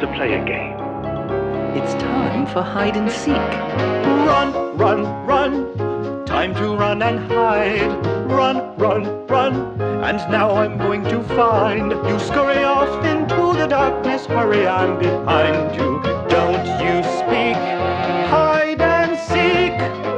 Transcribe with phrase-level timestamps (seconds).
[0.00, 0.78] to play a game.
[1.76, 3.50] It's time for hide and seek.
[4.26, 6.24] Run, run, run.
[6.24, 7.92] Time to run and hide.
[8.26, 9.54] Run, run, run.
[10.02, 12.18] And now I'm going to find you.
[12.18, 14.24] Scurry off into the darkness.
[14.24, 16.00] Hurry, I'm behind you.
[16.30, 17.56] Don't you speak.
[18.32, 19.76] Hide and seek.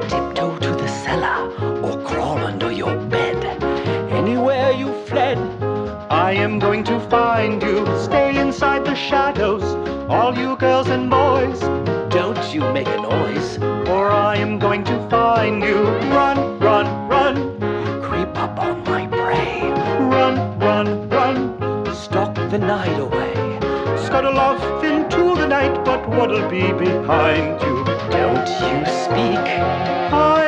[0.08, 1.50] Tiptoe to the cellar
[1.82, 3.62] or crawl under your bed.
[4.12, 5.38] Anywhere you fled,
[6.08, 7.84] I am going to find you.
[7.98, 9.31] Stay inside the shadows,
[15.72, 15.82] you.
[16.18, 17.34] Run, run, run,
[18.02, 19.62] Creep up on my prey.
[20.14, 21.38] run, run, run.
[21.94, 23.32] Stalk the night away.
[24.06, 27.76] Scuttle off into the night, but what'll be behind you?
[28.16, 29.46] Don't you speak.
[30.12, 30.41] Hide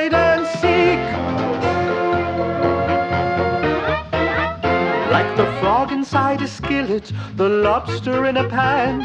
[5.64, 9.00] frog inside a skillet, the lobster in a pan.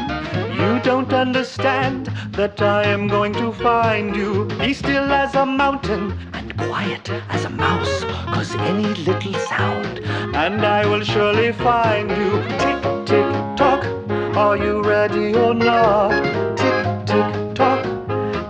[0.60, 4.44] You don't understand that I am going to find you.
[4.58, 8.04] Be still as a mountain, And quiet as a mouse.
[8.34, 10.00] Cause any little sound.
[10.44, 12.30] and I will surely find you.
[12.62, 13.28] Tick, tick,
[13.60, 13.82] tock.
[14.36, 16.12] Are you ready or not?
[16.60, 17.82] Tick, tick, tock.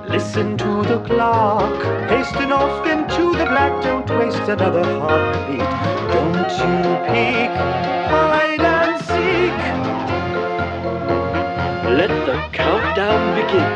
[0.09, 1.79] Listen to the clock.
[2.11, 3.73] Hasten off into the black.
[3.85, 5.80] Don't waste another heartbeat.
[6.59, 6.67] You
[7.07, 7.53] peek.
[8.11, 9.59] Hide and seek.
[11.99, 13.71] Let the countdown begin.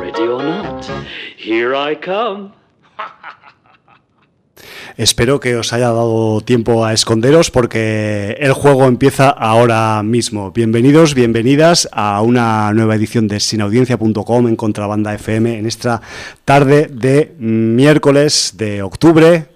[0.00, 0.84] Ready or not,
[1.36, 2.52] here I come.
[5.00, 10.50] Espero que os haya dado tiempo a esconderos porque el juego empieza ahora mismo.
[10.50, 16.02] Bienvenidos, bienvenidas a una nueva edición de sinaudiencia.com en Contrabanda FM en esta
[16.44, 19.46] tarde de miércoles de octubre,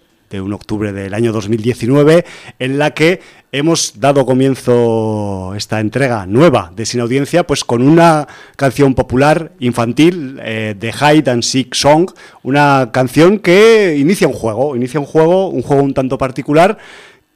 [0.41, 2.25] un octubre del año 2019,
[2.59, 3.21] en la que
[3.53, 10.41] hemos dado comienzo esta entrega nueva de Sin Audiencia, pues con una canción popular infantil
[10.43, 12.11] eh, de Hide and Seek Song,
[12.43, 16.79] una canción que inicia un juego, inicia un juego, un juego un tanto particular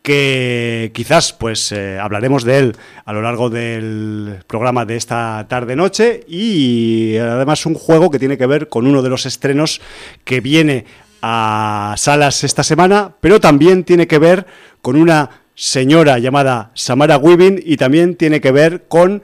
[0.03, 5.76] que quizás pues eh, hablaremos de él a lo largo del programa de esta tarde
[5.76, 9.80] noche y además un juego que tiene que ver con uno de los estrenos
[10.25, 10.86] que viene
[11.22, 14.46] a salas esta semana, pero también tiene que ver
[14.82, 19.22] con una señora llamada Samara Weaving y también tiene que ver con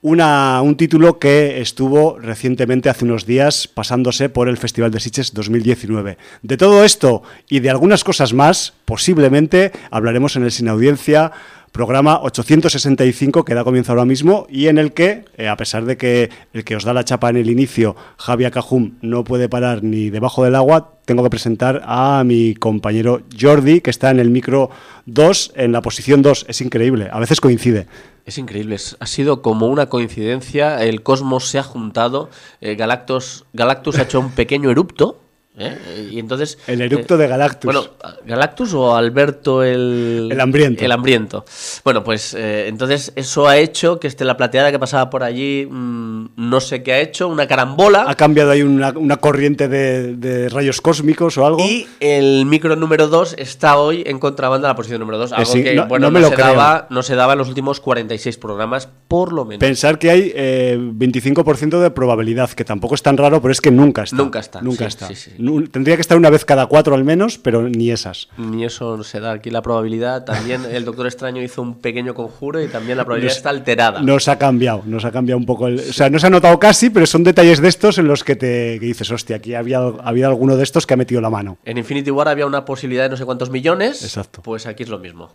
[0.00, 5.34] una, un título que estuvo recientemente, hace unos días, pasándose por el Festival de Sitges
[5.34, 6.18] 2019.
[6.42, 11.32] De todo esto y de algunas cosas más, posiblemente hablaremos en el Sin Audiencia
[11.72, 15.96] programa 865 que da comienzo ahora mismo y en el que, eh, a pesar de
[15.96, 19.82] que el que os da la chapa en el inicio, Javier Cajum, no puede parar
[19.82, 24.30] ni debajo del agua, tengo que presentar a mi compañero Jordi, que está en el
[24.30, 24.70] micro
[25.06, 26.46] 2, en la posición 2.
[26.48, 27.86] Es increíble, a veces coincide.
[28.26, 32.28] Es increíble, ha sido como una coincidencia, el cosmos se ha juntado,
[32.60, 35.18] eh, Galactus, Galactus ha hecho un pequeño erupto,
[35.58, 36.08] ¿eh?
[36.10, 36.58] y entonces...
[36.66, 37.64] El eructo de Galactus.
[37.72, 37.88] Bueno,
[38.26, 40.28] ¿Galactus o Alberto el...
[40.30, 40.84] El hambriento.
[40.84, 41.44] El hambriento.
[41.84, 45.66] Bueno, pues eh, entonces eso ha hecho que esté la plateada que pasaba por allí,
[45.70, 48.04] mm, no sé qué ha hecho, una carambola.
[48.08, 51.60] Ha cambiado ahí una, una corriente de, de rayos cósmicos o algo.
[51.60, 55.32] Y el micro número 2 está hoy en contrabanda en la posición número 2.
[55.32, 56.46] Algo sí, que, no- bueno, no me no, lo se creo.
[56.48, 59.60] daba, no se daba en los últimos 46 programas, por lo menos.
[59.60, 63.70] Pensar que hay eh, 25% de probabilidad, que tampoco es tan raro, pero es que
[63.70, 64.16] nunca está.
[64.16, 65.08] Nunca está, Nunca sí, está.
[65.14, 65.30] sí,
[65.70, 68.28] Tendría que estar una vez cada cuatro al menos, pero ni esas.
[68.36, 70.24] Ni eso se da aquí la probabilidad.
[70.24, 74.00] También el Doctor Extraño hizo un pequeño conjuro y también la probabilidad Nos- está alterada.
[74.02, 75.66] Nos ha cambiado, nos ha cambiado un poco.
[75.68, 78.24] El, o sea, no se ha notado casi, pero son detalles de estos en los
[78.24, 81.30] que te que dices, hostia, aquí había, había alguno de estos que ha metido la
[81.30, 81.58] mano.
[81.64, 84.02] En Infinity War había una posibilidad de no sé cuántos millones.
[84.02, 84.42] Exacto.
[84.42, 85.30] Pues aquí es lo mismo.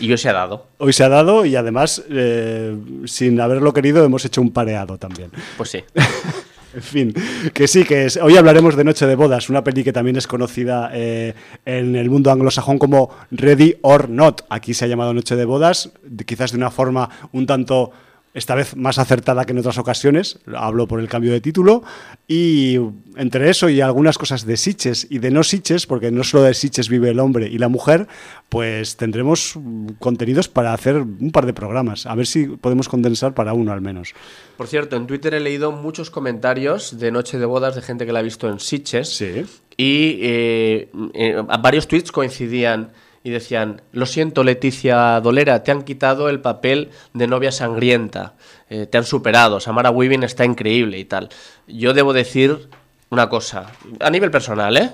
[0.00, 0.66] Y hoy se ha dado.
[0.78, 2.74] Hoy se ha dado y además, eh,
[3.04, 5.30] sin haberlo querido, hemos hecho un pareado también.
[5.56, 5.84] Pues sí.
[6.74, 7.14] En fin,
[7.52, 10.26] que sí, que es, hoy hablaremos de Noche de Bodas, una peli que también es
[10.26, 11.34] conocida eh,
[11.66, 14.42] en el mundo anglosajón como Ready or Not.
[14.48, 15.90] Aquí se ha llamado Noche de Bodas,
[16.24, 17.92] quizás de una forma un tanto,
[18.34, 21.82] esta vez más acertada que en otras ocasiones, hablo por el cambio de título,
[22.26, 22.78] y
[23.16, 26.54] entre eso y algunas cosas de Sitches y de no Sitches, porque no solo de
[26.54, 28.08] Sitches vive el hombre y la mujer,
[28.48, 29.58] pues tendremos
[29.98, 33.80] contenidos para hacer un par de programas, a ver si podemos condensar para uno al
[33.80, 34.14] menos.
[34.56, 38.12] Por cierto, en Twitter he leído muchos comentarios de Noche de Bodas de gente que
[38.12, 39.08] la ha visto en Sitges.
[39.08, 39.44] Sí.
[39.76, 42.92] Y eh, eh, varios tweets coincidían
[43.24, 48.34] y decían, lo siento Leticia Dolera, te han quitado el papel de novia sangrienta,
[48.68, 51.28] eh, te han superado, Samara Weaving está increíble y tal.
[51.66, 52.68] Yo debo decir
[53.10, 54.90] una cosa, a nivel personal, ¿eh?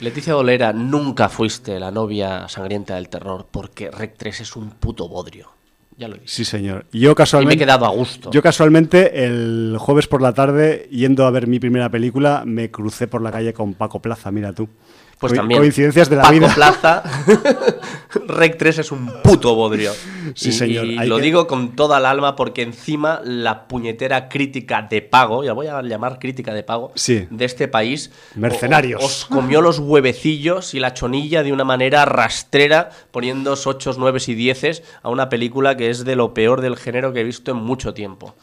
[0.00, 5.08] Leticia Dolera, nunca fuiste la novia sangrienta del terror porque Rec 3 es un puto
[5.08, 5.50] bodrio.
[5.96, 6.26] Ya lo dicho.
[6.26, 6.84] Sí, señor.
[6.92, 7.54] Yo Y me casualmente...
[7.54, 8.30] he quedado a gusto.
[8.30, 13.08] Yo casualmente el jueves por la tarde, yendo a ver mi primera película, me crucé
[13.08, 14.68] por la calle con Paco Plaza, mira tú.
[15.18, 15.60] Pues Co- también.
[15.60, 16.54] Coincidencias de la Paco vida.
[16.54, 17.02] Plaza.
[18.28, 19.92] Rec 3 es un puto bodrio.
[20.34, 24.28] Sí, Y- señor, Y lo que- digo con toda el alma porque encima la puñetera
[24.28, 27.26] crítica de pago, ya voy a llamar crítica de pago, Sí.
[27.30, 28.10] de este país.
[28.34, 29.02] Mercenarios.
[29.02, 34.18] o- Os comió los huevecillos y la chonilla de una manera rastrera, poniendo 8, 9
[34.26, 37.50] y 10 a una película que es de lo peor del género que he visto
[37.52, 38.34] en mucho tiempo.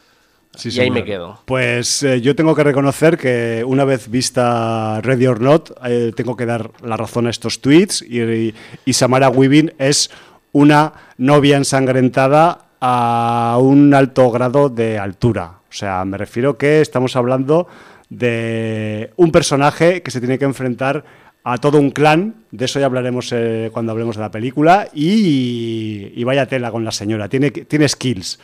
[0.56, 1.40] Sí, y ahí me quedo.
[1.46, 6.36] Pues eh, yo tengo que reconocer que una vez vista Ready or Not, eh, tengo
[6.38, 8.54] que dar la razón a estos tweets y,
[8.86, 10.12] y Samara Weaving es
[10.52, 15.60] una novia ensangrentada a un alto grado de altura.
[15.70, 17.68] O sea, me refiero que estamos hablando
[18.10, 21.04] de un personaje que se tiene que enfrentar
[21.44, 26.12] a todo un clan, de eso ya hablaremos eh, cuando hablemos de la película, y,
[26.16, 28.40] y vaya tela con la señora, tiene, tiene skills.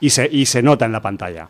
[0.00, 1.48] Y se, y se nota en la pantalla.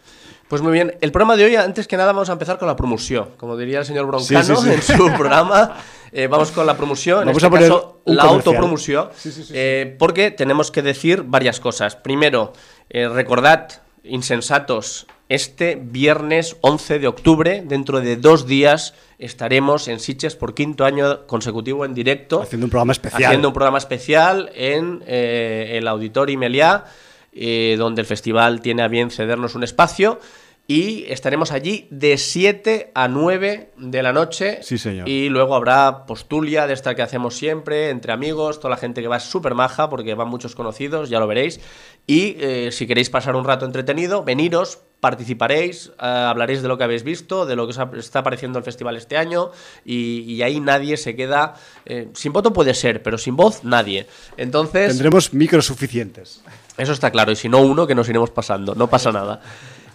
[0.49, 2.75] Pues muy bien, el programa de hoy, antes que nada, vamos a empezar con la
[2.75, 3.29] promoción.
[3.37, 4.71] Como diría el señor Broncano Sí, sí, sí.
[4.71, 5.77] en su programa,
[6.11, 9.11] eh, vamos con la promoción, en Vamos este a poner caso, la autopromoción,
[9.53, 11.95] eh, porque tenemos que decir varias cosas.
[11.95, 12.53] Primero,
[12.89, 13.69] eh, recordad,
[14.03, 20.85] insensatos, este viernes 11 de octubre, dentro de dos días, estaremos en Sitges por quinto
[20.85, 22.43] año consecutivo en directo.
[22.43, 23.23] Haciendo un programa especial.
[23.23, 26.87] Haciendo un programa especial en eh, el Auditorio Meliá,
[27.33, 30.21] eh, donde el festival tiene a bien cedernos un espacio.
[30.67, 34.61] Y estaremos allí de 7 a 9 de la noche.
[34.63, 35.09] Sí, señor.
[35.09, 39.09] Y luego habrá postulia de esta que hacemos siempre, entre amigos, toda la gente que
[39.09, 41.59] va es súper maja, porque van muchos conocidos, ya lo veréis.
[42.07, 46.85] Y eh, si queréis pasar un rato entretenido, veniros, participaréis, eh, hablaréis de lo que
[46.85, 49.51] habéis visto, de lo que os está apareciendo el festival este año,
[49.85, 51.55] y, y ahí nadie se queda.
[51.85, 54.07] eh, sin voto puede ser, pero sin voz nadie.
[54.37, 54.89] Entonces.
[54.89, 56.43] Tendremos micros suficientes.
[56.77, 59.41] Eso está claro, y si no uno, que nos iremos pasando, no pasa nada.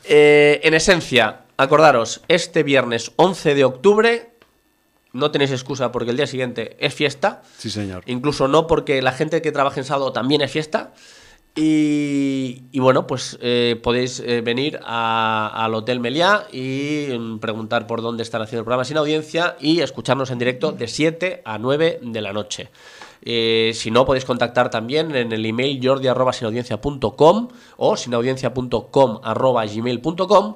[0.03, 4.29] Eh, en esencia, acordaros, este viernes 11 de octubre,
[5.13, 8.03] no tenéis excusa porque el día siguiente es fiesta, Sí, señor.
[8.05, 10.91] incluso no porque la gente que trabaja en sábado también es fiesta.
[11.57, 17.87] Y, y bueno, pues eh, podéis eh, venir a- al Hotel Meliá y mm, preguntar
[17.87, 21.57] por dónde están haciendo el programa sin audiencia y escucharnos en directo de 7 a
[21.57, 22.69] 9 de la noche.
[23.21, 27.47] Eh, si no, podéis contactar también en el email jordi.sinaudiencia.com
[27.77, 30.55] o sinaudiencia.com.gmail.com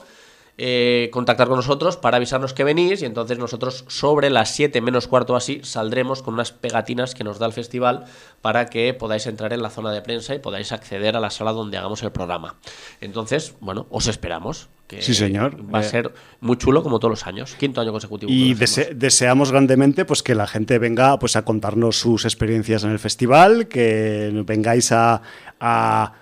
[0.61, 5.07] eh, contactar con nosotros para avisarnos que venís y entonces nosotros sobre las 7 menos
[5.07, 8.03] cuarto así saldremos con unas pegatinas que nos da el festival
[8.41, 11.53] para que podáis entrar en la zona de prensa y podáis acceder a la sala
[11.53, 12.55] donde hagamos el programa.
[12.99, 14.67] Entonces, bueno, os esperamos.
[14.87, 15.55] Que Sí, señor.
[15.73, 17.53] Va a Eh, ser muy chulo como todos los años.
[17.59, 18.31] Quinto año consecutivo.
[18.31, 22.89] Y dese- deseamos grandemente pues que la gente venga pues a contarnos sus experiencias en
[22.89, 25.21] el festival, que vengáis a,
[25.59, 26.13] a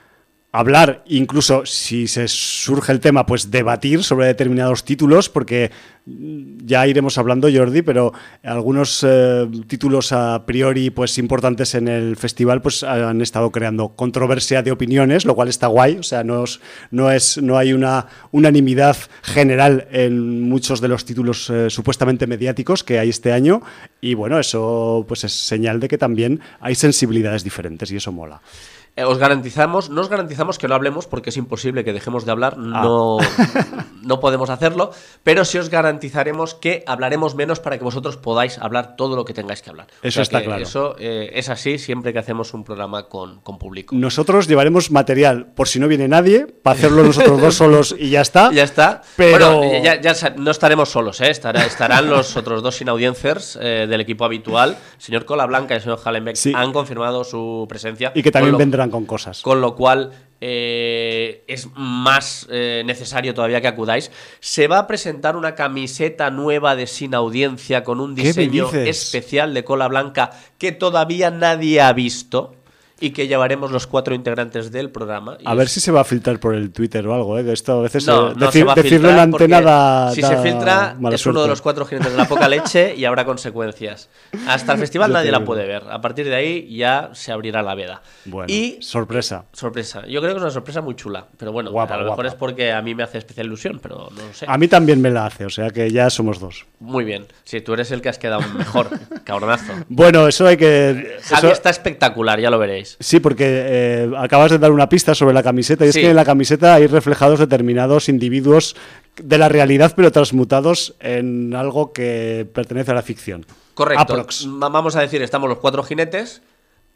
[0.59, 5.71] hablar, incluso si se surge el tema, pues debatir sobre determinados títulos, porque
[6.05, 8.13] ya iremos hablando, Jordi, pero
[8.43, 14.63] algunos eh, títulos a priori pues importantes en el festival pues han estado creando controversia
[14.63, 16.61] de opiniones, lo cual está guay, o sea, no es,
[16.91, 22.83] no, es, no hay una unanimidad general en muchos de los títulos eh, supuestamente mediáticos
[22.83, 23.61] que hay este año
[23.99, 28.41] y bueno, eso pues es señal de que también hay sensibilidades diferentes y eso mola.
[28.97, 32.31] Eh, Os garantizamos, no os garantizamos que no hablemos porque es imposible que dejemos de
[32.31, 32.81] hablar, Ah.
[32.83, 33.17] no,
[34.01, 34.91] no podemos hacerlo,
[35.23, 39.33] pero sí os garantizaremos que hablaremos menos para que vosotros podáis hablar todo lo que
[39.33, 39.87] tengáis que hablar.
[40.01, 40.63] Eso está claro.
[40.63, 43.95] Eso eh, es así siempre que hacemos un programa con, con público.
[43.95, 48.21] Nosotros llevaremos material por si no viene nadie, para hacerlo nosotros dos solos y ya
[48.21, 48.51] está.
[48.51, 49.01] Ya está.
[49.15, 51.29] Pero- Bueno, ya, ya no estaremos solos, ¿eh?
[51.29, 54.71] Estará- estarán los otros dos sin audiencers eh, del equipo habitual.
[54.95, 56.51] El señor Cola Blanca y el señor Hallenbeck Sí.
[56.55, 58.11] han confirmado su presencia.
[58.15, 59.41] Y que también lo- vendrán con cosas.
[59.41, 64.11] Con lo cual eh, es más eh, necesario todavía que acudáis.
[64.39, 68.71] Se va a presentar una camiseta nueva de Sin Audiencia con un ¿Qué me diseño
[68.71, 72.53] especial de cola blanca que todavía nadie ha visto
[72.99, 75.37] y que llevaremos los cuatro integrantes del programa.
[75.45, 77.43] A ver si se va a filtrar por el Twitter o algo, ¿eh?
[77.43, 80.11] que esto a veces no, eh, no decir- se va a decirlo en antena da,
[80.11, 83.05] si da se filtra es uno de los cuatro jinetes de la poca leche y
[83.05, 84.09] habrá consecuencias.
[84.47, 85.83] Hasta el festival nadie la puede ver.
[85.89, 88.01] A partir de ahí ya se abrirá la veda.
[88.25, 89.45] Bueno, y sorpresa.
[89.53, 90.05] sorpresa.
[90.07, 91.27] Yo creo que es una sorpresa muy chula.
[91.37, 92.29] Pero bueno, Guapa, a lo mejor guapa.
[92.29, 94.45] es porque a mí me hace especial ilusión, pero no lo sé.
[94.47, 96.65] A mí también me la hace, o sea que ya somos dos.
[96.79, 97.27] Muy bien.
[97.43, 98.89] Si tú eres el que has quedado mejor,
[99.23, 99.73] cabronazo.
[99.89, 101.17] Bueno, eso hay que...
[101.23, 102.86] Javi eso- está espectacular, ya lo veréis.
[102.99, 106.15] Sí, porque eh, acabas de dar una pista sobre la camiseta y es que en
[106.15, 108.75] la camiseta hay reflejados determinados individuos
[109.21, 113.45] de la realidad, pero transmutados en algo que pertenece a la ficción.
[113.73, 114.01] Correcto.
[114.01, 114.45] Aprox.
[114.47, 116.41] Vamos a decir, estamos los cuatro jinetes,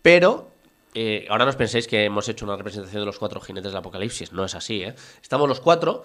[0.01, 0.51] pero
[0.93, 3.77] eh, ahora no os penséis que hemos hecho una representación de los cuatro jinetes del
[3.77, 4.33] apocalipsis.
[4.33, 4.95] No es así, ¿eh?
[5.21, 6.03] Estamos los cuatro,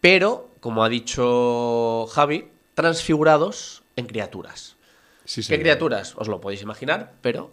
[0.00, 4.76] pero, como ha dicho Javi, transfigurados en criaturas.
[5.24, 6.14] Sí, ¿Qué criaturas?
[6.16, 7.50] Os lo podéis imaginar, pero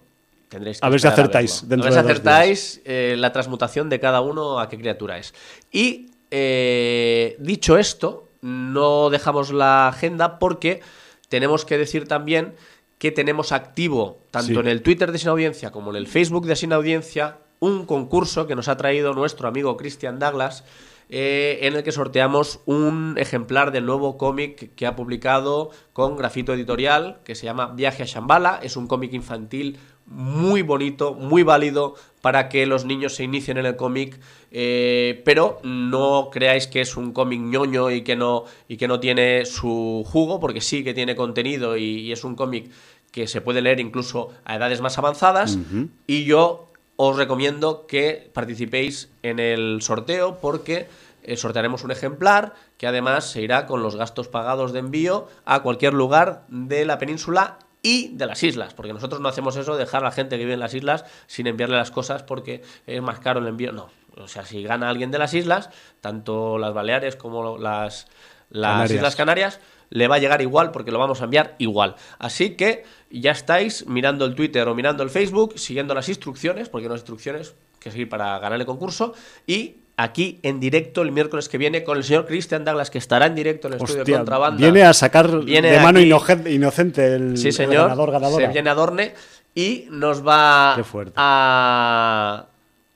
[0.50, 1.70] tendréis que A ver si acertáis verlo.
[1.70, 5.18] dentro a ver si de acertáis eh, la transmutación de cada uno a qué criatura
[5.18, 5.34] es.
[5.72, 10.82] Y eh, dicho esto, no dejamos la agenda porque
[11.30, 12.54] tenemos que decir también
[12.98, 14.60] que tenemos activo, tanto Sí.
[14.60, 18.48] en el Twitter de Sin Audiencia como en el Facebook de Sin Audiencia, un concurso
[18.48, 20.64] que nos ha traído nuestro amigo Christian Douglas,
[21.10, 26.54] eh, en el que sorteamos un ejemplar del nuevo cómic que ha publicado con grafito
[26.54, 28.60] editorial, que se llama Viaje a Shambhala.
[28.62, 33.66] Es un cómic infantil muy bonito, muy válido para que los niños se inicien en
[33.66, 34.20] el cómic,
[34.52, 39.00] eh, pero no creáis que es un cómic ñoño y que, no, y que no
[39.00, 42.70] tiene su jugo, porque sí que tiene contenido y, y es un cómic
[43.12, 45.58] que se puede leer incluso a edades más avanzadas.
[46.06, 50.88] Y yo os recomiendo que participéis en el sorteo porque
[51.24, 55.62] eh, sortearemos un ejemplar que además se irá con los gastos pagados de envío a
[55.62, 60.02] cualquier lugar de la península y de las islas, porque nosotros no hacemos eso, dejar
[60.02, 63.20] a la gente que vive en las islas sin enviarle las cosas porque es más
[63.20, 63.72] caro el envío.
[63.72, 65.70] No, o sea, si gana alguien de las islas,
[66.02, 68.08] tanto las Baleares como las,
[68.50, 68.92] las Canarias.
[68.92, 71.96] Islas Canarias, le va a llegar igual porque lo vamos a enviar igual.
[72.20, 76.84] Así que ya estáis mirando el Twitter o mirando el Facebook, siguiendo las instrucciones, porque
[76.84, 79.14] hay unas instrucciones que seguir para ganar el concurso.
[79.46, 83.26] Y aquí en directo el miércoles que viene con el señor Christian Douglas, que estará
[83.26, 84.58] en directo en el estudio de contrabanda.
[84.58, 87.84] viene a sacar Viene de mano aquí- inocente el, Sí, el señor.
[87.84, 88.46] ganador, ganadora.
[88.48, 89.14] Se viene Adorne
[89.56, 91.14] y nos va Qué fuerte.
[91.16, 92.46] a,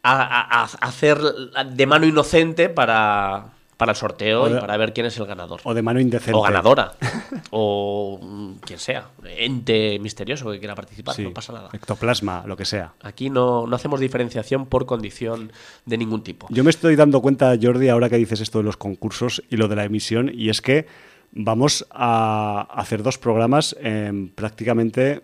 [0.04, 3.46] a- a- a hacer de mano inocente para,
[3.82, 5.60] para el sorteo de- y para ver quién es el ganador.
[5.64, 6.38] O de mano indecente.
[6.38, 6.92] O ganadora.
[7.50, 9.08] o mm, quien sea.
[9.26, 11.16] Ente misterioso que quiera participar.
[11.16, 11.70] Sí, No pasa nada.
[11.74, 12.94] Ectoplasma, lo que sea.
[13.02, 15.52] Aquí no, no hacemos diferenciación por condición
[15.88, 16.46] de ningún tipo.
[16.52, 19.68] Yo me estoy dando cuenta, Jordi, ahora que dices esto de los concursos y lo
[19.68, 20.86] de la emisión, y es que
[21.32, 25.22] vamos a hacer dos programas en prácticamente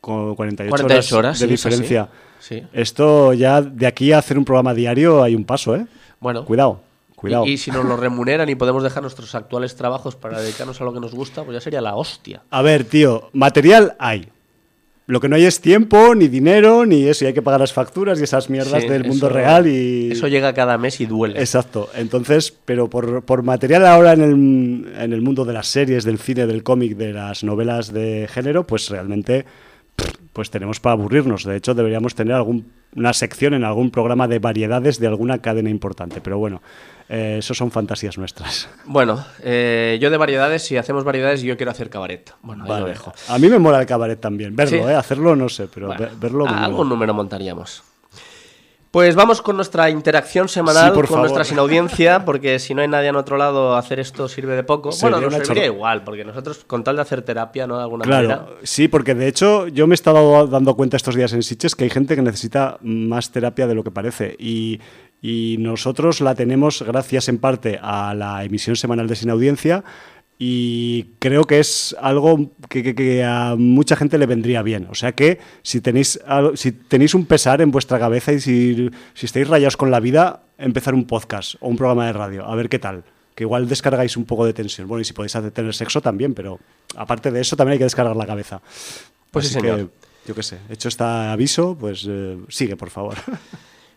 [0.00, 1.68] con 48, 48 horas, de sí, es así.
[1.68, 2.08] diferencia.
[2.40, 2.62] Sí.
[2.72, 5.86] Esto ya de aquí a hacer un programa diario hay un paso, ¿eh?
[6.18, 6.46] Bueno.
[6.46, 6.80] Cuidado,
[7.24, 7.46] cuidado.
[7.46, 10.84] Y, y si nos lo remuneran y podemos dejar nuestros actuales trabajos para dedicarnos a
[10.84, 12.42] lo que nos gusta, pues ya sería la hostia.
[12.50, 14.28] A ver, tío, material hay.
[15.06, 17.24] Lo que no hay es tiempo, ni dinero, ni eso.
[17.24, 20.10] Y hay que pagar las facturas y esas mierdas Sí, del mundo eso- real y...
[20.12, 21.38] Eso llega cada mes y duele.
[21.40, 21.90] Exacto.
[21.94, 26.18] Entonces, pero por, por material ahora en el, en el mundo de las series, del
[26.18, 29.44] cine, del cómic, de las novelas de género, pues realmente
[30.32, 31.44] pues tenemos para aburrirnos.
[31.44, 35.68] De hecho, deberíamos tener algún, una sección en algún programa de variedades de alguna cadena
[35.68, 36.22] importante.
[36.22, 36.62] Pero bueno,
[37.08, 38.68] eh, eso son fantasías nuestras.
[38.84, 42.32] Bueno, eh, yo de variedades, si hacemos variedades, yo quiero hacer cabaret.
[42.42, 43.12] Bueno, ahí lo dejo.
[43.28, 44.54] A mí me mola el cabaret también.
[44.56, 44.90] Verlo, Sí.
[44.90, 44.94] ¿eh?
[44.94, 46.44] Hacerlo no sé, pero Bueno, verlo...
[46.46, 46.64] me mola.
[46.64, 47.82] algún número montaríamos.
[48.90, 51.20] Pues vamos con nuestra interacción semanal Sí, por con favor.
[51.22, 54.62] nuestra sin audiencia, porque si no hay nadie en otro lado, hacer esto sirve de
[54.62, 54.92] poco.
[54.92, 57.76] Sería bueno, nos serviría chorra- igual, porque nosotros, con tal de hacer terapia, ¿no?
[57.76, 58.46] De alguna Claro, manera.
[58.62, 61.82] sí, porque de hecho yo me he estado dando cuenta estos días en Siches que
[61.82, 64.78] hay gente que necesita más terapia de lo que parece y,
[65.26, 69.82] y nosotros la tenemos gracias en parte a la emisión semanal de Sin Audiencia
[70.38, 74.86] y creo que es algo que, que- que a mucha gente le vendría bien.
[74.90, 78.90] O sea que si tenéis, algo- si tenéis un pesar en vuestra cabeza y si,
[79.14, 82.54] si estáis rayados con la vida, empezar un podcast o un programa de radio, a
[82.54, 83.04] ver qué tal.
[83.34, 84.86] Que igual descargáis un poco de tensión.
[84.88, 86.58] Bueno, y si podéis tener sexo también, pero
[86.96, 88.60] aparte de eso también hay que descargar la cabeza.
[89.30, 89.78] Pues sí, Así señor.
[89.78, 93.16] que, yo qué sé, hecho este aviso, pues eh, sigue, por favor.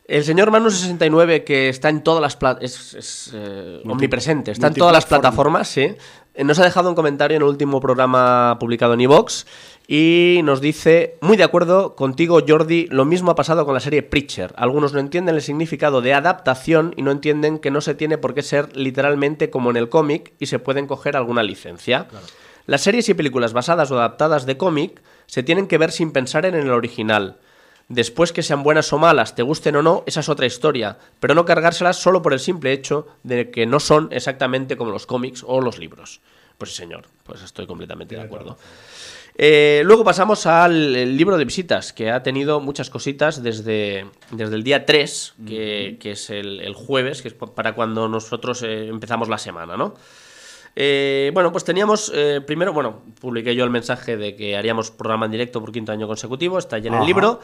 [0.07, 4.73] El señor Manu69, que está en todas las plataformas, es, es, eh, omnipresente, está en
[4.73, 5.95] todas las plataformas, sí.
[6.33, 9.45] Eh, Nos ha dejado un comentario en el último programa publicado en iVox
[9.85, 14.01] y nos dice, muy de acuerdo contigo Jordi, lo mismo ha pasado con la serie
[14.01, 14.53] Preacher.
[14.55, 18.33] Algunos no entienden el significado de adaptación y no entienden que no se tiene por
[18.33, 22.07] qué ser literalmente como en el cómic y se pueden coger alguna licencia.
[22.65, 26.45] Las series y películas basadas o adaptadas de cómic se tienen que ver sin pensar
[26.45, 27.39] en el original.
[27.89, 31.35] Después que sean buenas o malas, te gusten o no, esa es otra historia, pero
[31.35, 35.43] no cargárselas solo por el simple hecho de que no son exactamente como los cómics
[35.47, 36.19] o los libros.
[36.57, 38.57] Pues sí, señor, pues estoy completamente de acuerdo.
[39.35, 44.63] Eh, luego pasamos al libro de visitas, que ha tenido muchas cositas desde, desde el
[44.63, 49.29] día 3, que, que es el, el jueves, que es para cuando nosotros eh, empezamos
[49.29, 49.93] la semana, ¿no?
[50.79, 55.25] Eh, bueno, pues teníamos eh, primero, bueno, publiqué yo el mensaje de que haríamos programa
[55.25, 57.39] en directo por quinto año consecutivo, está ya en el libro,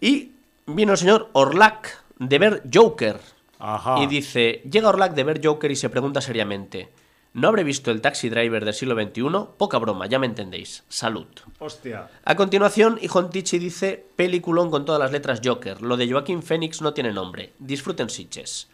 [0.00, 0.32] y
[0.66, 3.20] vino el señor Orlac de ver Joker.
[3.58, 3.98] Ajá.
[4.00, 6.88] Y dice, llega Orlac de ver Joker y se pregunta seriamente,
[7.34, 9.22] ¿no habré visto el taxi driver del siglo XXI?
[9.58, 10.84] Poca broma, ya me entendéis.
[10.88, 11.26] Salud.
[11.58, 12.08] Hostia.
[12.24, 12.98] A continuación,
[13.30, 15.82] Tichi dice, peliculón con todas las letras Joker.
[15.82, 17.52] Lo de Joaquín Phoenix no tiene nombre.
[17.58, 18.68] Disfruten Sitches.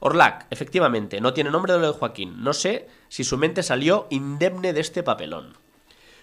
[0.00, 2.42] Orlac, efectivamente, no tiene nombre de lo de Joaquín.
[2.42, 5.52] No sé si su mente salió indemne de este papelón.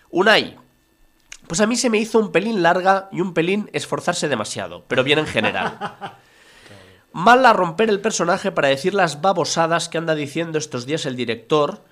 [0.10, 0.58] Unai.
[1.48, 5.04] Pues a mí se me hizo un pelín larga y un pelín esforzarse demasiado, pero
[5.04, 5.78] bien en general.
[7.14, 11.16] Mal a romper el personaje para decir las babosadas que anda diciendo estos días el
[11.16, 11.84] director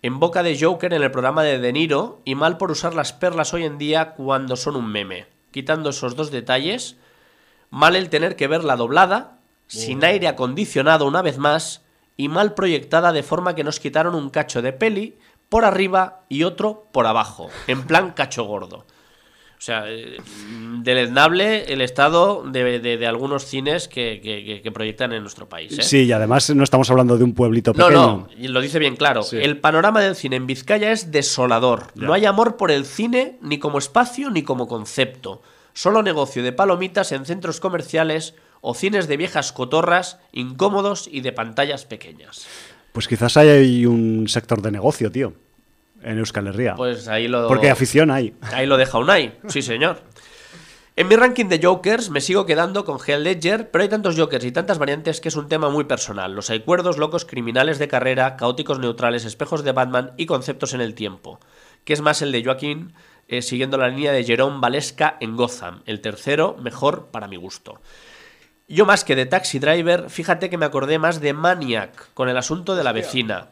[0.00, 3.12] en boca de Joker en el programa de De Niro y mal por usar las
[3.12, 5.26] perlas hoy en día cuando son un meme.
[5.52, 6.96] Quitando esos dos detalles,
[7.70, 9.38] mal el tener que verla doblada,
[9.68, 11.82] sin aire acondicionado una vez más
[12.16, 15.16] y mal proyectada de forma que nos quitaron un cacho de peli
[15.48, 18.86] por arriba y otro por abajo, en plan cacho gordo.
[19.62, 20.16] O sea, eh,
[20.80, 25.48] deleznable el estado de, de- de algunos cines que, que- que- que proyectan en nuestro
[25.48, 25.78] país.
[25.78, 25.82] ¿eh?
[25.82, 28.06] Sí, y además no estamos hablando de un pueblito No, pequeño.
[28.06, 29.22] no, y lo dice bien claro.
[29.22, 29.36] Sí.
[29.36, 31.92] El panorama del cine en Vizcaya es desolador.
[31.94, 32.06] Ya.
[32.06, 35.42] No hay amor por el cine ni como espacio ni como concepto.
[35.74, 41.30] Solo negocio de palomitas en centros comerciales o cines de viejas cotorras, incómodos y de
[41.32, 42.46] pantallas pequeñas.
[42.92, 45.32] Pues quizás hay un sector de negocio, tío,
[46.04, 46.74] en Euskal Herria.
[46.74, 47.48] Pues ahí lo.
[47.48, 48.34] Porque afición hay.
[48.52, 49.98] Ahí lo deja Unai, sí señor.
[50.94, 54.44] En mi ranking de Jokers me sigo quedando con Heath Ledger, pero hay tantos Jokers
[54.44, 56.34] y tantas variantes que es un tema muy personal.
[56.34, 60.82] Los hay cuerdos, locos, criminales de carrera, caóticos neutrales, espejos de Batman y conceptos en
[60.82, 61.40] el tiempo.
[61.84, 62.92] Que es más el de Joaquín,
[63.26, 65.80] eh, siguiendo la línea de Jerome Valesca en Gotham.
[65.86, 67.80] El tercero, mejor para mi gusto.
[68.68, 72.36] Yo más que de Taxi Driver, fíjate que me acordé más de Maniac, con el
[72.36, 73.48] asunto de la vecina.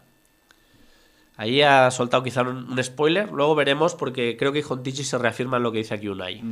[1.40, 5.56] Ahí ha soltado quizá un, un spoiler, luego veremos porque creo que Hontichi se reafirma
[5.56, 6.42] en lo que dice aquí Unai.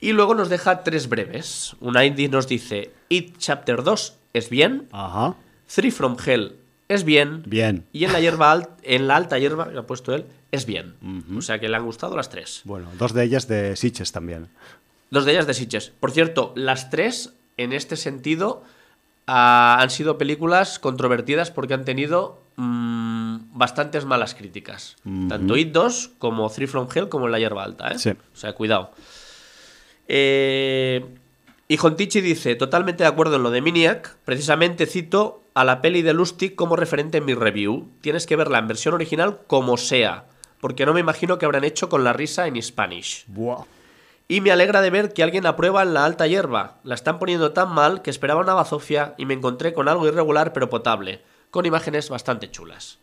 [0.00, 1.74] Y luego nos deja tres breves.
[1.80, 5.36] Unai nos dice, It Chapter 2 es bien, Ajá.
[5.74, 6.56] Three from Hell
[6.86, 7.86] es bien, Bien.
[7.92, 10.94] y en la, hierba alt- en la alta hierba, que ha puesto él, es bien.
[11.34, 12.60] O sea que le han gustado las tres.
[12.64, 14.48] Bueno, dos de ellas de Sitges también.
[15.10, 15.92] Dos de ellas de Sitges.
[15.98, 18.62] Por cierto, las tres, en este sentido,
[19.26, 22.93] ah, han sido películas controvertidas porque han tenido mm,
[23.54, 24.96] bastantes malas críticas.
[25.28, 27.92] Tanto It 2 como Three from Hell como La Hierba Alta.
[27.92, 27.98] ¿eh?
[27.98, 28.10] Sí.
[28.10, 28.90] O sea, cuidado.
[30.08, 31.04] Eh,
[31.68, 36.02] y Jontichi dice, totalmente de acuerdo en lo de Miniac, precisamente cito a la peli
[36.02, 37.88] de Lustig como referente en mi review.
[38.00, 40.26] Tienes que verla en versión original como sea,
[40.60, 43.24] porque no me imagino que habrán hecho con la risa en Spanish.
[43.28, 43.64] Buah.
[44.26, 46.78] Y me alegra de ver que alguien aprueba en la alta hierba.
[46.82, 50.52] La están poniendo tan mal que esperaba una bazofia y me encontré con algo irregular
[50.52, 52.98] pero potable, con imágenes bastante chulas.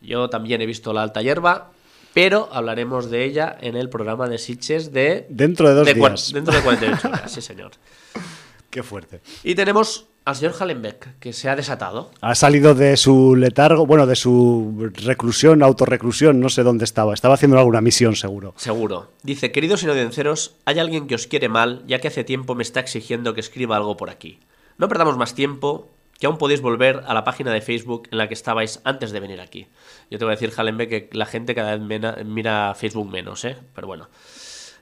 [0.00, 1.70] Yo también he visto la alta hierba,
[2.14, 5.26] pero hablaremos de ella en el programa de Sitches de...
[5.28, 6.32] Dentro de dos de días.
[6.32, 7.72] Dentro de 48 horas, sí señor.
[8.70, 9.20] Qué fuerte.
[9.42, 12.10] Y tenemos al señor Hallenbeck, que se ha desatado.
[12.20, 17.14] Ha salido de su letargo, bueno, de su reclusión, autorreclusión, no sé dónde estaba.
[17.14, 18.54] Estaba haciendo alguna misión, seguro.
[18.56, 19.10] Seguro.
[19.22, 22.80] Dice, queridos inaudiencios, hay alguien que os quiere mal, ya que hace tiempo me está
[22.80, 24.38] exigiendo que escriba algo por aquí.
[24.78, 25.88] No perdamos más tiempo,
[26.20, 29.20] que aún podéis volver a la página de Facebook en la que estabais antes de
[29.20, 29.68] venir aquí.
[30.10, 33.56] Yo te voy a decir, Hallenbeck, que la gente cada vez mira Facebook menos, ¿eh?
[33.74, 34.08] Pero bueno.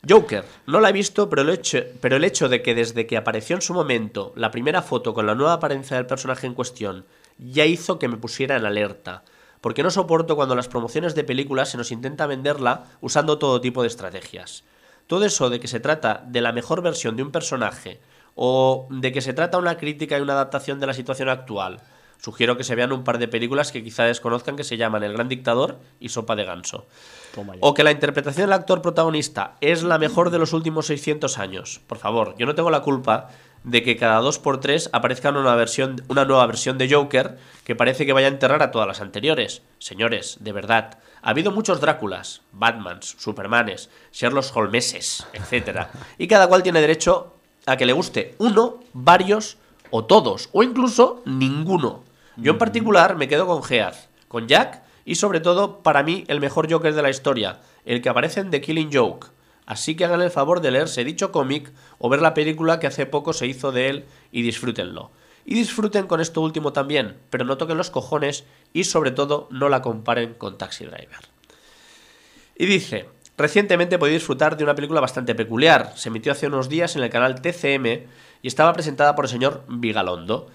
[0.07, 3.73] Joker, no la he visto, pero el, hecho, de que desde que apareció en su
[3.73, 7.07] momento la primera foto con la nueva apariencia del personaje en cuestión
[7.39, 9.23] ya hizo que me pusiera en alerta.
[9.61, 13.83] Porque no soporto cuando las promociones de películas se nos intenta venderla usando todo tipo
[13.83, 14.65] de estrategias.
[15.07, 18.01] Todo eso de que se trata de la mejor versión de un personaje
[18.41, 21.81] o de que se trata una crítica y una adaptación de la situación actual.
[22.19, 25.15] Sugiero que se vean un par de películas que quizá desconozcan que se llaman El
[25.15, 26.87] Gran Dictador y Sopa de Ganso.
[27.61, 31.81] O que la interpretación del actor protagonista es la mejor de los últimos 600 años.
[31.89, 33.29] Por favor, yo no tengo la culpa
[33.65, 37.75] de que cada dos por tres aparezca una, versión, una nueva versión de Joker que
[37.75, 39.63] parece que vaya a enterrar a todas las anteriores.
[39.79, 45.89] Señores, de verdad, ha habido muchos Dráculas, Batmans, Supermanes, Sherlock Holmeses, etc.
[46.19, 47.38] Y cada cual tiene derecho
[47.69, 49.59] a que le guste uno, varios
[49.91, 52.05] o todos, o incluso ninguno.
[52.37, 56.41] Yo en particular me quedo con Geaz, con Jack y sobre todo, para mí, el
[56.41, 59.29] mejor Joker de la historia, el que aparece en The Killing Joke.
[59.65, 63.07] Así que hagan el favor de leerse dicho cómic o ver la película que hace
[63.07, 65.11] poco se hizo de él y disfrútenlo.
[65.45, 69.69] Y disfruten con esto último también, pero no toquen los cojones y sobre todo no
[69.69, 71.29] la comparen con Taxi Driver.
[72.57, 75.93] Y dice, recientemente he podido disfrutar de una película bastante peculiar.
[75.97, 77.87] Se emitió hace unos días en el canal TCM
[78.43, 80.49] y estaba presentada por el señor Vigalondo.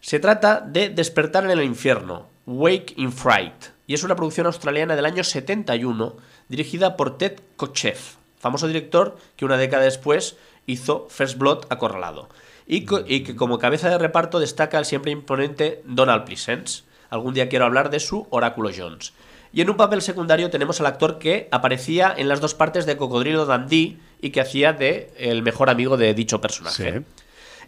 [0.00, 4.94] Se trata de Despertar en el infierno, Wake in Fright, y es una producción australiana
[4.94, 6.16] del año 71
[6.48, 12.28] dirigida por Ted Kotcheff, famoso director que una década después hizo First Blood acorralado.
[12.66, 16.84] y, y que como cabeza de reparto destaca el siempre imponente Donald Pleasence.
[17.10, 19.14] Algún día quiero hablar de su Oráculo Jones.
[19.52, 22.96] Y en un papel secundario tenemos al actor que aparecía en las dos partes de
[22.96, 26.92] Cocodrilo Dundee y que hacía de el mejor amigo de dicho personaje.
[26.92, 27.04] Sí.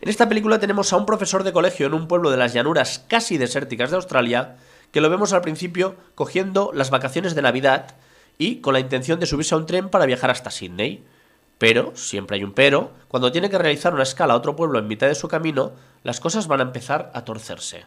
[0.03, 3.05] En esta película tenemos a un profesor de colegio en un pueblo de las llanuras
[3.07, 4.57] casi desérticas de Australia,
[4.93, 7.97] que lo vemos al principio cogiendo las vacaciones de Navidad
[8.39, 11.05] y con la intención de subirse a un tren para viajar hasta Sydney.
[11.59, 14.89] Pero, siempre hay un pero, cuando tiene que realizar una escala a otro pueblo en
[14.89, 17.85] mitad de su camino, las cosas van a empezar a torcerse.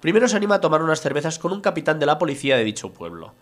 [0.00, 2.92] Primero se anima a tomar unas cervezas con un capitán de la policía de dicho
[2.92, 3.34] pueblo.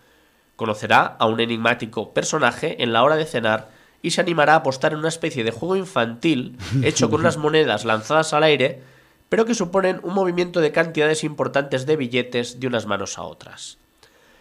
[0.56, 3.68] Conocerá a un enigmático personaje en la hora de cenar
[4.00, 7.84] y se animará a apostar en una especie de juego infantil hecho con unas monedas
[7.84, 8.80] lanzadas al aire,
[9.28, 13.76] pero que suponen un movimiento de cantidades importantes de billetes de unas manos a otras.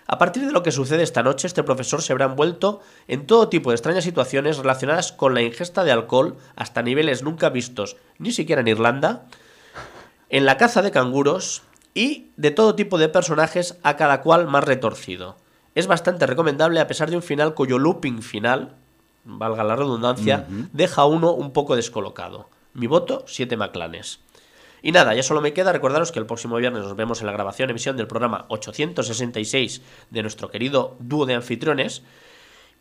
[0.07, 3.49] A partir de lo que sucede esta noche, este profesor se habrá envuelto en todo
[3.49, 8.31] tipo de extrañas situaciones relacionadas con la ingesta de alcohol hasta niveles nunca vistos, ni
[8.31, 9.25] siquiera en Irlanda,
[10.29, 11.63] en la caza de canguros
[11.95, 15.37] y de todo tipo de personajes a cada cual más retorcido.
[15.73, 18.75] Es bastante recomendable a pesar de un final cuyo looping final,
[19.23, 22.49] valga la redundancia, deja a uno un poco descolocado.
[22.73, 24.19] Mi voto, 7 maclanes.
[24.81, 27.31] Y nada, ya solo me queda recordaros que el próximo viernes nos vemos en la
[27.31, 29.81] grabación emisión del programa 866
[30.11, 32.03] de nuestro querido dúo de anfitriones.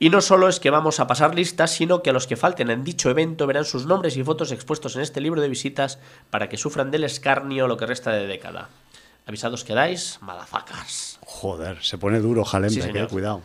[0.00, 2.68] Y no solo es que vamos a pasar listas, sino que a los que falten
[2.70, 6.00] en dicho evento verán sus nombres y fotos expuestos en este libro de visitas
[6.31, 8.68] para que sufran del escarnio lo que resta de década.
[9.27, 11.19] Avisados quedáis, madafacas.
[11.25, 13.09] Joder, se pone duro, Jalembe, Sí, señor.
[13.09, 13.41] cuidado.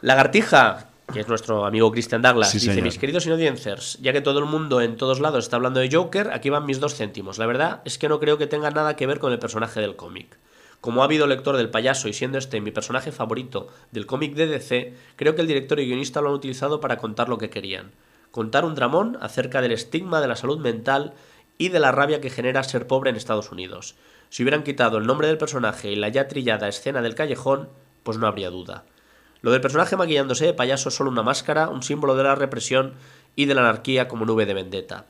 [0.00, 2.84] Lagartija, que es nuestro amigo Christian Douglas, Sí, dice: señor.
[2.84, 6.30] Mis queridos inodiencers, ya que todo el mundo en todos lados está hablando de Joker,
[6.32, 7.38] aquí van mis dos céntimos.
[7.38, 9.96] La verdad es que no creo que tenga nada que ver con el personaje del
[9.96, 10.38] cómic.
[10.80, 14.46] Como ha habido lector del payaso y siendo este mi personaje favorito del cómic de
[14.46, 17.90] DC, creo que el director y guionista lo han utilizado para contar lo que querían.
[18.30, 21.14] Contar un dramón acerca del estigma de la salud mental
[21.58, 23.96] y de la rabia que genera ser pobre en Estados Unidos.
[24.36, 27.70] Si hubieran quitado el nombre del personaje y la ya trillada escena del callejón,
[28.02, 28.84] pues no habría duda.
[29.40, 32.92] Lo del personaje maquillándose de payaso es solo una máscara, un símbolo de la represión
[33.34, 35.06] y de la anarquía como nube de vendetta.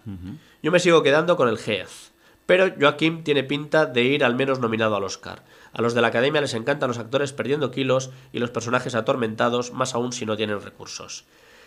[0.63, 2.13] Yo me sigo quedando con el Heath.
[2.47, 5.43] Pero Joaquim tiene pinta de ir al menos nominado al Oscar.
[5.73, 9.73] A los de la academia les encantan los actores perdiendo kilos y los personajes atormentados,
[9.73, 11.25] más aún si no tienen recursos.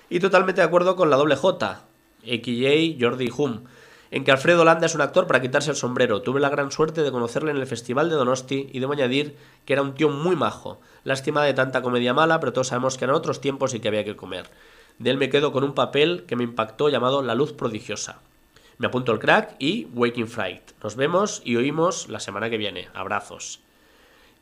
[0.09, 1.67] Y totalmente de acuerdo con la doble J,
[2.23, 2.97] a.k.a.
[3.01, 3.65] Jordi Hum,
[4.11, 6.21] en que Alfredo Landa es un actor para quitarse el sombrero.
[6.21, 9.73] Tuve la gran suerte de conocerle en el Festival de Donosti y debo añadir que
[9.73, 10.79] era un tío muy majo.
[11.03, 14.03] Lástima de tanta comedia mala, pero todos sabemos que eran otros tiempos y que había
[14.03, 14.49] que comer.
[14.97, 18.19] De él me quedo con un papel que me impactó llamado La luz prodigiosa.
[18.77, 20.71] Me apunto el crack y Waking Fright.
[20.81, 22.87] Nos vemos y oímos la semana que viene.
[22.93, 23.59] Abrazos.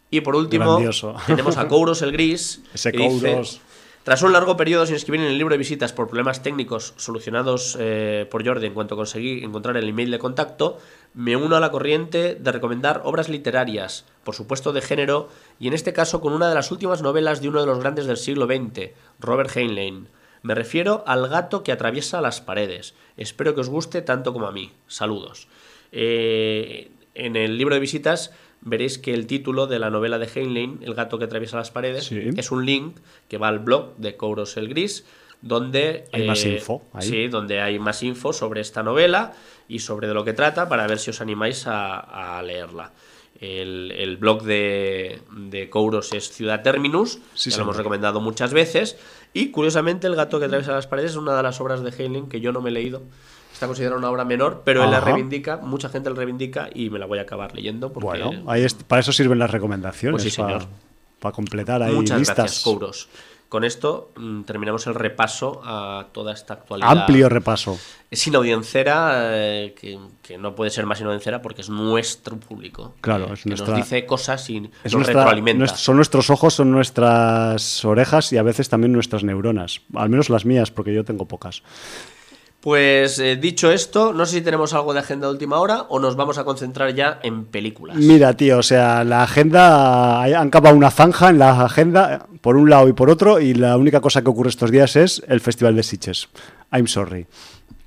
[0.10, 1.16] Y por último, Grandioso.
[1.26, 2.62] tenemos a Kouros el Gris.
[2.74, 3.62] Ese dice, Kouros.
[4.08, 7.76] Tras un largo periodo sin escribir en el libro de visitas por problemas técnicos solucionados
[7.78, 10.78] eh, por Jordi en cuanto conseguí encontrar el email de contacto,
[11.14, 15.28] me uno a la corriente de recomendar obras literarias, por supuesto de género,
[15.60, 18.08] y en este caso con una de las últimas novelas de uno de los grandes
[18.08, 20.08] del siglo XX, Robert Heinlein.
[20.42, 22.96] Me refiero al gato que atraviesa las paredes.
[23.18, 24.72] Espero que os guste tanto como a mí.
[24.88, 25.50] Saludos.
[25.92, 30.80] Eh, en el libro de visitas veréis que el título de la novela de Heinlein,
[30.82, 32.30] El gato que atraviesa las paredes, Sí.
[32.36, 32.98] es un link
[33.30, 35.06] que va al blog de Kouros el Gris,
[35.42, 37.08] donde Hay más info ahí.
[37.08, 39.34] Sí, donde hay más info sobre esta novela
[39.68, 42.92] y sobre de lo que trata para ver si os animáis a, a leerla.
[43.40, 48.52] El, el blog de, de Kouros es Ciudad Terminus, Sí, ya lo hemos recomendado muchas
[48.52, 48.98] veces.
[49.34, 52.28] Y curiosamente, El gato que atraviesa las paredes es una de las obras de Heinlein
[52.28, 53.02] que yo no me he leído.
[53.54, 57.00] Está considerada una obra menor, pero él la reivindica, mucha gente la reivindica y me
[57.00, 57.92] la voy a acabar leyendo.
[57.92, 60.22] Porque Bueno, ahí es- para eso sirven las recomendaciones.
[60.22, 60.74] Pues sí, para, señor.
[61.20, 62.38] para completar ahí Muchas listas.
[62.38, 63.10] gracias, Kouros.
[63.50, 66.90] Con esto mm, terminamos el repaso a toda esta actualidad.
[66.92, 67.80] Amplio repaso.
[68.12, 72.94] sin audiencera, eh, que, que no puede ser más sin audiencera porque es nuestro público.
[73.00, 75.68] Claro, es que nuestra- nos dice cosas y Es nos nuestra- retroalimenta.
[75.76, 79.82] son nuestros ojos, son nuestras orejas y a veces también nuestras neuronas.
[79.96, 81.64] Al menos las mías, porque yo tengo pocas.
[82.68, 86.00] Pues eh, dicho esto, no sé si tenemos algo de agenda de última hora o
[86.00, 87.96] nos vamos a concentrar ya en películas.
[87.96, 90.22] Mira, tío, o sea, la agenda.
[90.22, 93.78] Han cavado una zanja en la agenda, por un lado y por otro, y la
[93.78, 96.28] única cosa que ocurre estos días es el Festival de Sitges.
[96.70, 97.26] I'm sorry.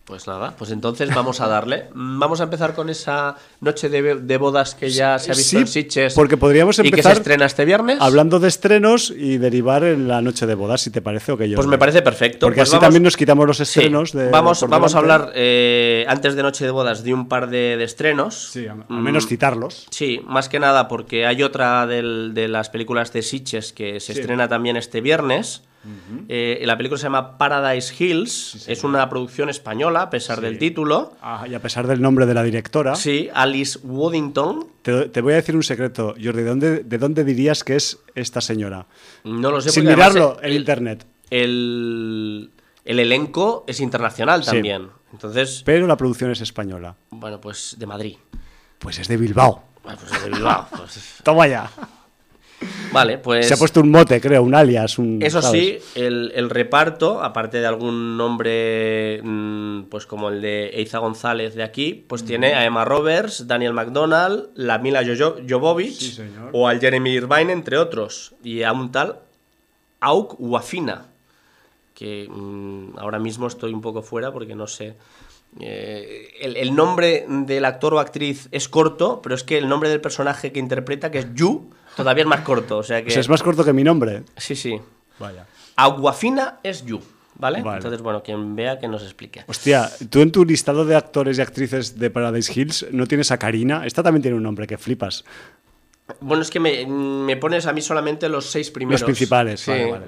[0.05, 1.85] Pues nada, pues entonces vamos a darle.
[1.95, 5.51] Mm, Vamos a empezar con esa noche de, de bodas que ya se ha visto
[5.51, 6.15] Sí, en Sitges.
[6.15, 7.99] porque podríamos y que se empezar estrena este viernes.
[8.01, 11.49] Hablando de estrenos y derivar en la noche de bodas, si te parece o que
[11.49, 11.55] yo.
[11.55, 12.47] Pues me parece perfecto.
[12.47, 14.13] Porque Pues así vamos- también nos quitamos los Sí, estrenos.
[14.13, 17.77] de- vamos, vamos a hablar eh, antes de Noche de Bodas de un par de,
[17.77, 18.49] de estrenos.
[18.53, 19.87] Sí, al Mm, menos citarlos.
[19.91, 24.13] Sí, más que nada porque hay otra del- de las películas de Sitges que se
[24.15, 24.21] Sí.
[24.21, 25.63] estrena también este viernes.
[26.29, 28.66] Eh, la película se llama Paradise Hills.
[28.69, 31.14] es una producción española, a pesar del título.
[31.23, 34.66] Ah, y a pesar del nombre de la directora, Sí, Alice Waddington.
[34.83, 36.43] te, te voy a decir un secreto, Jordi.
[36.43, 38.87] ¿de dónde, ¿De dónde dirías que es esta señora?
[39.25, 41.07] No lo sé Sin porque además mirarlo el- en internet.
[41.64, 42.51] El,
[42.85, 44.51] el elenco es internacional Sí.
[44.53, 44.88] también.
[45.12, 46.95] Entonces, Pero la producción es española.
[47.11, 48.16] bueno, pues de Madrid.
[48.79, 49.64] Pues es de Bilbao.
[49.85, 50.66] Ah, pues es de Bilbao.
[50.77, 51.71] pues- Toma ya.
[52.92, 53.46] Vale, pues.
[53.49, 54.99] Se ha puesto un mote, creo, un alias.
[54.99, 55.61] Un, Eso ¿sabes?
[55.61, 61.55] sí, el, el reparto, aparte de algún nombre, mm, pues como el de Eiza González
[61.55, 65.03] de aquí, pues tiene a Emma Roberts, Daniel McDonald, la Mila
[65.49, 66.20] Jovovich
[66.53, 69.20] o al Jeremy Irvine, entre otros, y a un tal
[70.01, 71.07] Auk Wafina,
[71.94, 74.96] que mm, ahora mismo estoy un poco fuera porque no sé.
[75.61, 79.88] eh, el, el nombre del actor o actriz es corto, pero es que el nombre
[79.88, 82.79] del personaje que interpreta, que es Yu, todavía es más corto.
[82.79, 83.09] O sea que.
[83.09, 84.22] O sea, es más corto que mi nombre.
[84.37, 84.79] Sí, sí.
[85.18, 85.46] Vaya.
[85.76, 87.00] Aguafina es Yu,
[87.37, 87.62] ¿vale?
[87.62, 87.76] Vale.
[87.79, 89.44] Entonces, bueno, quien vea que nos explique.
[89.46, 93.38] Hostia, tú en tu listado de actores y actrices de Paradise Hills no tienes a
[93.38, 93.87] Karina.
[93.87, 95.24] Esta también tiene un nombre que flipas.
[96.20, 99.03] Bueno, es que me, me pones a mí solamente los seis primeros.
[99.05, 99.70] principales, Sí.
[99.70, 100.07] vale, vale.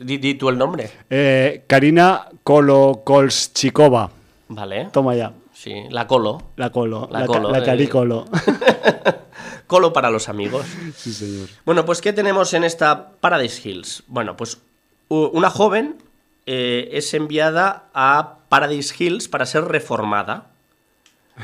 [0.00, 0.90] Di, di tú el nombre.
[1.08, 4.10] Eh, Karina Kolokolschikova.
[4.48, 4.88] Vale.
[4.92, 5.32] Toma ya.
[5.52, 6.42] Sí, la colo.
[6.56, 7.08] La colo.
[7.10, 7.62] La La, colo, la eh.
[7.64, 8.24] caricolo.
[9.66, 10.66] Colo para los amigos.
[10.96, 11.48] sí, señor.
[11.64, 14.02] Bueno, pues ¿qué tenemos en esta Paradise Hills?
[14.06, 14.58] Bueno, pues
[15.08, 15.96] una joven
[16.46, 20.46] eh, es enviada a Paradise Hills para ser reformada.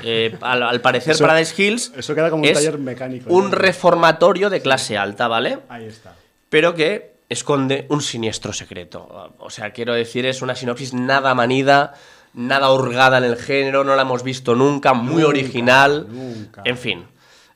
[0.05, 3.51] Eh, al, al parecer, Eso- Paradise Hills eso queda como un es taller mecánico, Un
[3.51, 3.57] ¿no?
[3.57, 5.59] reformatorio de clase alta, ¿vale?
[5.69, 6.15] Ahí está.
[6.49, 9.33] pero que esconde un siniestro secreto.
[9.39, 11.95] O sea, quiero decir, es una sinopsis nada manida,
[12.35, 16.07] nada hurgada en el género, no la hemos visto nunca, muy Nunca, original.
[16.09, 16.63] nunca.
[16.65, 17.05] En fin.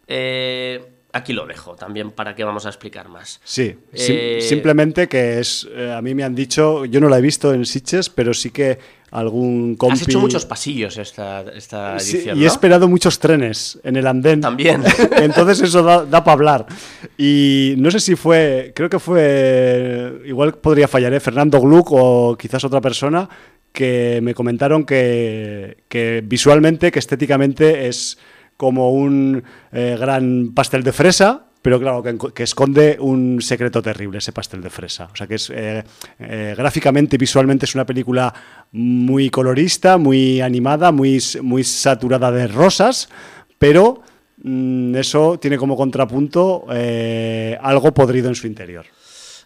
[0.06, 0.80] Eh,
[1.12, 3.40] aquí lo dejo también para que vamos a explicar más.
[3.44, 5.68] Sí, sim- Eh, simplemente que es.
[5.74, 8.50] eh, a mí me han dicho, yo no la he visto en Sitges, pero sí
[8.50, 8.78] que
[9.12, 9.94] algún compi.
[9.94, 14.08] Has hecho muchos pasillos esta, esta Sí, edición, y he esperado muchos trenes en el
[14.08, 14.40] andén.
[14.40, 14.82] También.
[15.18, 16.66] Entonces eso da, para hablar.
[17.16, 21.20] Y no sé si fue, creo que fue, igual podría fallar, ¿eh?
[21.20, 23.28] Fernando Gluck o quizás otra persona
[23.72, 28.18] que me comentaron que, que visualmente, que estéticamente es
[28.56, 34.32] como un eh, gran pastel de fresa, pero claro, que, esconde un secreto terrible ese
[34.32, 35.08] pastel de fresa.
[35.10, 35.82] O sea que es eh,
[36.18, 38.34] eh, gráficamente y visualmente es una película
[38.72, 43.08] muy colorista, muy animada, muy, muy saturada de rosas,
[43.58, 44.02] pero
[44.42, 48.84] mm, eso tiene como contrapunto eh, algo podrido en su interior.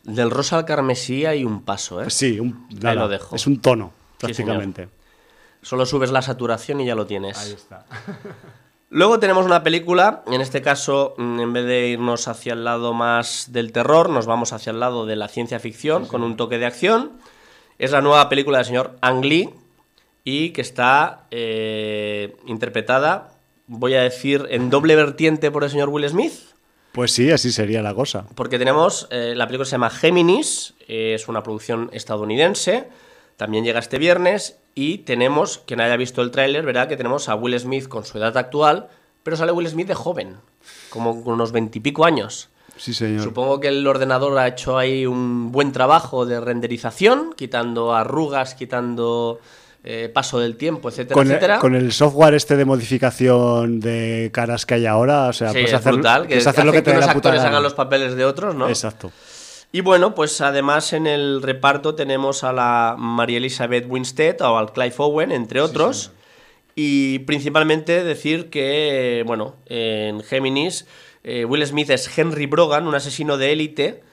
[0.02, 2.10] Del rosa al carmesí hay un paso, ¿eh?
[2.10, 3.36] Sí, un, Ahí lo dejo.
[3.36, 4.88] es un tono, Sí, prácticamente.
[5.62, 7.38] Solo subes la saturación y ya lo tienes.
[7.46, 7.86] está.
[8.90, 12.94] Luego tenemos una película, en este caso, mm, en vez de irnos hacia el lado
[12.94, 16.56] más del terror, nos vamos hacia el lado de la ciencia ficción con un toque
[16.56, 17.12] de acción.
[17.78, 19.50] Es la nueva película del señor Ang Lee
[20.24, 23.32] y que está eh, interpretada,
[23.66, 26.32] voy a decir, en doble vertiente por el señor Will Smith.
[26.92, 28.24] Pues sí, así sería la cosa.
[28.34, 32.88] Porque tenemos, eh, la película se llama Géminis, eh, es una producción estadounidense,
[33.36, 37.34] también llega este viernes y tenemos, quien haya visto el tráiler, verá que tenemos a
[37.34, 38.86] Will Smith con su edad actual,
[39.24, 40.36] pero sale Will Smith de joven,
[40.88, 42.48] como con unos veintipico años.
[42.76, 43.24] Sí, señor.
[43.24, 49.40] Supongo que el ordenador ha hecho ahí un buen trabajo de renderización, quitando arrugas, quitando
[49.82, 51.58] eh, paso del tiempo, etcétera, Con el, etcétera.
[51.58, 55.70] con el software este de modificación de caras que hay ahora, o sea, Sí, puedes
[55.70, 57.48] es hacer, brutal, que, puedes hacer hace lo que te dé la puta actores gana.
[57.50, 58.68] hagan los papeles de otros, ¿no?
[58.68, 59.10] Exacto.
[59.70, 64.72] Y bueno, pues además en el reparto tenemos a la María Elizabeth Winstead o al
[64.72, 66.12] Clive Owen, entre otros.
[66.74, 70.86] y principalmente decir que, bueno, en Géminis,
[71.24, 74.04] eh, Will Smith es Henry Brogan, un asesino de élite,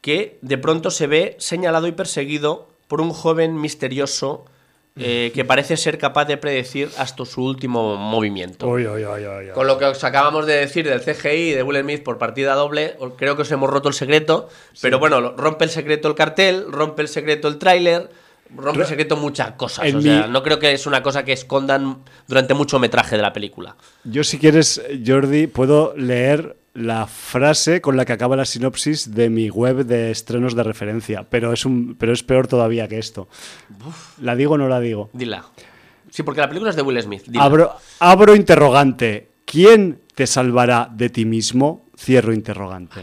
[0.00, 4.44] que de pronto se ve señalado y perseguido por un joven misterioso
[4.96, 8.68] eh, que parece ser capaz de predecir hasta su último movimiento.
[8.68, 9.52] Uy, uy, uy, uy, uy.
[9.52, 12.54] Con lo que os acabamos de decir del CGI y de Will Smith por partida
[12.54, 14.48] doble, creo que os hemos roto el secreto.
[14.80, 18.08] Pero bueno, rompe el secreto el cartel, rompe el secreto el tráiler,
[18.56, 19.86] rompe el secreto muchas cosas.
[19.86, 23.16] En O sea, mi- no creo que es una cosa que escondan durante mucho metraje
[23.16, 23.74] de la película.
[24.04, 29.30] Yo, si quieres, Jordi, puedo leer la frase con la que acaba la sinopsis de
[29.30, 33.28] mi web de estrenos de referencia, pero es, un, pero es peor todavía que esto.
[34.20, 35.10] ¿La digo o no la digo?
[35.12, 35.44] Dila.
[36.10, 37.24] Sí, porque la película es de Will Smith.
[37.26, 37.44] Dila.
[37.44, 39.30] Abro, abro interrogante.
[39.44, 41.86] ¿Quién te salvará de ti mismo?
[41.96, 43.02] Cierro interrogante.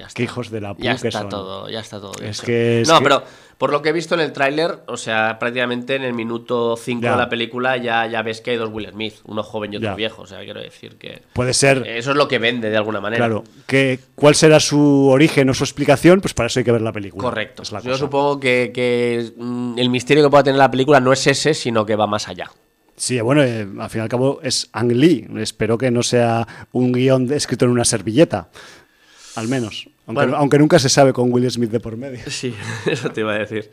[0.00, 0.16] Ya está.
[0.16, 1.28] Qué hijos de la pu Ya que está son.
[1.30, 2.12] todo, ya está todo.
[2.22, 3.22] Es que- es no, que- pero
[3.58, 7.02] por lo que he visto en el tráiler, o sea, prácticamente en el minuto 5
[7.02, 7.12] Ya.
[7.12, 9.90] de la película ya, ya ves que hay dos Will Smith, uno joven y otro
[9.90, 9.94] Ya.
[9.94, 10.22] viejo.
[10.22, 13.26] O sea, quiero decir que Puede ser, eso es lo que vende de alguna manera.
[13.26, 16.82] claro, que cuál será su origen o su explicación, pues para eso hay que ver
[16.82, 17.22] la película.
[17.22, 17.62] Correcto.
[17.62, 17.98] Es la Yo cosa.
[18.04, 21.84] supongo que, que, mm, el misterio que pueda tener la película no es ese, sino
[21.84, 22.50] que va más allá.
[22.96, 25.26] Sí, bueno, eh, al fin y al cabo es Ang Lee.
[25.38, 28.50] Espero que no sea un guion escrito en una servilleta.
[29.36, 29.88] Al menos.
[30.06, 30.36] Aunque, Bueno.
[30.36, 32.20] aunque nunca se sabe con Will Smith de por medio.
[32.28, 32.54] Sí,
[32.86, 33.70] eso te iba a decir.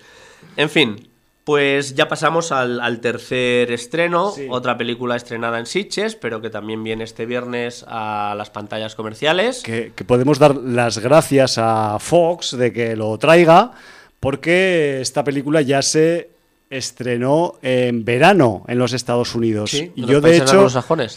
[0.55, 1.09] En fin,
[1.43, 4.47] pues ya pasamos al, al tercer estreno, Sí.
[4.49, 9.63] otra película estrenada en Sitges, pero que también viene este viernes a las pantallas comerciales.
[9.63, 13.71] Que, que podemos dar las gracias a Fox de que lo traiga,
[14.19, 16.29] porque esta película ya se
[16.69, 19.71] estrenó en verano en los Estados Unidos.
[19.71, 20.67] Sí, y yo, de hecho,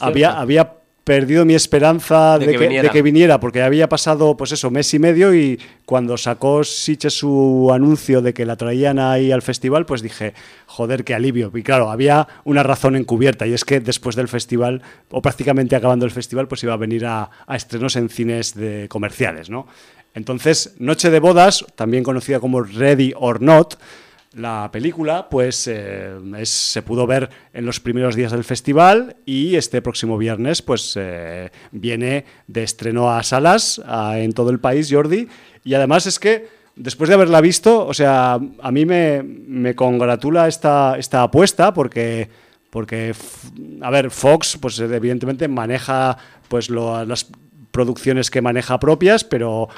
[0.00, 0.74] había, había
[1.10, 2.82] perdido mi esperanza De de, que que, viniera.
[2.84, 7.14] de que viniera, porque había pasado, pues eso, mes y medio y cuando sacó Sitges
[7.14, 10.34] su anuncio de que la traían ahí al festival, pues dije,
[10.66, 11.50] joder, qué alivio.
[11.52, 16.04] Y claro, había una razón encubierta y es que después del festival, o prácticamente acabando
[16.04, 19.66] el festival, pues iba a venir a, a estrenos en cines de comerciales, ¿no?
[20.14, 23.74] Entonces, Noche de Bodas, también conocida como Ready or Not,
[24.32, 26.14] la película, pues eh,
[26.44, 31.50] se pudo ver en los primeros días del festival y este próximo viernes, pues eh,
[31.72, 35.26] viene de estreno a salas a- en todo el país, Jordi.
[35.64, 40.46] Y además es que después de haberla visto, o sea, a mí me, me congratula
[40.46, 42.28] esta, esta apuesta porque
[42.70, 43.12] porque
[43.82, 46.16] a ver Fox pues evidentemente maneja
[46.46, 47.26] pues las
[47.72, 49.68] producciones que maneja propias pero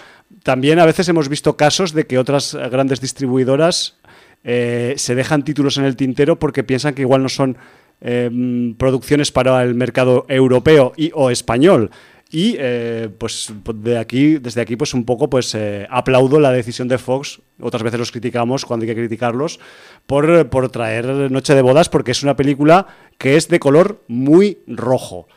[0.42, 3.96] también a veces hemos visto casos de que otras grandes distribuidoras
[4.44, 7.56] eh, se dejan títulos en el tintero porque piensan que igual no son
[8.00, 11.90] eh, producciones para el mercado europeo y o español
[12.30, 15.56] y eh, pues de aquí, desde aquí, pues un poco pues
[15.90, 17.42] aplaudo la decisión de Fox.
[17.60, 19.60] Otras veces los criticamos cuando hay que criticarlos
[20.06, 22.86] por, por traer Noche de Bodas, porque es una película
[23.18, 25.28] que es de color muy rojo.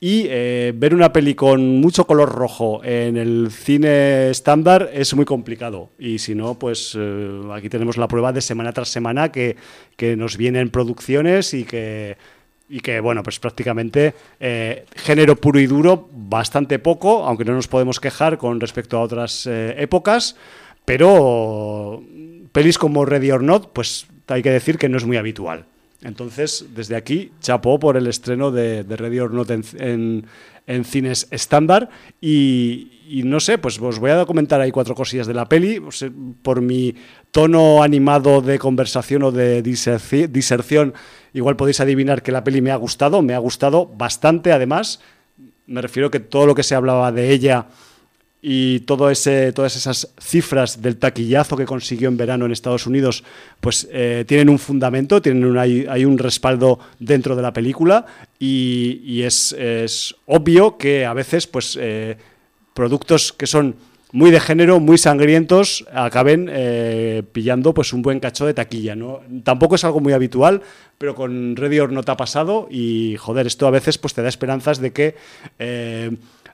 [0.00, 5.24] Y eh, ver una peli con mucho color rojo en el cine estándar es muy
[5.24, 5.92] complicado.
[5.98, 9.56] Y si no, pues eh, aquí tenemos la prueba de semana tras semana que,
[9.96, 12.18] que nos vienen producciones y que,
[12.68, 17.68] y que, bueno, pues prácticamente eh, género puro y duro, bastante poco, aunque no nos
[17.68, 20.36] podemos quejar con respecto a otras épocas,
[20.84, 22.02] pero
[22.52, 25.66] pelis como Ready or Not, pues hay que decir que no es muy habitual.
[26.04, 29.46] Entonces, desde aquí, chapó por el estreno de, de Ready or
[29.78, 30.26] en,
[30.84, 31.88] cines estándar.
[32.20, 35.82] Y, no sé, pues os voy a comentar ahí cuatro cosillas de la peli.
[36.42, 36.94] Por mi
[37.30, 40.94] tono animado de conversación o de diserci- diserción,
[41.32, 43.22] igual podéis adivinar que la peli me ha gustado.
[43.22, 45.00] Me ha gustado bastante, además.
[45.66, 47.66] Me refiero que todo lo que se hablaba de ella
[48.46, 53.24] y todo ese, todas esas cifras del taquillazo que consiguió en verano en Estados Unidos,
[53.58, 58.04] pues eh, tienen un fundamento, tienen un, hay, un respaldo dentro de la película
[58.38, 59.56] y, es,
[60.26, 62.18] obvio que a veces pues eh,
[62.74, 63.76] productos que son
[64.12, 68.94] muy de género, muy sangrientos, acaben eh, pillando pues un buen cacho de taquilla.
[68.94, 69.20] ¿no?
[69.42, 70.60] Tampoco es algo muy habitual,
[70.98, 74.28] pero con Ready or Not ha pasado y joder, esto a veces pues te da
[74.28, 75.16] esperanzas de que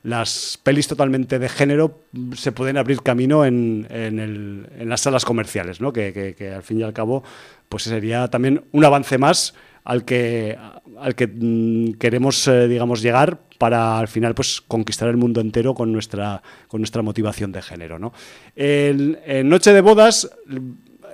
[0.03, 2.01] las pelis totalmente de género
[2.35, 5.93] se pueden abrir camino en, en el- en las salas comerciales, ¿no?
[5.93, 7.23] Que, que- al fin y al cabo
[7.69, 10.57] pues sería también un avance más al que,
[10.99, 15.75] al que mm, queremos, eh, digamos, llegar para al final pues conquistar el mundo entero
[15.75, 17.99] con nuestra, con nuestra motivación de género.
[17.99, 18.13] ¿no?
[18.57, 20.31] En Noche de Bodas,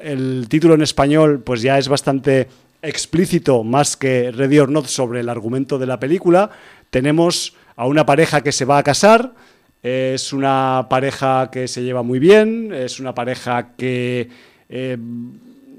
[0.03, 2.49] el título en español pues ya es bastante
[2.83, 6.51] explícito más que Ready or Not sobre el argumento de la película.
[6.91, 9.35] Tenemos a una pareja que se va a casar,
[9.83, 14.29] es una pareja que se lleva muy bien, es una pareja que
[14.69, 14.97] eh,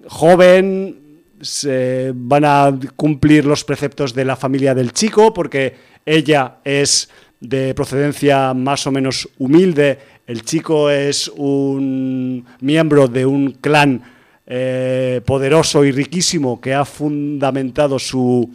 [0.08, 1.08] joven,
[1.42, 7.74] se van a cumplir los preceptos de la familia del chico, porque ella es de
[7.76, 14.02] procedencia más o menos humilde, el chico es un miembro de un clan
[14.46, 18.50] eh, poderoso y riquísimo que ha fundamentado su,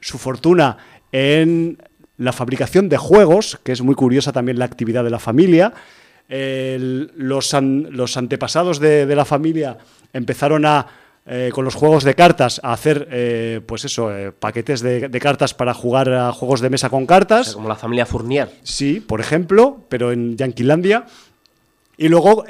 [0.00, 0.76] su fortuna
[1.12, 1.78] en
[2.16, 5.72] la fabricación de juegos, que es muy curiosa también la actividad de la familia.
[6.28, 9.76] El- los, an- los antepasados de, de la familia
[10.12, 10.86] empezaron a,
[11.26, 15.20] eh, con los juegos de cartas, a hacer, eh, pues eso, eh, paquetes de, de
[15.20, 17.46] cartas para jugar a juegos de mesa con O cartas.
[17.48, 18.50] sea, como la familia Fournier.
[18.62, 21.04] Sí, por ejemplo, pero en Yanquilandia.
[21.96, 22.44] Y luego,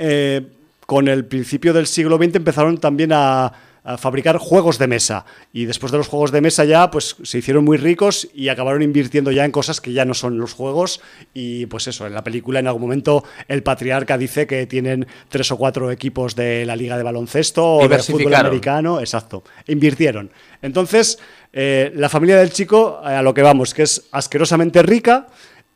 [0.87, 3.53] con el principio del siglo XX, empezaron también a
[3.85, 5.27] a fabricar juegos de mesa.
[5.53, 8.83] Y después de los juegos de mesa ya, pues se hicieron muy ricos y acabaron
[8.83, 11.03] invirtiendo ya en cosas que ya no son los juegos.
[11.35, 15.53] Y pues eso, en la película en algún momento el patriarca dice que tienen tres
[15.53, 19.01] o cuatro equipos de la liga de baloncesto o de fútbol americano.
[19.01, 19.45] Exacto.
[19.69, 20.31] Invirtieron.
[20.63, 21.19] Entonces,
[21.53, 25.29] eh, la familia del chico, eh, a lo que vamos, que es asquerosamente rica.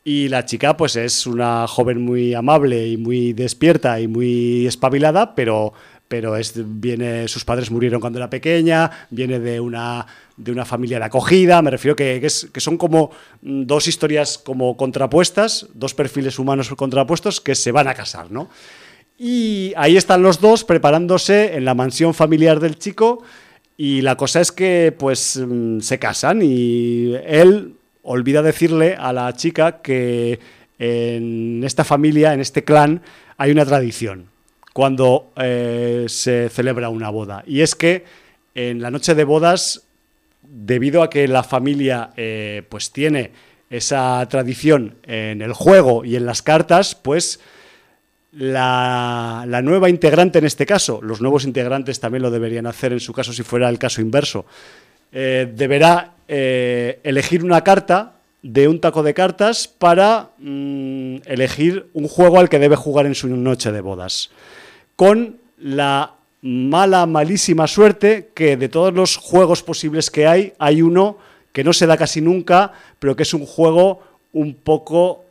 [0.02, 5.34] Y la chica, pues es una joven muy amable y muy despierta y muy espabilada,
[5.34, 5.74] pero,
[6.08, 6.34] pero
[6.64, 10.06] viene, sus padres murieron cuando era pequeña, viene de una,
[10.36, 13.10] de una familia de acogida, me refiero que, que, que son como
[13.42, 18.48] mm, dos historias como contrapuestas, dos perfiles humanos contrapuestos que se van a casar, ¿no?
[19.18, 23.22] Y ahí están los dos preparándose en la mansión familiar del chico
[23.76, 29.32] y la cosa es que pues mm, se casan y él olvida decirle a la
[29.34, 30.40] chica que
[30.78, 33.02] en esta familia, en este clan,
[33.36, 34.30] hay una tradición
[34.78, 37.42] cuando eh, se celebra una boda.
[37.48, 38.04] Y es que
[38.54, 39.82] en la noche de bodas,
[40.40, 43.32] debido a que la familia eh, pues tiene
[43.70, 47.40] esa tradición en el juego y en las cartas, pues
[48.30, 53.12] la, nueva integrante en este caso, los nuevos integrantes también lo deberían hacer en su
[53.12, 54.46] caso si fuera el caso inverso,
[55.10, 58.12] eh, deberá elegir una carta
[58.42, 63.16] de un taco de cartas para mm, elegir un juego al que debe jugar en
[63.16, 64.30] su noche de bodas.
[64.98, 71.18] Con la mala, malísima suerte que de todos los juegos posibles que hay, hay uno
[71.52, 75.24] que no se da casi nunca, pero que es un juego un poco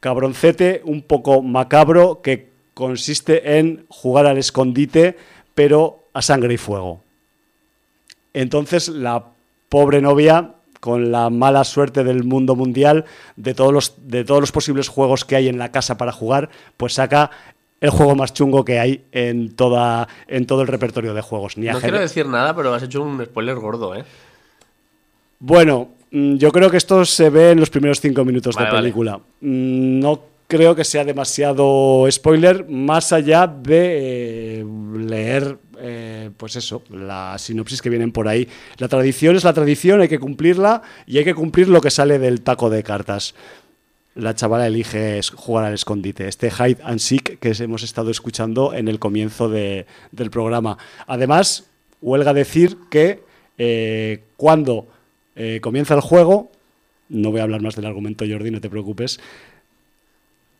[0.00, 5.16] cabroncete, un poco macabro, que consiste en jugar al escondite,
[5.54, 7.00] pero a sangre y fuego.
[8.34, 9.24] Entonces la
[9.70, 13.06] pobre novia, con la mala suerte del mundo mundial,
[13.36, 16.50] de todos los, de todos los posibles juegos que hay en la casa para jugar,
[16.76, 17.30] pues saca
[17.80, 21.56] el juego más chungo que hay en, toda, en todo el repertorio de juegos.
[21.56, 24.04] Ni No quiero decir nada, pero has hecho un spoiler gordo, ¿eh?
[25.38, 28.76] Bueno, mm, yo creo que esto se ve en los primeros cinco minutos Vale, de
[28.76, 29.18] película.
[29.40, 34.64] Mm, No creo que sea demasiado spoiler, más allá de eh,
[34.96, 38.48] leer, eh, pues eso, la sinopsis que vienen por ahí.
[38.78, 42.18] La tradición es la tradición, hay que cumplirla y hay que cumplir lo que sale
[42.18, 43.34] del taco de cartas.
[44.18, 48.88] La chavala elige jugar al escondite, este hide and seek que hemos estado escuchando en
[48.88, 50.76] el comienzo de- del programa.
[51.06, 51.66] Además,
[52.02, 53.22] huelga decir que
[53.58, 54.88] eh, cuando
[55.36, 56.50] eh, comienza el juego,
[57.08, 59.20] no voy a hablar más del argumento, Jordi, no te preocupes,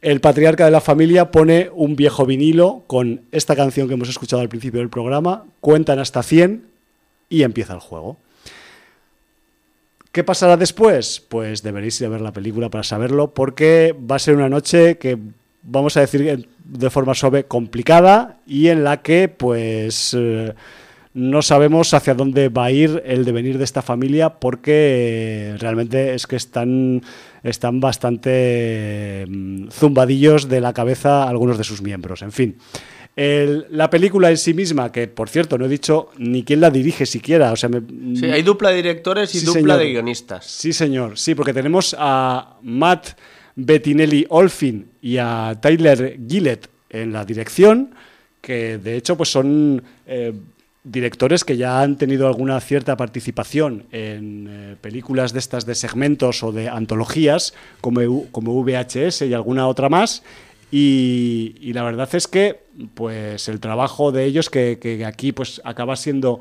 [0.02, 4.40] el patriarca de la familia pone un viejo vinilo con esta canción que hemos escuchado
[4.40, 6.64] al principio del programa, cuentan hasta 100
[7.28, 8.18] y empieza el juego.
[10.12, 11.24] ¿Qué pasará después?
[11.28, 14.98] Pues deberéis ir a ver la película para saberlo, porque va a ser una noche
[14.98, 15.18] que,
[15.62, 20.54] vamos a decir de forma suave, complicada y en la que, pues, eh,
[21.14, 26.14] no sabemos hacia dónde va a ir el devenir de esta familia, porque eh, realmente
[26.14, 27.02] es que están,
[27.42, 32.22] están bastante mm, zumbadillos de la cabeza algunos de sus miembros.
[32.22, 32.56] En fin.
[33.20, 36.70] El- la película en sí misma, que por cierto no he dicho ni quién la
[36.70, 37.82] dirige siquiera, o sea, me-
[38.16, 39.78] Sí, hay dupla de directores y Sí, dupla señor.
[39.78, 40.46] de guionistas.
[40.46, 41.18] Sí, señor.
[41.18, 43.08] Sí, porque tenemos a Matt
[43.56, 47.90] Bettinelli Olfin y a Tyler Gillett en la dirección,
[48.40, 50.32] que de hecho pues son eh,
[50.84, 56.44] directores que ya han tenido alguna cierta participación en eh, películas de estas de segmentos
[56.44, 60.22] o de antologías, como, EU como VHS y alguna otra más.
[60.70, 62.60] Y, y la verdad es que
[62.94, 66.40] pues el trabajo de ellos que, que aquí pues acaba siendo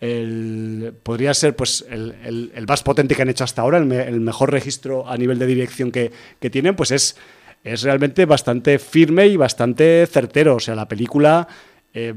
[0.00, 2.14] el, podría ser pues el,
[2.54, 5.38] el- más potente que han hecho hasta ahora, el, me- el mejor registro a nivel
[5.38, 7.16] de dirección que, que tienen, pues es,
[7.64, 10.56] es realmente bastante firme y bastante certero.
[10.56, 11.48] O sea, la película
[11.92, 12.14] eh,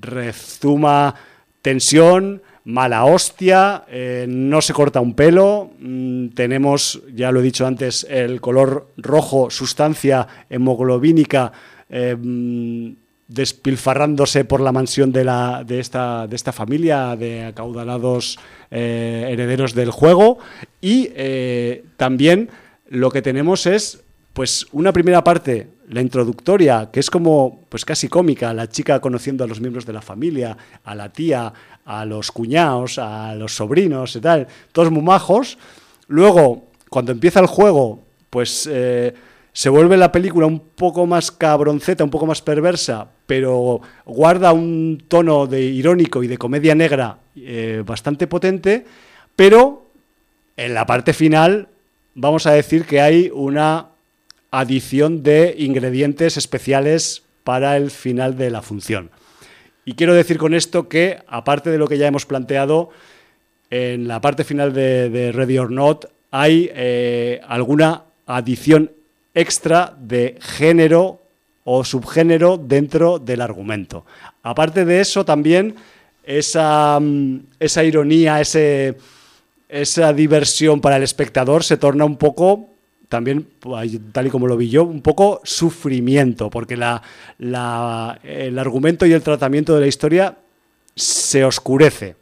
[0.00, 1.14] rezuma
[1.62, 7.66] tensión, mala hostia, eh, no se corta un pelo, mm, tenemos, ya lo he dicho
[7.66, 11.52] antes, el color rojo, sustancia hemoglobínica.
[11.90, 12.90] Mm,
[13.28, 18.38] despilfarrándose por la mansión de, la, de, esta, de esta familia de acaudalados
[18.70, 20.38] eh, herederos del juego
[20.80, 22.50] y eh, también
[22.88, 28.06] lo que tenemos es pues una primera parte, la introductoria, que es como pues casi
[28.06, 31.52] cómica, la chica conociendo a los miembros de la familia, a la tía,
[31.86, 35.56] a los cuñados, a los sobrinos y tal, todos muy majos.
[36.08, 39.14] Luego, cuando empieza el juego, pues eh,
[39.56, 45.02] se vuelve la película un poco más cabronceta, un poco más perversa, pero guarda un
[45.08, 48.84] tono de irónico y de comedia negra eh, bastante potente,
[49.34, 49.86] pero
[50.58, 51.68] en la parte final
[52.14, 53.86] vamos a decir que hay una
[54.50, 59.08] adición de ingredientes especiales para el final de la función.
[59.86, 62.90] Y quiero decir con esto que, aparte de lo que ya hemos planteado,
[63.70, 68.90] en la parte final de, Ready or Not hay eh, alguna adición
[69.36, 71.20] extra de género
[71.64, 74.06] o subgénero dentro del argumento.
[74.42, 75.74] Aparte de eso, también
[76.24, 77.40] esa, mm,
[77.84, 78.96] ironía, ese,
[79.68, 82.70] esa diversión para el espectador se torna un poco,
[83.10, 83.46] también,
[84.12, 87.02] tal y como lo vi yo, un poco sufrimiento, porque la-
[88.24, 90.34] el argumento y el tratamiento de la historia
[90.94, 92.16] se oscurece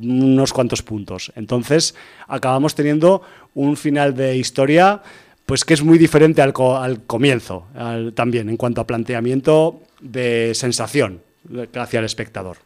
[0.00, 1.32] unos cuantos puntos.
[1.36, 1.94] Entonces
[2.28, 3.22] acabamos teniendo
[3.54, 5.02] un final de historia
[5.46, 9.80] pues que es muy diferente al, co- al comienzo, al- también en cuanto a planteamiento
[10.00, 11.20] de sensación
[11.74, 12.56] hacia el espectador.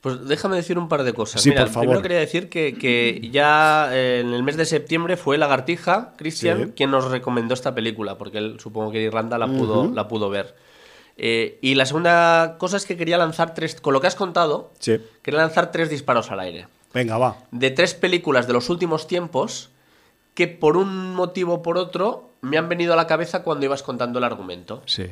[0.00, 1.40] Pues déjame decir un par de cosas.
[1.40, 1.86] Sí, Mira, por favor.
[1.86, 6.58] Primero quería decir que, que ya eh, en el mes de septiembre fue Lagartija, Cristian,
[6.66, 6.72] Sí.
[6.76, 10.54] quien nos recomendó esta película, porque él supongo que Irlanda la pudo, la pudo ver.
[11.16, 14.72] Eh, y la segunda cosa es que quería lanzar tres, con lo que has contado,
[14.78, 14.98] Sí.
[15.22, 16.66] quería lanzar tres disparos al aire.
[16.92, 17.38] Venga, va.
[17.50, 19.70] De tres películas de los últimos tiempos
[20.34, 23.82] que por un motivo o por otro me han venido a la cabeza cuando ibas
[23.82, 24.82] contando el argumento.
[24.86, 25.06] Sí.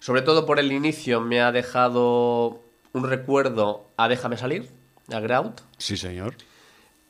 [0.00, 2.60] Sobre todo por el inicio me ha dejado
[2.92, 4.70] un recuerdo a Déjame salir,
[5.12, 5.60] a Grout.
[5.76, 6.34] Sí, señor.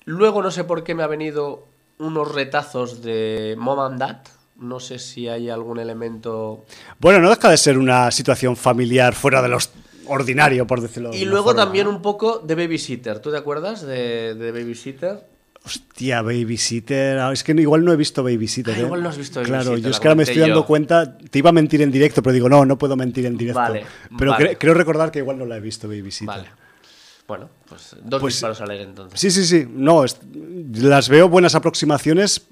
[0.04, 1.66] Luego no sé por qué me ha venido
[1.98, 4.18] unos retazos de Mom and Dad.
[4.56, 6.64] No sé si hay algún elemento...
[6.98, 9.58] Bueno, no deja de ser una situación familiar fuera de lo
[10.06, 11.92] ordinario, por decirlo de Y luego forma, también ¿no?
[11.92, 13.20] un poco de Babysitter.
[13.20, 15.24] ¿Tú te acuerdas de, de Babysitter?
[15.68, 17.18] Hostia, Babysitter.
[17.18, 18.74] Ah, Es que igual no he visto Babysitter.
[18.74, 18.82] Ah, ¿eh?
[18.82, 20.66] igual no has visto Claro, Babysitter, yo es que ahora me estoy dando yo.
[20.66, 21.18] cuenta.
[21.18, 23.60] Te iba a mentir en directo, pero digo, no, no puedo mentir en directo.
[23.60, 23.84] Vale,
[24.18, 24.52] pero vale.
[24.52, 26.26] cre- creo recordar que igual no la he visto, Babysitter.
[26.26, 26.48] Vale.
[27.26, 29.20] Bueno, pues dos Pues- disparos al aire entonces.
[29.20, 29.66] Sí, sí, sí.
[29.70, 30.18] No, es-
[30.74, 32.46] las veo buenas aproximaciones,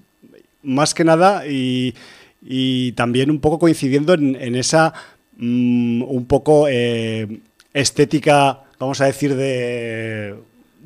[0.63, 1.95] más que nada, y,
[2.43, 4.93] y también un poco coincidiendo en, en esa
[5.39, 7.41] mm, un poco eh,
[7.73, 10.35] estética, vamos a decir, de,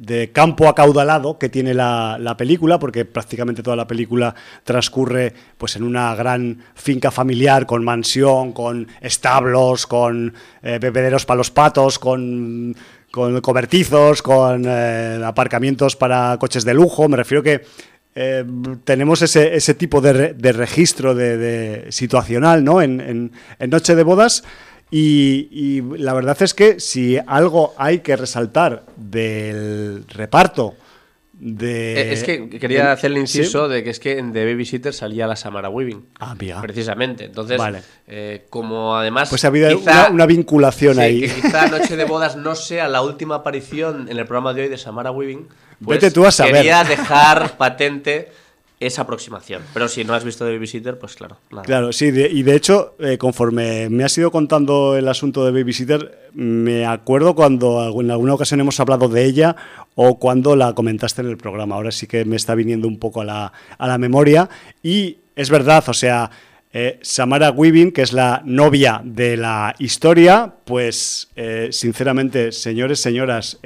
[0.00, 4.34] de campo acaudalado que tiene la, la película, porque prácticamente toda la película
[4.64, 10.32] transcurre pues en una gran finca familiar, con mansión, con establos, con
[10.62, 12.74] eh, bebederos para los patos, con
[13.12, 17.08] con cobertizos, con eh, aparcamientos para coches de lujo.
[17.08, 17.62] Me refiero que
[18.14, 18.44] eh,
[18.84, 22.80] tenemos ese, ese tipo de, re- de registro de, situacional ¿no?
[22.80, 23.00] en-
[23.58, 24.44] en Noche de Bodas.
[24.90, 30.74] Y, y la verdad es que si algo hay que resaltar del reparto
[31.32, 32.00] de...
[32.02, 33.38] Eh, es que quería hacer el Sí.
[33.38, 36.04] inciso de que es que en The Babysitter salía la Samara Weaving.
[36.18, 36.60] Ah, amiga.
[36.60, 37.24] Precisamente.
[37.24, 37.82] Entonces, Vale.
[38.08, 39.30] eh, como además.
[39.30, 41.20] Pues ha habido quizá- una, una vinculación sí, ahí.
[41.22, 44.68] que quizá Noche de Bodas no sea la última aparición en el programa de hoy
[44.68, 45.46] de Samara Weaving.
[45.82, 46.56] Pues Vete tú a saber.
[46.56, 48.28] Quería dejar patente
[48.80, 49.62] esa aproximación.
[49.74, 51.36] Pero si no has visto The Babysitter, pues claro.
[51.64, 55.52] Claro, sí, de- y de hecho, eh, conforme me has ido contando el asunto de
[55.52, 59.54] Babysitter, me acuerdo cuando en alguna ocasión hemos hablado de ella
[59.94, 61.74] o cuando la comentaste en el programa.
[61.74, 64.48] Ahora sí que me está viniendo un poco a la, a la memoria.
[64.82, 66.30] Y es verdad, o sea,
[66.72, 73.58] eh, Samara Weaving, que es la novia de la historia, pues eh, sinceramente, señores, señoras,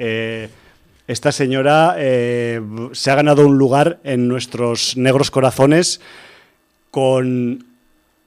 [1.07, 2.61] esta señora eh,
[2.93, 6.01] se ha ganado un lugar en nuestros negros corazones
[6.91, 7.65] con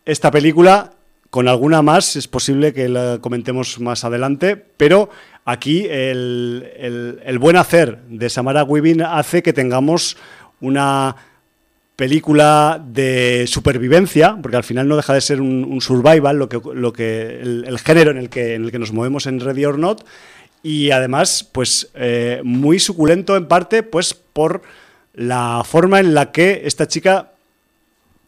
[0.05, 0.93] esta película,
[1.31, 5.11] con alguna más, es posible que la comentemos más adelante, pero
[5.45, 10.17] aquí el, el- buen hacer de Samara Weaving hace que tengamos
[10.61, 11.17] una
[11.97, 16.93] película de supervivencia, porque al final no deja de ser un, survival, lo que, lo
[16.93, 19.79] que, el, el género en el, que, en el que nos movemos en Ready or
[19.79, 20.05] Not,
[20.63, 24.63] y además, pues eh, muy suculento en parte, pues por
[25.15, 27.33] la forma en la que esta chica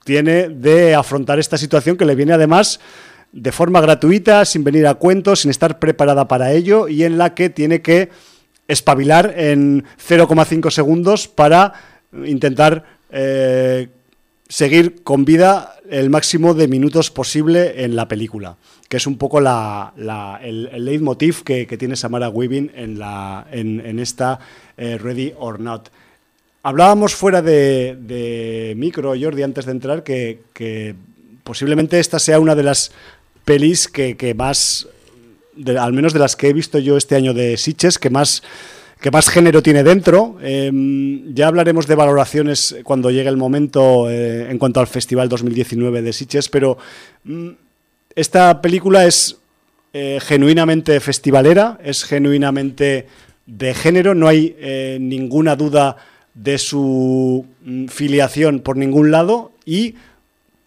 [0.04, 2.80] tiene de afrontar esta situación que le viene además
[3.32, 7.34] de forma gratuita, sin venir a cuento, sin estar preparada para ello y en la
[7.34, 8.08] que tiene que
[8.66, 11.72] espabilar en 0,5 segundos para
[12.24, 13.88] intentar eh,
[14.50, 18.56] seguir con vida el máximo de minutos posible en la película,
[18.88, 23.98] que es un poco la, la- el, leitmotiv que, tiene Samara Weaving en, la, en,
[24.00, 24.40] esta
[24.76, 25.88] eh, Ready or Not.
[26.64, 30.94] Hablábamos fuera de, micro, Jordi, antes de entrar, que,
[31.44, 32.90] posiblemente esta sea una de las
[33.44, 34.88] pelis que, que más,
[35.78, 38.42] al menos de las que he visto yo este año de Sitges, que más,
[39.00, 40.36] que más género tiene dentro.
[40.42, 40.70] Eh,
[41.32, 46.12] ya hablaremos de valoraciones cuando llegue el momento eh, en cuanto al Festival 2019 de
[46.12, 46.78] Sitges, pero
[47.24, 47.48] mm,
[48.14, 49.38] esta película es
[49.92, 53.06] eh, genuinamente festivalera, es genuinamente
[53.46, 55.96] de género, no hay eh, ninguna duda
[56.34, 59.96] de su mm, filiación por ningún lado y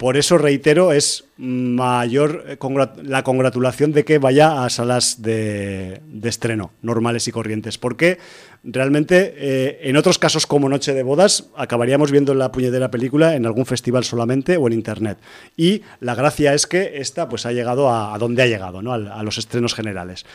[0.04, 2.58] por eso reitero, es mayor eh,
[3.04, 7.78] la congratulación de que vaya a salas de, estreno, normales y corrientes.
[7.78, 8.18] Porque
[8.66, 13.46] realmente eh, en otros casos como Noche de Bodas acabaríamos viendo la puñetera película en
[13.46, 15.20] algún festival solamente o en internet.
[15.56, 18.92] Y la gracia es que esta pues ha llegado a, donde ha llegado, ¿no?
[18.92, 20.26] A los estrenos generales.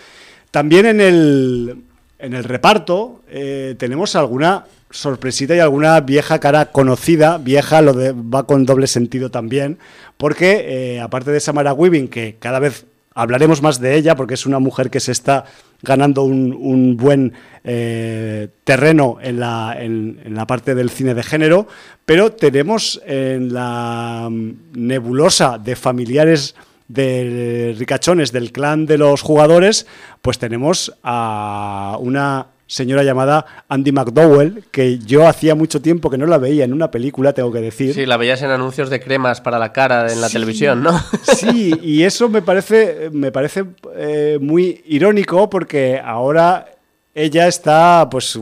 [0.50, 1.76] También en el,
[2.18, 8.12] en el reparto eh, tenemos alguna sorpresita y alguna vieja cara conocida, vieja lo de,
[8.12, 9.78] va con doble sentido también,
[10.16, 14.46] porque eh, aparte de Samara Weaving, que cada vez hablaremos más de ella, porque es
[14.46, 15.44] una mujer que se está
[15.82, 17.32] ganando un, un buen
[17.64, 21.66] eh, terreno en la, en- la parte del cine de género,
[22.06, 26.54] pero tenemos en la mm, nebulosa de familiares
[26.88, 29.86] de ricachones del clan de los jugadores,
[30.22, 36.26] pues tenemos a una señora llamada Andy McDowell, que yo hacía mucho tiempo que no
[36.26, 37.94] la veía en una película, tengo que decir.
[37.94, 40.92] Sí, la veías en anuncios de cremas para la cara en la Sí, televisión, ¿no?
[41.36, 43.64] Sí, y eso me parece, me parece
[43.96, 46.66] eh, muy irónico porque ahora
[47.14, 48.38] ella está, pues,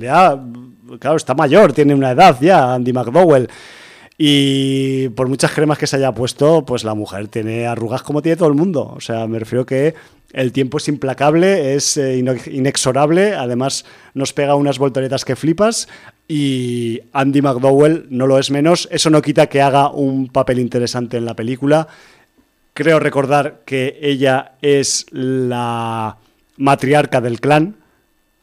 [0.00, 0.38] ya,
[0.98, 3.48] claro, está mayor, tiene una edad ya, Andy McDowell.
[4.18, 8.36] Y por muchas cremas que se haya puesto, pues la mujer tiene arrugas como tiene
[8.36, 8.92] todo el mundo.
[8.94, 9.94] O sea, me refiero que
[10.32, 12.18] el tiempo es implacable, es eh,
[12.50, 15.88] inexorable, además nos pega unas volteretas que flipas
[16.28, 18.88] y Andy McDowell no lo es menos.
[18.92, 21.88] Eso no quita que haga un papel interesante en la película.
[22.74, 26.16] Creo recordar que ella es la
[26.56, 27.76] matriarca del clan,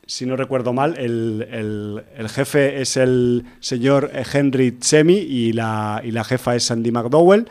[0.05, 6.01] si no recuerdo mal, el, el- el jefe es el señor Henry Tsemi y la,
[6.03, 7.47] y la jefa es Sandy McDowell.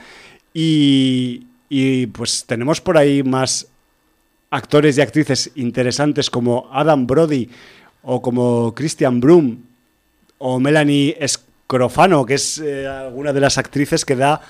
[0.54, 3.66] Y, y, pues tenemos por ahí más
[4.56, 7.48] actores y actrices interesantes como Adam Brody
[8.02, 9.58] o como Christian Broom
[10.38, 14.40] o Melanie Scrofano, que es eh, alguna de las actrices que da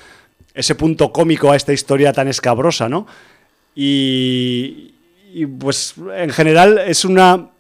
[0.55, 3.07] ese punto cómico a esta historia tan escabrosa, ¿no?
[3.75, 4.95] Y,
[5.35, 7.51] y, pues en general es una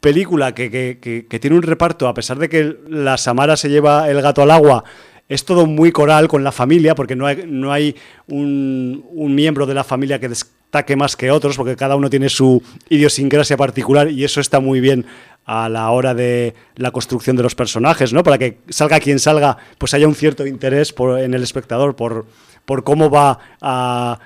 [0.00, 4.08] película que, que- que- tiene un reparto, a pesar de que la Samara se lleva
[4.08, 4.84] el gato al agua,
[5.28, 7.96] es todo muy coral con la familia, porque no hay, no hay
[8.28, 10.28] un, un miembro de la familia que
[10.76, 14.80] destaque más que otros, porque cada uno tiene su idiosincrasia particular y eso está muy
[14.80, 15.06] bien
[15.46, 18.22] a la hora de la construcción de los personajes, ¿no?
[18.22, 22.26] Para que salga quien salga, pues haya un cierto interés por- en el espectador por,
[22.66, 24.18] por cómo va a,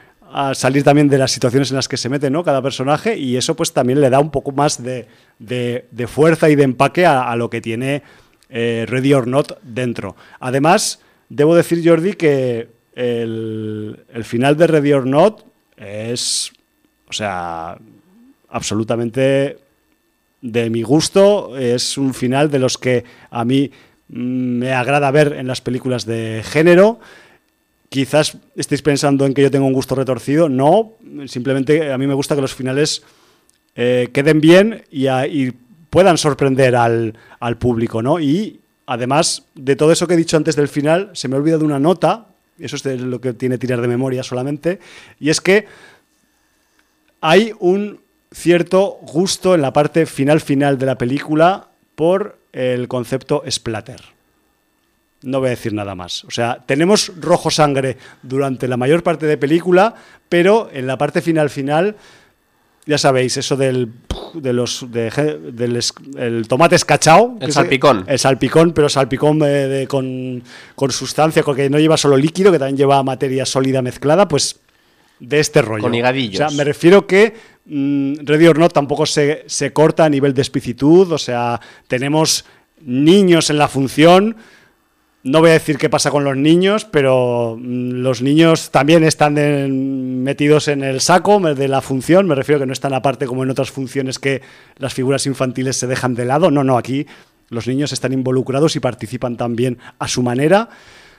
[0.55, 2.43] salir también de las situaciones en las que se mete, ¿no?
[2.43, 5.07] Cada personaje y eso pues también le da un poco más de,
[5.39, 8.03] de- fuerza y de empaque a, a lo que tiene
[8.49, 10.17] eh, Ready or Not dentro.
[10.41, 15.50] Además, debo decir, Jordi, que el, el final de Ready or Not
[15.81, 16.53] es,
[17.09, 17.79] o sea,
[18.51, 19.59] absolutamente
[20.43, 21.57] de mi gusto.
[21.57, 23.71] Es un final de los que a mí
[24.09, 27.01] mm, me agrada ver en las películas de género.
[27.89, 30.49] Quizás estéis pensando en que yo tengo un gusto retorcido.
[30.49, 30.93] No,
[31.27, 33.03] simplemente a mí me gusta que los finales
[33.75, 35.51] eh, queden bien y,
[35.91, 38.21] puedan sorprender al, al público, ¿no?
[38.21, 41.65] Y además de todo eso que he dicho antes del final, se me ha olvidado
[41.65, 42.30] una nota,
[42.65, 44.81] eso es lo que tiene tirar de memoria solamente,
[45.19, 45.67] y es que
[47.21, 48.01] hay un
[48.33, 54.01] cierto gusto en la parte final final de la película por el concepto splatter.
[55.23, 56.25] No voy a decir nada más.
[56.25, 59.95] O sea, tenemos rojo sangre durante la mayor parte de película,
[60.29, 61.97] pero en la parte final final,
[62.87, 63.89] ya sabéis, eso del
[64.35, 65.11] de los de-
[65.53, 65.81] del
[66.19, 68.05] el tomate escachao, El salpicón.
[68.07, 70.43] el salpicón, pero salpicón eh, de- con,
[70.77, 74.61] con sustancia, porque no lleva solo líquido, que también lleva materia sólida mezclada, pues
[75.19, 75.83] de este rollo.
[75.83, 76.41] Con higadillos.
[76.41, 77.35] O sea, me refiero que
[77.67, 82.45] mm, Ready or Not tampoco se, se corta a nivel de explicitud, o sea, tenemos
[82.85, 84.37] niños en la función.
[85.23, 89.35] No voy a decir qué pasa con los niños, pero mm, los niños también están
[90.23, 92.27] metidos en el saco de la función.
[92.27, 94.41] Me refiero que no están aparte como en otras funciones que
[94.77, 96.51] las figuras infantiles se dejan de lado.
[96.51, 97.07] No, no, aquí
[97.51, 100.71] los niños están involucrados y participan también a su manera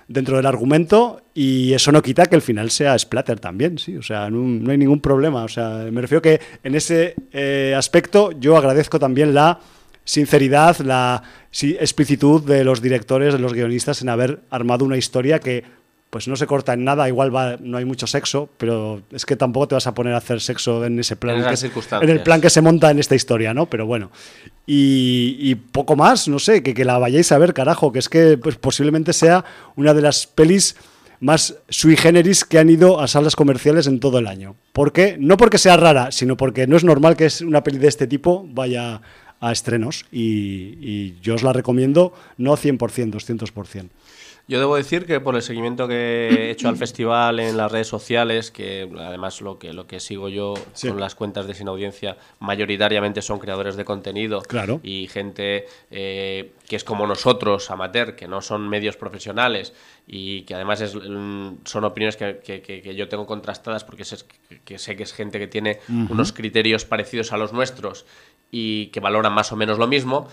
[0.07, 4.01] dentro del argumento y eso no quita que el final sea splatter también, sí, o
[4.01, 8.57] sea, no, hay ningún problema, o sea, me refiero que en ese eh, aspecto yo
[8.57, 9.59] agradezco también la
[10.03, 15.63] sinceridad, la explicitud de los directores, de los guionistas en haber armado una historia que
[16.09, 19.37] pues no se corta en nada, igual va, no hay mucho sexo, pero es que
[19.37, 21.49] tampoco te vas a poner a hacer sexo en ese plan, En que-
[22.03, 23.67] en el plan que se monta en esta historia, ¿no?
[23.67, 24.11] Pero bueno,
[24.65, 28.09] y, y poco más, no sé, que, que la vayáis a ver, carajo, que es
[28.09, 29.45] que pues, posiblemente sea
[29.77, 30.75] una de las pelis
[31.21, 34.55] más sui generis que han ido a salas comerciales en todo el año.
[34.73, 35.15] ¿Por qué?
[35.19, 38.07] No porque sea rara, sino porque no es normal que es una peli de este
[38.07, 39.01] tipo vaya
[39.41, 42.77] a estrenos y, y yo os la recomiendo no 100%,
[43.11, 43.89] 200%.
[44.47, 47.87] Yo debo decir que por el seguimiento que he hecho al festival en las redes
[47.87, 50.89] sociales, que además lo que, lo que sigo yo Sí.
[50.89, 54.79] con las cuentas de Sin Audiencia, mayoritariamente son creadores de contenido Claro.
[54.83, 59.73] y gente eh, que es como nosotros, amateur, que no son medios profesionales
[60.07, 64.17] y que además es, mm, son opiniones que, que- que- yo tengo contrastadas porque sé
[64.49, 65.79] que, que sé que es gente que tiene
[66.09, 68.05] unos criterios parecidos a los nuestros
[68.51, 70.27] y que valoran más o menos lo mismo.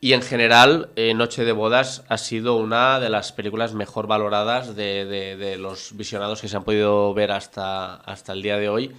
[0.00, 4.76] Y en general, eh, Noche de Bodas ha sido una de las películas mejor valoradas
[4.76, 8.92] de, los visionados que se han podido ver hasta, hasta el día de hoy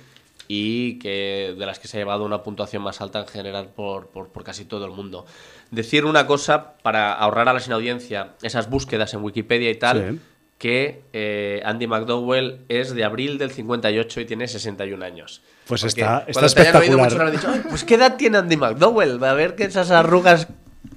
[0.50, 4.08] y que de las que se ha llevado una puntuación más alta en general por,
[4.08, 5.26] por- casi todo el mundo.
[5.72, 10.20] Decir una cosa para ahorrar a la sin audiencia esas búsquedas en Wikipedia y tal.
[10.60, 15.42] Que eh, Andy McDowell es de abril del 58 y tiene 61 años.
[15.66, 17.28] Pues Porque está- está cuando te hayan oído espectacular.
[17.34, 19.24] mucho, dicho, "Ay, pues ¿qué edad tiene Andy McDowell?
[19.24, 20.48] A ver que esas arrugas,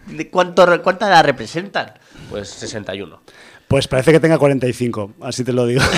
[0.06, 1.94] ¿de cuánto, ¿cuántas la representan?
[2.28, 3.22] Pues 61.
[3.68, 5.80] Pues parece que tenga 45, así te lo digo.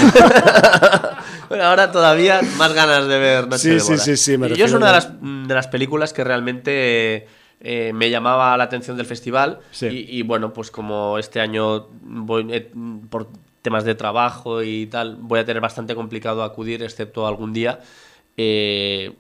[1.49, 4.05] Bueno, ahora todavía más ganas de ver Noche Sí, de sí, Bodas.
[4.05, 6.25] sí, sí, me Y yo es una de ya- las, mm, de las películas que
[6.25, 7.29] realmente
[7.61, 9.61] eh, me llamaba la atención del festival.
[9.71, 9.87] Sí.
[9.87, 12.71] Y, y bueno, pues como este año voy, eh,
[13.11, 13.29] por
[13.65, 17.81] temas de trabajo y tal, voy a tener bastante complicado acudir, excepto algún día.
[18.37, 19.13] eh,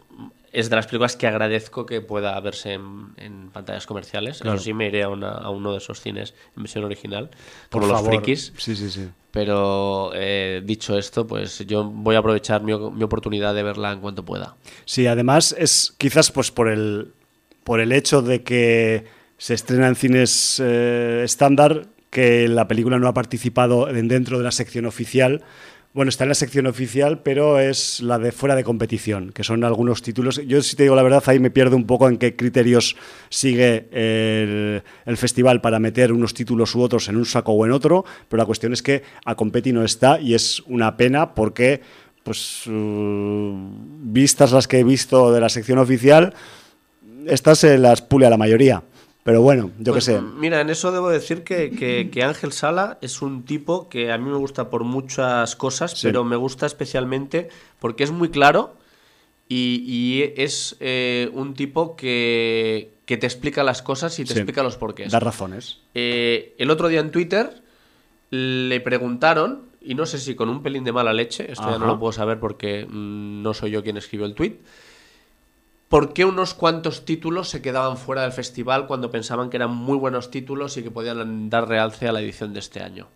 [0.52, 4.38] es de las películas que agradezco que pueda verse en, en pantallas comerciales.
[4.38, 4.54] Claro.
[4.56, 7.28] Eso sí, me iré a, una- a uno de esos cines en versión original,
[7.70, 8.52] Por como los frikis.
[8.56, 9.08] Sí, sí, sí.
[9.32, 13.98] Pero eh, dicho esto, pues yo voy a aprovechar mi, mi oportunidad de verla en
[14.00, 14.54] cuanto pueda.
[14.84, 17.12] Sí, además es quizás pues por el
[17.64, 19.06] por el hecho de que
[19.38, 24.44] se estrena en cines eh, estándar, que la película no ha participado en- dentro de
[24.44, 25.42] la sección oficial.
[25.92, 29.62] Bueno, está en la sección oficial, pero es la de fuera de competición, que son
[29.64, 30.40] algunos títulos.
[30.46, 32.96] Yo, si te digo la verdad, ahí me pierdo un poco en qué criterios
[33.30, 37.72] sigue el, el festival para meter unos títulos u otros en un saco o en
[37.72, 41.80] otro, pero la cuestión es que a Competi no está y es una pena porque,
[42.24, 43.54] pues, uh,
[44.02, 46.32] vistas las que he visto de la sección oficial,
[47.26, 48.82] estas se las pule a la mayoría.
[49.24, 50.20] Pero bueno, yo Pues, qué sé.
[50.20, 54.18] Mira, en eso debo decir que, que- que Ángel Sala es un tipo que a
[54.18, 56.06] mí me gusta por muchas cosas, Sí.
[56.06, 57.48] pero me gusta especialmente
[57.80, 58.74] porque es muy claro
[59.48, 64.40] y, y es eh, un tipo que, que te explica las cosas y te Sí.
[64.40, 65.10] explica los porqués.
[65.10, 65.78] Da razones.
[65.94, 67.62] Eh, el otro día en Twitter
[68.30, 71.86] le preguntaron, y no sé si con un pelín de mala leche, esto ya no
[71.86, 74.56] lo puedo saber porque mm, no soy yo quien escribió el tweet,
[75.94, 79.96] ¿por qué unos cuantos títulos se quedaban fuera del festival cuando pensaban que eran muy
[79.96, 83.06] buenos títulos y que podían dar realce a la edición de este año?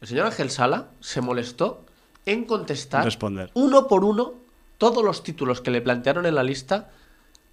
[0.00, 1.84] El señor Ángel Sala se molestó
[2.24, 3.50] en contestar Responder.
[3.52, 4.32] uno por uno
[4.78, 6.88] todos los títulos que le plantearon en la lista,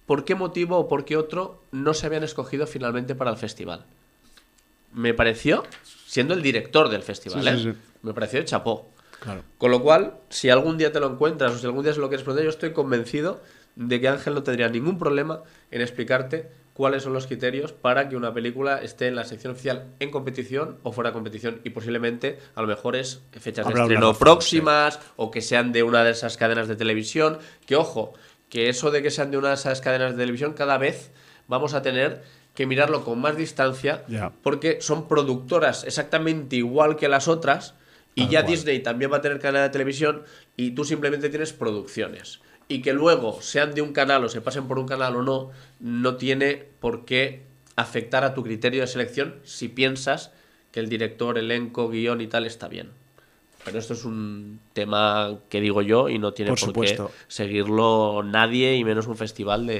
[0.06, 3.84] por qué motivo o por qué otro no se habían escogido finalmente para el festival.
[4.94, 5.64] Me pareció,
[6.06, 7.56] siendo el director del festival, Sí, ¿eh?
[7.58, 7.78] sí, sí.
[8.00, 8.88] me pareció de chapó.
[9.20, 9.42] Claro.
[9.58, 12.08] Con lo cual, si algún día te lo encuentras o si algún día se lo
[12.08, 13.42] quieres preguntar, yo estoy convencido
[13.76, 18.16] de que Ángel no tendría ningún problema en explicarte cuáles son los criterios para que
[18.16, 22.38] una película esté en la sección oficial en competición o fuera de competición y posiblemente
[22.54, 26.36] a lo mejor es fechas de estreno próximas o que sean de una de esas
[26.36, 28.14] cadenas de televisión, que ojo,
[28.48, 31.10] que eso de que sean de una de esas cadenas de televisión cada vez
[31.48, 32.22] vamos a tener
[32.54, 34.04] que mirarlo con más distancia
[34.42, 37.74] porque son productoras exactamente igual que las otras
[38.14, 38.52] y ya cual.
[38.52, 40.22] Disney también va a tener canal de televisión
[40.56, 42.40] y tú simplemente tienes producciones.
[42.70, 45.50] Y que luego sean de un canal o se pasen por un canal o no,
[45.80, 47.42] no tiene por qué
[47.74, 50.30] afectar a tu criterio de selección si piensas
[50.70, 52.99] que el director, elenco, guion y tal está bien.
[53.64, 56.98] Pero esto es un tema que digo yo y no tiene Por qué
[57.28, 59.74] seguirlo nadie y menos un festival de,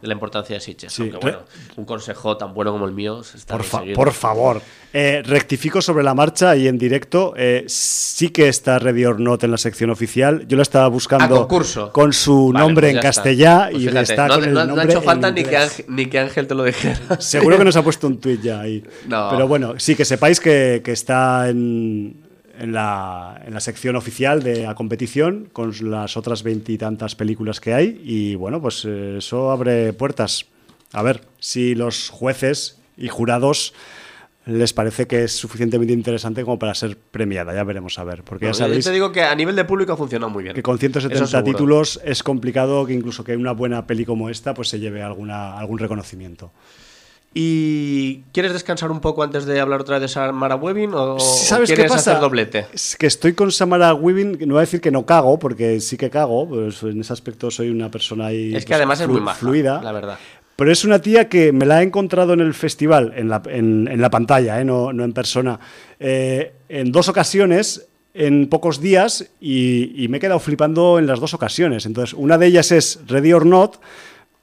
[0.00, 0.92] de la importancia de Sitges.
[0.92, 1.40] Sí, bueno,
[1.76, 4.62] un consejo tan bueno como el mío está Por, fa- por favor.
[4.92, 7.34] Eh, rectifico sobre la marcha y en directo.
[7.36, 10.46] eh, sí que está Ready or Not en la sección oficial.
[10.48, 11.46] Yo lo estaba buscando
[11.92, 14.60] con su Vale, nombre pues en castellano Pues y fíjate, está no, con el no-
[14.60, 15.56] no nombre ha hecho falta ni que.
[15.56, 17.20] Ángel, ni que Ángel te lo dijera.
[17.20, 18.82] Seguro que nos ha puesto un tuit ya ahí.
[19.06, 19.28] No.
[19.30, 22.24] Pero bueno, sí que sepáis que, que está en,
[22.58, 27.74] en la, en la sección oficial de la competición con las otras veintitantas películas que
[27.74, 28.00] hay.
[28.04, 30.46] Y bueno, pues eh, eso abre puertas.
[30.92, 33.74] A ver si los jueces y jurados
[34.46, 37.54] les parece que es suficientemente interesante como para ser premiada.
[37.54, 38.22] Ya veremos a ver.
[38.24, 40.42] Porque No, ya yo sabéis te digo que a nivel de público ha funcionado muy
[40.42, 40.54] bien.
[40.54, 41.44] que con Eso 170 seguro.
[41.44, 45.58] títulos es complicado que incluso que una buena peli como esta pues se lleve alguna,
[45.58, 46.50] algún reconocimiento.
[47.34, 51.20] ¿Y quieres descansar un poco antes de hablar otra vez de Samara Webbing o, o
[51.20, 52.12] ¿Sabes qué quieres pasa?
[52.12, 52.66] hacer doblete?
[52.72, 55.96] Es que estoy con Samara Weaving, no voy a decir que no cago, porque sí
[55.96, 59.08] que cago, pues en ese aspecto soy una persona ahí, Es que pues, además es
[59.08, 59.82] muy maja, fluida.
[59.82, 60.18] la verdad.
[60.56, 63.86] Pero es una tía que me la he encontrado en el festival, en la, en,
[63.86, 64.64] en la pantalla, ¿eh?
[64.64, 65.60] no, no en persona,
[66.00, 71.20] eh, en dos ocasiones en pocos días y, y me he quedado flipando en las
[71.20, 71.86] dos ocasiones.
[71.86, 73.76] Entonces, una de ellas es Ready or Not,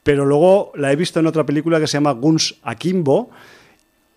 [0.06, 3.28] pero luego la he visto en otra película que se llama Guns Akimbo,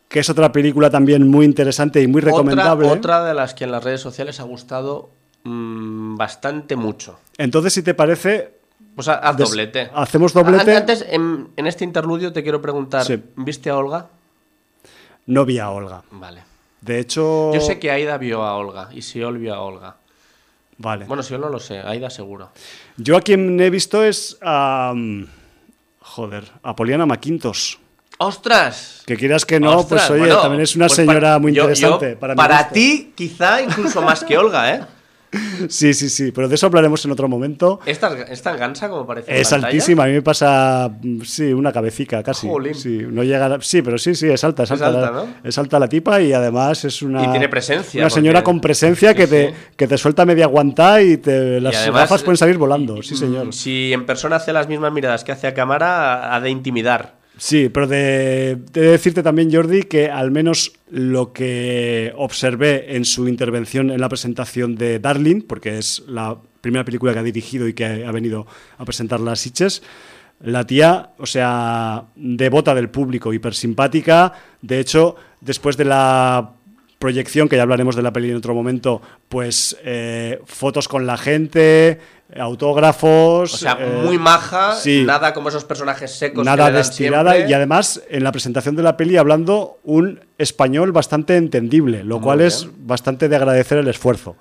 [0.08, 2.86] que es otra película también muy interesante y muy recomendable.
[2.86, 5.10] Otra, otra de las que en las redes sociales ha gustado
[5.46, 7.18] mm, bastante mucho.
[7.40, 8.52] Entonces, si te parece,
[9.00, 9.90] sea, haz doblete.
[9.96, 10.70] hacemos doblete.
[10.72, 13.20] An- Antes, en, en este interludio te quiero preguntar, Sí.
[13.36, 14.08] ¿viste a Olga?
[15.26, 16.04] no vi a Olga.
[16.12, 16.44] Vale.
[16.82, 19.96] De hecho, Yo sé que Aida vio a Olga y Siol vio a Olga.
[20.78, 21.06] Vale.
[21.06, 22.52] Bueno, Siol no lo sé, Aida seguro.
[22.98, 24.94] Yo a quien he visto es a.
[26.10, 27.78] Joder, a Poliana Maquintos.
[28.18, 29.04] ¡Ostras!
[29.06, 31.54] Que quieras que no, Ostras, pues oye, bueno, también es una pues señora para- muy
[31.54, 32.16] yo- yo- interesante.
[32.18, 32.74] para gusto.
[32.74, 34.82] ti, quizá incluso más que Olga, ¿eh?
[35.70, 37.80] Sí, sí, sí, pero de eso hablaremos en otro momento.
[37.86, 39.40] ¿Es tan, es tan gansa como parece?
[39.40, 42.48] Es altísima, a mí me pasa, mm, sí, una cabecica casi.
[42.48, 42.74] Jolín.
[42.74, 44.88] Sí, no llega a- sí, pero sí, sí, es alta, es Es alta.
[44.88, 45.28] alta, la, ¿no?
[45.44, 47.24] es alta la tipa y además es una.
[47.26, 49.54] Y tiene presencia, Una señora porque- con presencia que, te, sí.
[49.78, 53.18] que te suelta media guantá y te, las además, gafas pueden salir volando, sí, Mm,
[53.18, 53.54] señor.
[53.54, 57.19] Si en persona hace las mismas miradas que hace a cámara, ha de intimidar.
[57.40, 63.30] Sí, pero de, de decirte también, Jordi, que al menos lo que observé en su
[63.30, 67.74] intervención en la presentación de Darling, porque es la primera película que ha dirigido y
[67.74, 68.46] que ha venido
[68.78, 69.82] a presentar las Sitges,
[70.42, 74.34] la tía, o sea, devota del público, hiper simpática.
[74.62, 76.56] De hecho, después de la
[77.00, 81.18] proyección, que ya hablaremos de la peli en otro momento, pues eh, fotos con la
[81.18, 82.00] gente,
[82.38, 83.54] autógrafos.
[83.54, 85.04] O sea, eh, muy maja, sí.
[85.06, 86.46] nada como esos personajes secos.
[86.46, 92.04] Nada destilada y además en la presentación de la peli hablando un español bastante entendible,
[92.04, 92.48] lo Muy cual bien.
[92.50, 94.36] es bastante de agradecer el esfuerzo.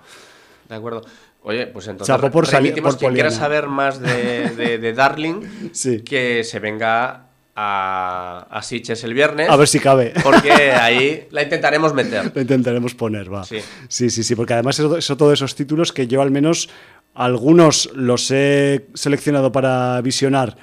[0.68, 1.02] De acuerdo.
[1.42, 4.92] Oye, pues entonces Chapó por sali- remitimos por quien quiera saber más de, de- de
[4.92, 6.00] Darling, Sí.
[6.02, 7.27] que se venga
[7.60, 9.50] a, a Sitges el viernes.
[9.50, 10.12] A ver si cabe.
[10.22, 12.30] Porque ahí la intentaremos meter.
[12.32, 13.42] Lo intentaremos poner, va.
[13.42, 13.58] Sí.
[13.88, 16.68] sí, sí, sí, porque además es son todos esos títulos que yo al menos
[17.14, 20.56] algunos los he seleccionado para visionar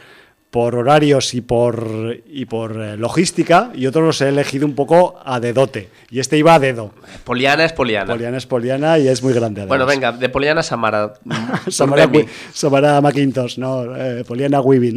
[0.55, 5.19] por horarios y por, y por eh, logística y otros los he elegido un poco
[5.25, 5.89] a dedote.
[6.09, 6.93] Y este iba a dedo.
[7.25, 8.13] Poliana es Poliana.
[8.13, 9.59] Poliana es Poliana y es muy grande.
[9.63, 9.67] además.
[9.67, 11.15] Bueno, venga, de Poliana a Samara.
[11.67, 12.09] Samara,
[12.53, 14.95] Samara McIntosh, no, eh, Poliana Weaving.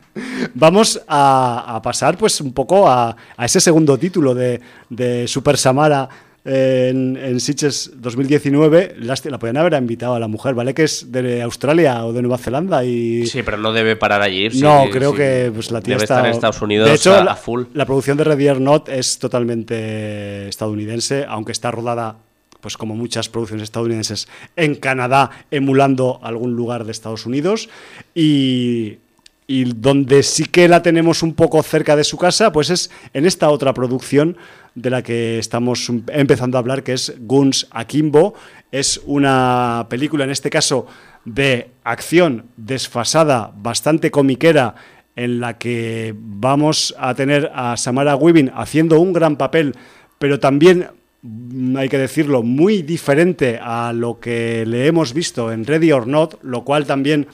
[0.54, 5.58] Vamos a, a pasar pues un poco a, a ese segundo título de, de Super
[5.58, 6.08] Samara
[6.44, 8.96] en, en Sitges 2019.
[8.98, 10.74] Lástima, La podían haber invitado a la mujer, ¿vale?
[10.74, 13.26] Que es de Australia o de Nueva Zelanda y...
[13.26, 14.50] Sí, pero no debe parar allí.
[14.50, 15.16] sí, no, creo sí.
[15.16, 16.14] que pues, la tía debe está...
[16.16, 17.64] estar en Estados Unidos de hecho, a full.
[17.72, 22.16] la producción de Ready or Not es totalmente estadounidense, aunque está rodada,
[22.60, 27.70] pues como muchas producciones estadounidenses, en Canadá, emulando algún lugar de Estados Unidos.
[28.14, 28.98] Y,
[29.46, 33.26] y donde sí que la tenemos un poco cerca de su casa, pues es en
[33.26, 34.36] esta otra producción
[34.74, 38.34] de la que estamos empezando a hablar, que es Guns Akimbo.
[38.72, 40.86] Es una película, en este caso,
[41.24, 44.74] de acción desfasada, bastante comiquera,
[45.16, 49.74] en la que vamos a tener a Samara Weaving haciendo un gran papel,
[50.18, 50.88] pero también,
[51.22, 56.08] mm, hay que decirlo, muy diferente a lo que le hemos visto en Ready or
[56.08, 57.28] Not, lo cual también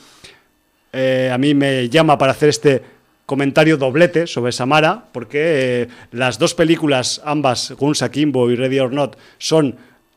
[0.93, 2.83] eh, a mí me llama para hacer este
[3.31, 8.93] comentario doblete sobre Samara, porque eh, las dos películas, ambas, Guns Akimbo y Ready or
[8.93, 9.15] Not,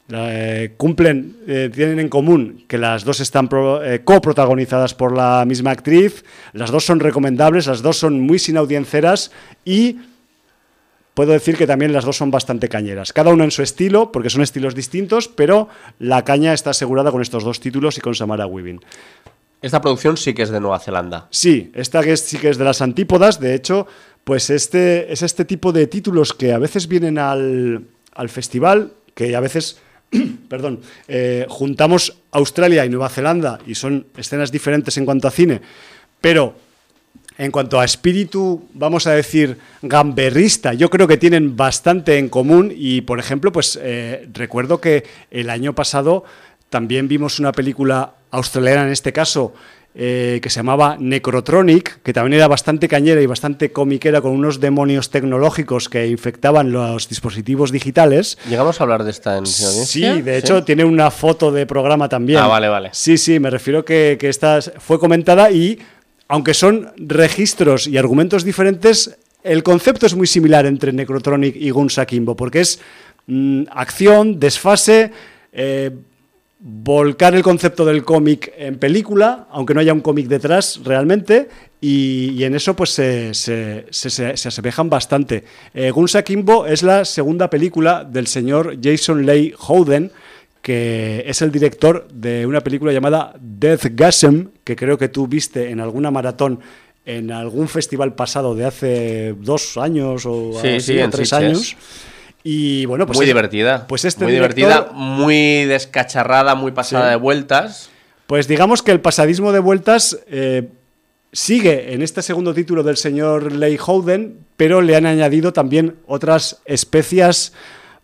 [0.10, 5.70] eh, cumplen, eh, tienen en común que las dos están pro- coprotagonizadas por la misma
[5.70, 9.30] actriz, las dos son recomendables, las dos son muy sin audienceras
[9.64, 10.00] y
[11.14, 14.32] puedo decir que también las dos son bastante cañeras, cada uno en su estilo, porque
[14.32, 18.48] son estilos distintos, pero la caña está asegurada con estos dos títulos y con Samara
[18.48, 18.82] Weaving.
[19.64, 21.28] Esta producción sí que es de Nueva Zelanda.
[21.32, 23.40] Sí, esta que es, sí que es de las antípodas.
[23.40, 23.88] De hecho,
[24.26, 29.34] pues este es este tipo de títulos que a veces vienen al, al festival, que
[29.38, 29.78] a veces,
[30.50, 35.62] perdón, eh, juntamos Australia y Nueva Zelanda y son escenas diferentes en cuanto a cine,
[36.20, 36.56] pero
[37.38, 42.72] en cuanto a espíritu, vamos a decir, gamberrista, yo creo que tienen bastante en común
[42.76, 46.26] y, por ejemplo, pues eh, recuerdo que el año pasado
[46.74, 49.54] también vimos una película australiana en este caso
[49.94, 54.60] eh, que se llamaba Necrotronic, que también era bastante cañera y bastante comiquera con unos
[54.60, 58.40] demonios tecnológicos que infectaban los dispositivos digitales.
[58.50, 62.40] ¿Llegamos a hablar de esta en Sí, de hecho tiene una foto de programa también.
[62.40, 62.90] Ah, vale, vale.
[62.92, 65.78] Sí, sí, me refiero que, que esta fue comentada y
[66.28, 72.00] aunque son registros y argumentos diferentes, el concepto es muy similar entre Necrotronic y Guns
[72.00, 72.80] Akimbo, porque es
[73.28, 75.12] mm, acción, desfase,
[75.52, 75.92] eh,
[76.66, 81.50] volcar el concepto del cómic en película, aunque no haya un cómic detrás realmente,
[81.82, 85.44] y, y en eso pues se, se- se- se- se asemejan bastante.
[85.74, 90.10] Eh, Guns Akimbo es la segunda película del señor Jason Leigh Howden,
[90.62, 95.70] que es el director de una película llamada Death Gasm, que creo que tú viste
[95.70, 96.62] en alguna maratón
[97.06, 101.28] en algún festival pasado de hace dos años o, Sí, así, sí, o en tres
[101.28, 101.44] Sitges.
[101.46, 101.76] años.
[102.44, 103.88] Y bueno, pues muy es- divertida.
[103.88, 107.10] Pues este muy director- divertida, muy descacharrada, muy pasada Sí.
[107.12, 107.90] de vueltas.
[108.28, 110.68] Pues digamos que el pasadismo de vueltas eh,
[111.32, 116.62] sigue en este segundo título del señor Leigh Howden, pero le han añadido también otras
[116.66, 117.54] especias,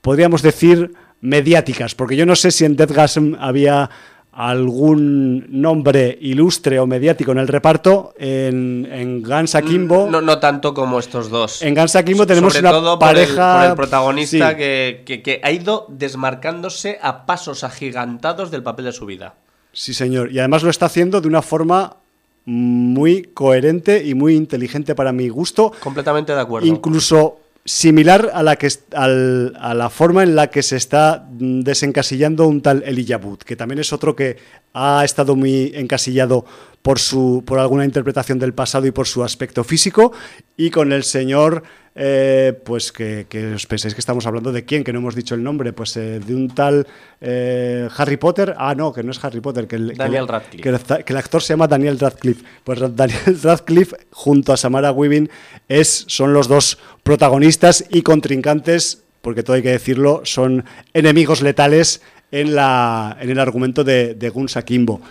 [0.01, 3.89] podríamos decir, mediáticas, porque yo no sé si en Deathgasm había
[4.31, 8.13] algún nombre ilustre o mediático en el reparto.
[8.17, 11.61] En, en Guns Akimbo, No, no tanto como estos dos.
[11.61, 13.59] en Guns Akimbo tenemos Sobre una todo por el- pareja...
[13.61, 14.55] por el, protagonista Sí.
[14.57, 19.35] que, que- que ha ido desmarcándose a pasos agigantados del papel de su vida.
[19.73, 20.31] Sí, señor.
[20.31, 21.97] Y además lo está haciendo de una forma
[22.45, 25.71] muy coherente y muy inteligente para mi gusto.
[25.79, 26.67] Completamente de acuerdo.
[26.67, 31.61] Incluso similar a la, que, al- a la forma en la que se está mm,
[31.61, 34.37] desencasillando un tal Elijah Wood, que también es otro que
[34.73, 36.45] ha estado muy encasillado
[36.81, 40.13] por, su, por alguna interpretación del pasado y por su aspecto físico,
[40.55, 41.63] y con el señor,
[41.95, 45.35] eh, pues que, que os pensáis que estamos hablando de quién, que no hemos dicho
[45.35, 46.87] el nombre, pues eh, de un tal
[47.19, 50.27] eh, Harry Potter, ah no, que no es Harry Potter, que el, que Daniel el-
[50.29, 50.63] Radcliffe.
[50.63, 52.43] que el, que el actor se llama Daniel Radcliffe.
[52.63, 55.29] Pues Daniel Radcliffe junto a Samara Weaving
[55.67, 60.63] es, son los dos protagonistas y contrincantes, porque todo hay que decirlo, son
[60.93, 62.01] enemigos letales
[62.31, 65.01] en, la, en el argumento de, de Guns Akimbo.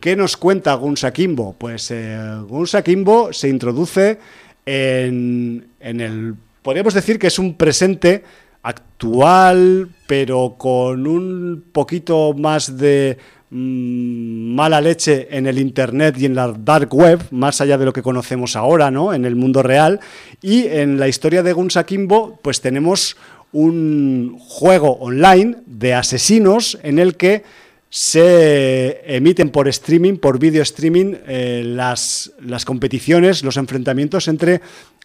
[0.00, 1.56] ¿Qué nos cuenta Guns Akimbo?
[1.58, 4.18] Pues eh, Guns Akimbo se introduce
[4.64, 6.34] en, en el...
[6.62, 8.22] Podríamos decir que es un presente
[8.62, 13.18] actual, pero con un poquito más de
[13.50, 17.92] mm, mala leche en el Internet y en la dark web, más allá de lo
[17.92, 19.12] que conocemos ahora, ¿no?
[19.14, 19.98] En el mundo real.
[20.42, 23.16] Y en la historia de Guns Akimbo, pues tenemos
[23.52, 27.42] un juego online de asesinos en el que
[27.90, 34.60] se emiten por streaming, por video streaming, eh, las, las competiciones, los enfrentamientos entre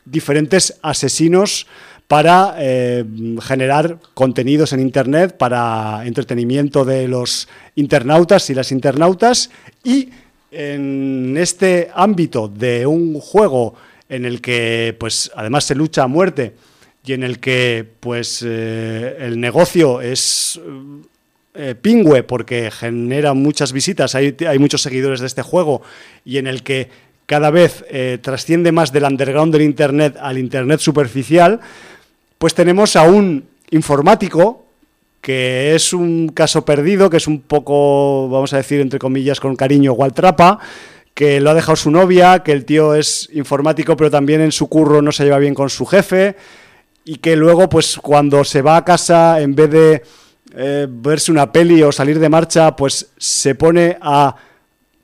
[0.06, 1.66] diferentes asesinos
[2.08, 3.06] para eh,
[3.42, 9.50] generar contenidos en Internet, para entretenimiento de los internautas y las internautas.
[9.84, 10.10] Y
[10.52, 13.76] en este ámbito de un juego
[14.10, 16.54] en el que, pues, además se lucha a muerte
[17.06, 20.60] y en el que, pues, eh, el negocio es
[21.56, 25.82] eh, pingüe porque genera muchas visitas, hay, muchos seguidores de este juego
[26.26, 26.90] y en el que
[27.26, 31.60] cada vez eh, trasciende más del underground del Internet al Internet superficial,
[32.38, 34.66] pues tenemos a un informático
[35.22, 39.56] que es un caso perdido, que es un poco, vamos a decir, entre comillas, con
[39.56, 40.60] cariño, Waltrapa,
[41.14, 44.68] que lo ha dejado su novia, que el tío es informático, pero también en su
[44.68, 46.36] curro no se lleva bien con su jefe,
[47.06, 50.04] y que luego, pues cuando se va a casa, en vez de
[50.56, 54.36] eh, verse una peli o salir de marcha, pues se pone a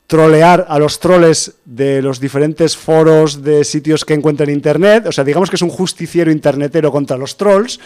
[0.08, 5.06] trolear a los troles de los diferentes foros de sitios que encuentra en internet.
[5.08, 7.80] O sea, digamos que es un justiciero internetero contra los trolls.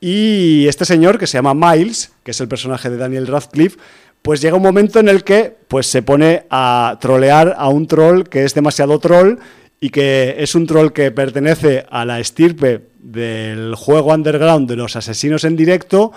[0.00, 3.78] Y este señor, que se llama Miles, que es el personaje de Daniel Radcliffe,
[4.22, 8.24] pues llega un momento en el que pues, se pone a trolear a un troll
[8.24, 9.38] que es demasiado troll
[9.80, 14.96] y que es un troll que pertenece a la estirpe del juego underground de los
[14.96, 16.12] asesinos en directo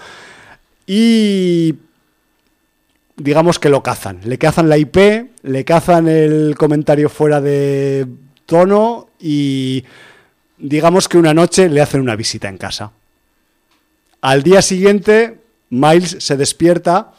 [0.87, 1.75] y
[3.17, 4.19] digamos que lo cazan.
[4.23, 4.97] Le cazan la IP,
[5.43, 8.07] le cazan el comentario fuera de
[8.45, 9.83] tono y
[10.57, 12.91] digamos que una noche le hacen una visita en casa.
[14.21, 17.13] Al día siguiente, Miles se despierta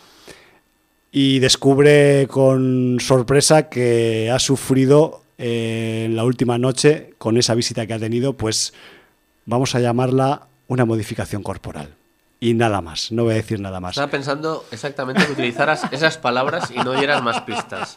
[1.12, 7.86] y descubre con sorpresa que ha sufrido eh, en la última noche, con esa visita
[7.86, 8.72] que ha tenido, pues
[9.46, 11.94] vamos a llamarla una modificación corporal.
[12.38, 13.92] Y nada más, no voy a decir nada más.
[13.92, 17.96] Estaba pensando exactamente que utilizaras esas palabras y no dieras más pistas.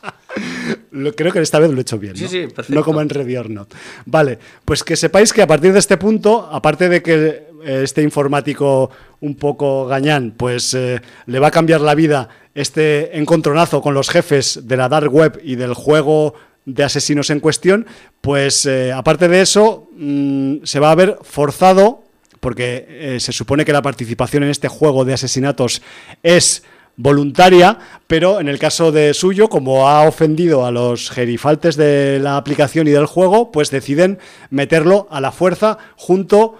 [0.91, 2.15] Lo- creo que esta vez lo he hecho bien.
[2.15, 2.29] Sí, ¿no?
[2.29, 2.73] sí, perfecto.
[2.73, 3.73] No como en Ready or Not.
[4.05, 8.01] Vale, pues que sepáis que a partir de este punto, aparte de que eh, este
[8.01, 8.89] informático
[9.19, 14.09] un poco gañán, pues eh, le va a cambiar la vida este encontronazo con los
[14.09, 16.33] jefes de la dark web y del juego
[16.65, 17.87] de asesinos en cuestión,
[18.21, 22.03] pues eh, aparte de eso, mm, se va a ver forzado,
[22.39, 25.81] porque eh, se supone que la participación en este juego de asesinatos
[26.23, 26.63] es
[26.95, 32.35] voluntaria, pero en el caso de suyo, como ha ofendido a los gerifaltes de la
[32.35, 36.59] aplicación y del juego, pues deciden meterlo a la fuerza junto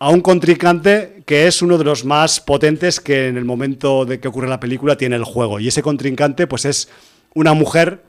[0.00, 4.18] a un contrincante que es uno de los más potentes que en el momento de
[4.18, 5.60] que ocurre la película tiene el juego.
[5.60, 6.88] Y ese contrincante, pues es
[7.34, 8.02] una mujer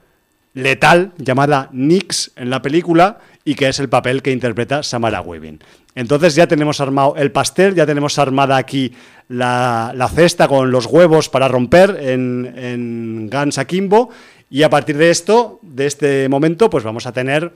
[0.54, 5.60] letal llamada Nix en la película y que es el papel que interpreta Samara Weaving.
[5.94, 8.92] Entonces ya tenemos armado el pastel, ya tenemos armada aquí
[9.28, 14.10] la, cesta con los huevos para romper en, en Guns Akimbo
[14.50, 17.52] y a partir de esto, de este momento, pues vamos a tener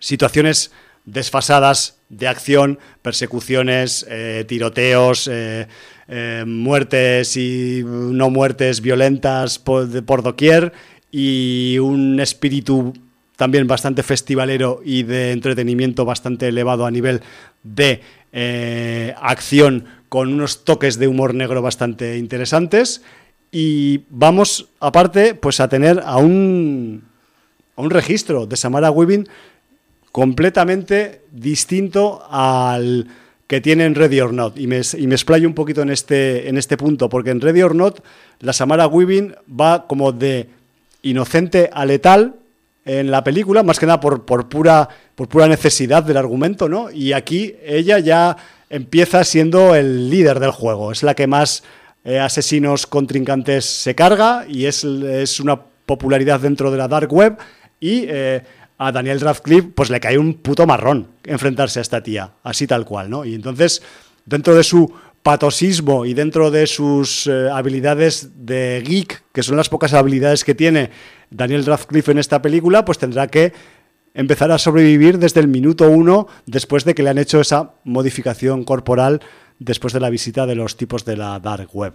[0.00, 0.72] situaciones
[1.04, 5.66] desfasadas de acción, persecuciones, eh, tiroteos, eh,
[6.08, 10.72] eh, muertes y no muertes violentas por, por doquier
[11.10, 12.92] y un espíritu
[13.36, 17.22] también bastante festivalero y de entretenimiento bastante elevado a nivel
[17.62, 18.00] de
[18.32, 23.02] eh, acción con unos toques de humor negro bastante interesantes
[23.52, 27.04] y vamos aparte pues a tener a un
[27.76, 29.28] a un registro de Samara Weaving
[30.10, 33.06] completamente distinto al
[33.46, 34.58] que tiene en Ready or Not.
[34.58, 37.62] Y me, y me explayo un poquito en este, en este punto, porque en Ready
[37.62, 38.04] or Not
[38.40, 40.50] la Samara Weaving va como de
[41.02, 42.34] inocente a letal
[42.84, 46.90] en la película, más que nada por, por, pura, por pura necesidad del argumento, ¿no?
[46.90, 48.36] Y aquí ella ya
[48.70, 51.62] empieza siendo el líder del juego, es la que más
[52.04, 57.36] eh, asesinos contrincantes se carga y es, es, una popularidad dentro de la dark web
[57.80, 58.42] y eh,
[58.78, 62.84] a Daniel Radcliffe pues le cae un puto marrón enfrentarse a esta tía, así tal
[62.84, 63.24] cual, ¿no?
[63.24, 63.82] Y entonces,
[64.24, 64.90] dentro de su
[66.06, 70.90] y dentro de sus eh, habilidades de geek, que son las pocas habilidades que tiene
[71.30, 73.52] Daniel Radcliffe en esta película, pues tendrá que
[74.14, 78.64] empezar a sobrevivir desde el minuto uno después de que le han hecho esa modificación
[78.64, 79.20] corporal
[79.58, 81.92] después de la visita de los tipos de la dark web.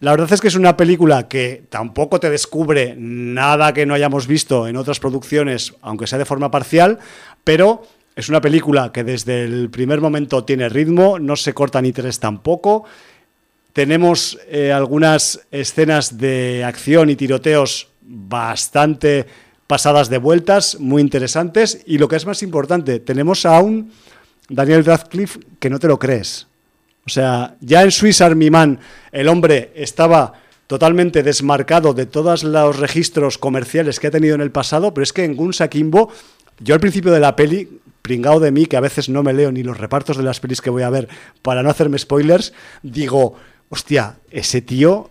[0.00, 4.26] La verdad es que es una película que tampoco te descubre nada que no hayamos
[4.26, 6.98] visto en otras producciones, aunque sea de forma parcial,
[7.42, 7.82] pero
[8.20, 12.20] es una película que desde el primer momento tiene ritmo, no se corta ni tres
[12.20, 12.84] tampoco.
[13.72, 19.26] Tenemos eh, algunas escenas de acción y tiroteos bastante
[19.66, 21.80] pasadas de vueltas, muy interesantes.
[21.86, 23.90] Y lo que es más importante, tenemos a un
[24.50, 26.46] Daniel Radcliffe que no te lo crees.
[27.06, 28.80] O sea, ya en Swiss Army Man
[29.12, 30.34] el hombre estaba
[30.66, 35.12] totalmente desmarcado de todos los registros comerciales que ha tenido en el pasado, pero es
[35.12, 36.12] que en Guns Akimbo,
[36.60, 39.50] yo al principio de la peli, pringado de mí, que a veces no me leo
[39.50, 41.08] ni los repartos de las pelis que voy a ver
[41.42, 42.52] para no hacerme spoilers,
[42.82, 43.34] digo,
[43.68, 45.10] hostia, ese tío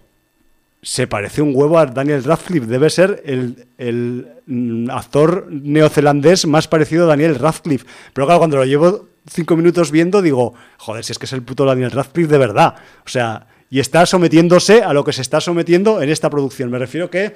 [0.81, 6.67] se parece un huevo a Daniel Radcliffe, debe ser el, el mm, actor neozelandés más
[6.67, 7.85] parecido a Daniel Radcliffe.
[8.13, 11.43] Pero claro, cuando lo llevo cinco minutos viendo, digo, joder, si es que es el
[11.43, 12.75] puto Daniel Radcliffe de verdad.
[13.05, 16.71] O sea, y está sometiéndose a lo que se está sometiendo en esta producción.
[16.71, 17.35] Me refiero que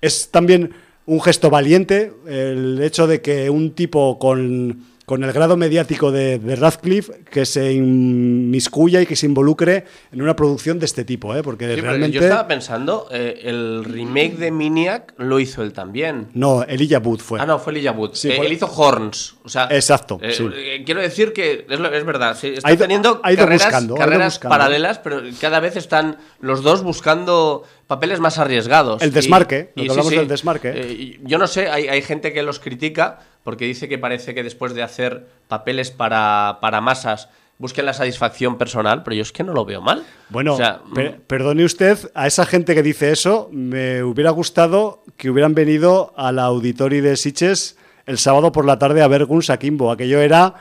[0.00, 0.74] es también
[1.06, 6.38] un gesto valiente el hecho de que un tipo con con el grado mediático de,
[6.38, 11.34] de, Radcliffe que se inmiscuya y que se involucre en una producción de este tipo,
[11.34, 11.42] ¿eh?
[11.42, 12.16] porque Sí, realmente...
[12.16, 16.28] yo estaba pensando, eh, el remake de Miniac lo hizo él también.
[16.34, 17.40] No, Elijah Wood fue.
[17.40, 18.12] Ah, no, fue Elijah Wood.
[18.14, 19.34] Sí, Eh, fue- Él hizo Horns.
[19.42, 20.46] O sea, Exacto, eh, sí.
[20.86, 22.36] quiero decir que es, verdad.
[22.40, 24.50] Sí, está Ha ido- teniendo ha ido carreras, buscando, ha ido carreras buscando.
[24.56, 29.02] paralelas, pero cada vez están los dos buscando papeles más arriesgados.
[29.02, 30.72] El Y- desmarque, lo y hablamos del desmarque.
[30.74, 34.42] Eh, yo no sé, hay, hay gente que los critica porque dice que parece que
[34.42, 37.28] después de hacer papeles para, para masas
[37.58, 40.02] busquen la satisfacción personal, pero yo es que no lo veo mal.
[40.30, 45.02] Bueno, O sea, per- perdone usted, a esa gente que dice eso, me hubiera gustado
[45.16, 47.76] que hubieran venido al auditorio de Siches
[48.06, 49.92] el sábado por la tarde a ver Guns Akimbo.
[49.92, 50.54] Aquello era,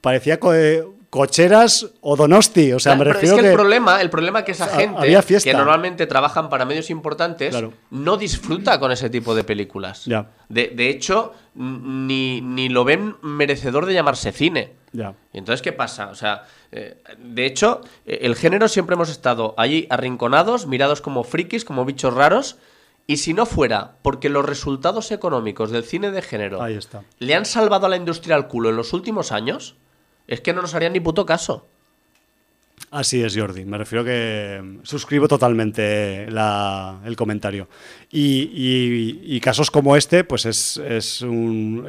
[0.00, 0.40] parecía
[1.14, 2.72] cocheras o Donosti.
[2.72, 3.50] O sea, Claro, me pero refiero es que, que...
[3.50, 7.72] el problema, el problema es que esa gente que normalmente trabajan para medios importantes Claro.
[7.90, 10.06] no disfruta con ese tipo de películas.
[10.06, 10.30] Ya.
[10.48, 14.72] De, de hecho, ni, ni lo ven merecedor de llamarse cine.
[14.92, 15.14] Ya.
[15.32, 16.08] Y entonces, ¿qué pasa?
[16.08, 16.42] O sea,
[16.72, 21.84] eh, de hecho, eh, el género siempre hemos estado allí arrinconados, mirados como frikis, como
[21.84, 22.56] bichos raros.
[23.06, 27.02] Y si no fuera porque los resultados económicos del cine de género Ahí está.
[27.20, 29.76] le han salvado a la industria al culo en los últimos años,
[30.26, 31.66] es que no nos harían ni puto caso.
[32.90, 33.64] Así es, Jordi.
[33.64, 37.68] Me refiero que mm, suscribo totalmente el comentario.
[38.10, 41.84] Y, casos como este, pues es, un,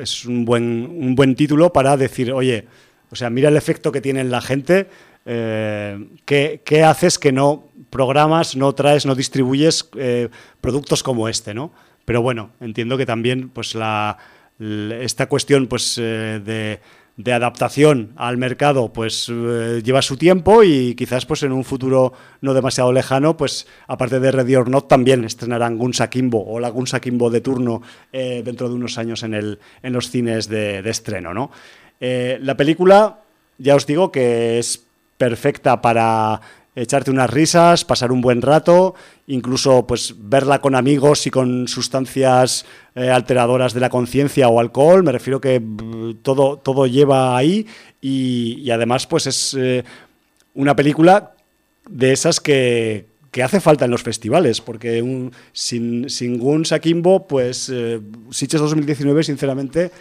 [0.45, 2.68] buen, título para decir, oye,
[3.11, 4.88] o sea, mira el efecto que tiene en la gente.
[5.26, 10.30] eh, ¿qué, haces que no programas, no traes, no distribuyes eh,
[10.61, 11.72] productos como este, ¿no?
[12.03, 14.18] Pero bueno, entiendo que también, pues la,
[14.60, 16.80] esta cuestión, pues eh, de
[17.17, 22.11] de adaptación al mercado pues eh, lleva su tiempo y quizás pues en un futuro
[22.41, 26.69] no demasiado lejano pues aparte de Ready or Not también estrenarán Guns Akimbo o la
[26.69, 27.81] Guns Akimbo de turno
[28.11, 31.51] eh, dentro de unos años en, el, en los cines de, de estreno ¿no?
[32.01, 33.21] Eh, la película
[33.57, 34.85] ya os digo que es
[35.17, 36.41] perfecta para
[36.76, 38.95] echarte unas risas, pasar un buen rato,
[39.27, 42.65] incluso pues verla con amigos y con sustancias
[42.95, 47.65] eh, alteradoras de la conciencia o alcohol, me refiero que mm, todo, todo lleva ahí
[48.02, 49.84] y, además pues es eh,
[50.53, 51.31] una película
[51.89, 57.27] de esas que, que hace falta en los festivales, porque un, sin, sin Guns Akimbo,
[57.27, 57.99] pues eh,
[58.31, 59.91] Sitges 2019, sinceramente,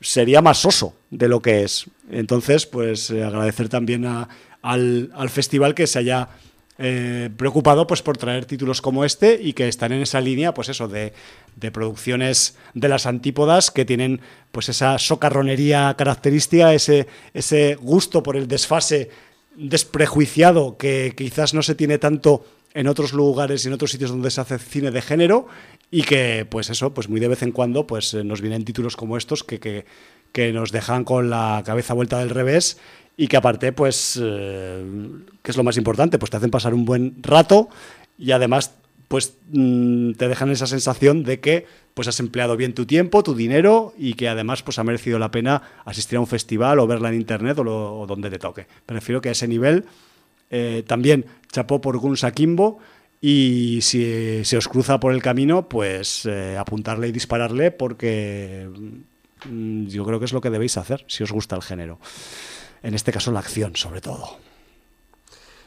[0.00, 1.86] sería más soso de lo que es.
[2.10, 4.28] Entonces, pues eh, agradecer también a-
[4.62, 6.28] al, al festival que se haya
[6.80, 10.68] eh, preocupado pues por traer títulos como este y que están en esa línea, pues
[10.68, 11.12] eso, de,
[11.56, 14.20] de producciones de las antípodas que tienen
[14.52, 19.10] pues esa socarronería característica, ese, ese gusto por el desfase
[19.56, 24.30] desprejuiciado que quizás no se tiene tanto en otros lugares y en otros sitios donde
[24.30, 25.48] se hace cine de género
[25.90, 29.16] y que pues eso, pues muy de vez en cuando pues nos vienen títulos como
[29.16, 29.84] estos que, que,
[30.30, 32.78] que nos dejan con la cabeza vuelta del revés
[33.18, 34.82] y que aparte pues eh,
[35.44, 37.68] es lo más importante, pues te hacen pasar un buen rato
[38.16, 38.72] y además
[39.08, 43.34] pues mm, te dejan esa sensación de que pues has empleado bien tu tiempo, tu
[43.34, 47.08] dinero y que además pues ha merecido la pena asistir a un festival o verla
[47.08, 48.66] en internet o, lo- o donde te toque.
[48.86, 49.84] Prefiero que a ese nivel
[50.50, 52.78] eh, también chapó por Guns Akimbo
[53.20, 58.68] y si se os cruza por el camino pues eh, apuntarle y dispararle porque
[59.50, 61.98] mm, yo creo que es lo que debéis hacer si os gusta el género.
[62.82, 64.36] En este caso la acción sobre todo.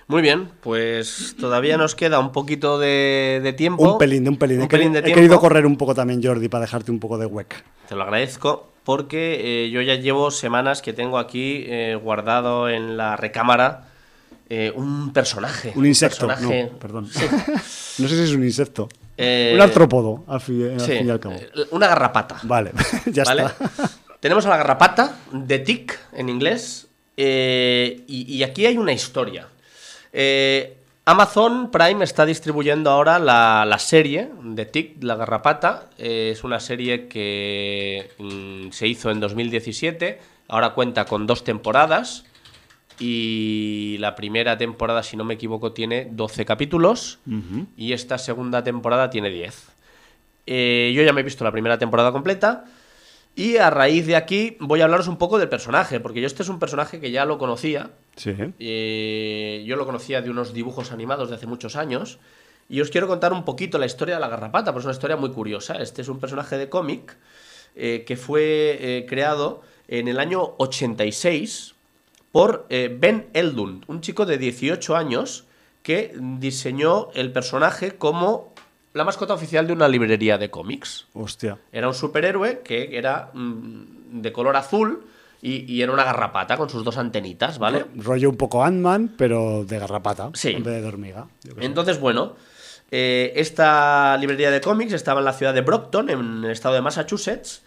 [0.07, 3.93] Muy bien, pues todavía nos queda un poquito de, de tiempo.
[3.93, 4.57] Un pelín de un pelín.
[4.59, 5.15] Un he, pelín de he tiempo.
[5.15, 7.63] querido correr un poco también Jordi para dejarte un poco de hueca.
[7.87, 12.97] Te lo agradezco porque eh, yo ya llevo semanas que tengo aquí eh, guardado en
[12.97, 13.87] la recámara
[14.49, 15.71] eh, un personaje.
[15.75, 17.07] Un insecto, personaje- no, perdón.
[17.07, 17.25] Sí.
[18.01, 18.89] No sé si es un insecto.
[19.17, 21.35] Un artrópodo, al fin, al Sí, fin y al cabo.
[21.71, 22.37] una garrapata.
[22.43, 22.71] Vale,
[23.05, 23.43] ya ¿vale?
[23.43, 23.69] está.
[24.19, 29.47] Tenemos a la garrapata, de Tick en inglés, eh, y, y aquí hay una historia.
[30.13, 35.89] Eh, Amazon Prime está distribuyendo ahora la, la serie de Tick, la garrapata.
[35.97, 42.25] Eh, es una serie que mm, se hizo en 2017, ahora cuenta con dos temporadas.
[42.99, 47.17] Y la primera temporada, si no me equivoco, tiene 12 capítulos.
[47.75, 49.69] Y esta segunda temporada tiene 10.
[50.45, 52.65] Eh, yo ya me he visto la primera temporada completa.
[53.35, 56.43] Y a raíz de aquí voy a hablaros un poco del personaje, porque yo este
[56.43, 57.91] es un personaje que ya lo conocía.
[58.15, 58.35] Sí.
[58.59, 62.19] Eh, yo lo conocía de unos dibujos animados de hace muchos años.
[62.67, 65.15] Y os quiero contar un poquito la historia de la garrapata, pues es una historia
[65.15, 65.75] muy curiosa.
[65.75, 67.17] Este es un personaje de cómic
[67.75, 71.75] eh, que fue eh, creado en el año 86
[72.31, 75.43] por Ben Eldund, un chico de 18 años
[75.83, 78.50] que diseñó el personaje como
[78.93, 81.07] la mascota oficial de una librería de cómics.
[81.13, 81.57] Hostia.
[81.71, 85.05] Era un superhéroe que era mm, de color azul
[85.41, 87.85] y, y era una garrapata con sus dos antenitas, ¿vale?
[87.95, 90.29] Rollo un poco Ant-Man, pero de garrapata.
[90.33, 90.49] Sí.
[90.51, 91.27] En vez de hormiga.
[91.43, 91.51] sé.
[91.61, 92.35] Entonces, bueno,
[92.91, 96.81] eh, esta librería de cómics estaba en la ciudad de Brockton, en el estado de
[96.81, 97.63] Massachusetts.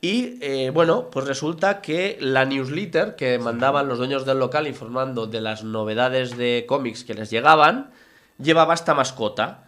[0.00, 5.28] Y eh, bueno, pues resulta que la newsletter que mandaban los dueños del local informando
[5.28, 7.90] de las novedades de cómics que les llegaban,
[8.38, 9.64] llevaba esta mascota.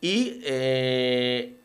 [0.00, 1.56] Y eh,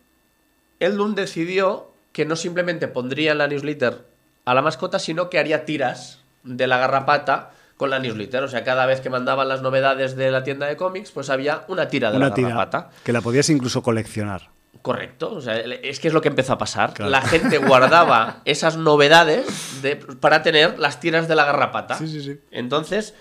[0.80, 4.06] Eldun decidió que no simplemente pondría en la newsletter
[4.46, 8.44] a la mascota, sino que haría tiras de la garrapata con la newsletter.
[8.44, 11.64] O sea, cada vez que mandaban las novedades de la tienda de cómics, pues había
[11.68, 12.90] una tira de Una la tira garrapata.
[13.04, 14.50] que la podías incluso coleccionar.
[14.82, 16.94] Correcto, o sea, es que es lo que empezó a pasar.
[16.94, 17.10] Claro.
[17.10, 21.98] La gente guardaba esas novedades de- para tener las tiras de la garrapata.
[21.98, 22.40] Sí, sí, sí.
[22.52, 23.16] Entonces,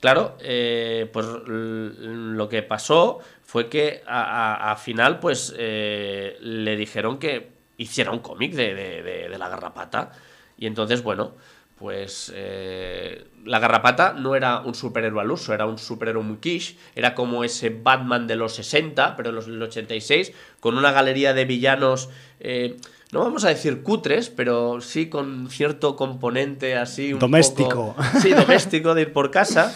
[0.00, 7.50] claro, eh, pues lo que pasó fue que a, final, pues eh, le dijeron que
[7.76, 10.12] hiciera un cómic de, de- de- de la garrapata.
[10.58, 11.34] Y entonces, bueno,
[11.78, 16.76] pues eh, la garrapata no era un superhéroe al uso, era un superhéroe muy quiche,
[16.94, 21.32] era como ese Batman de los 60, pero en los del 86, con una galería
[21.32, 22.10] de villanos,
[22.40, 22.76] eh,
[23.12, 27.94] no vamos a decir cutres, pero sí con cierto componente así un Doméstico.
[27.96, 29.74] poco- sí, doméstico de ir por casa,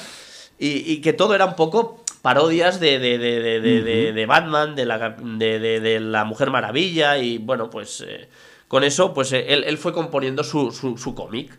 [0.59, 4.87] y, y que todo era un poco parodias de, de, de- de- de- Batman, de
[4.87, 8.29] la, de, la Mujer Maravilla, y bueno, pues eh,
[8.69, 11.59] con eso, pues eh, él, él fue componiendo su, su- su cómic.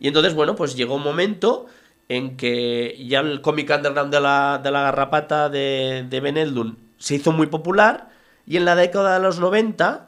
[0.00, 1.66] Y entonces, bueno, pues llegó un momento
[2.08, 6.78] en que ya el cómic underground de la, de la garrapata de, de Ben Eldun
[6.96, 8.08] se hizo muy popular,
[8.46, 10.07] y en la década de los 90,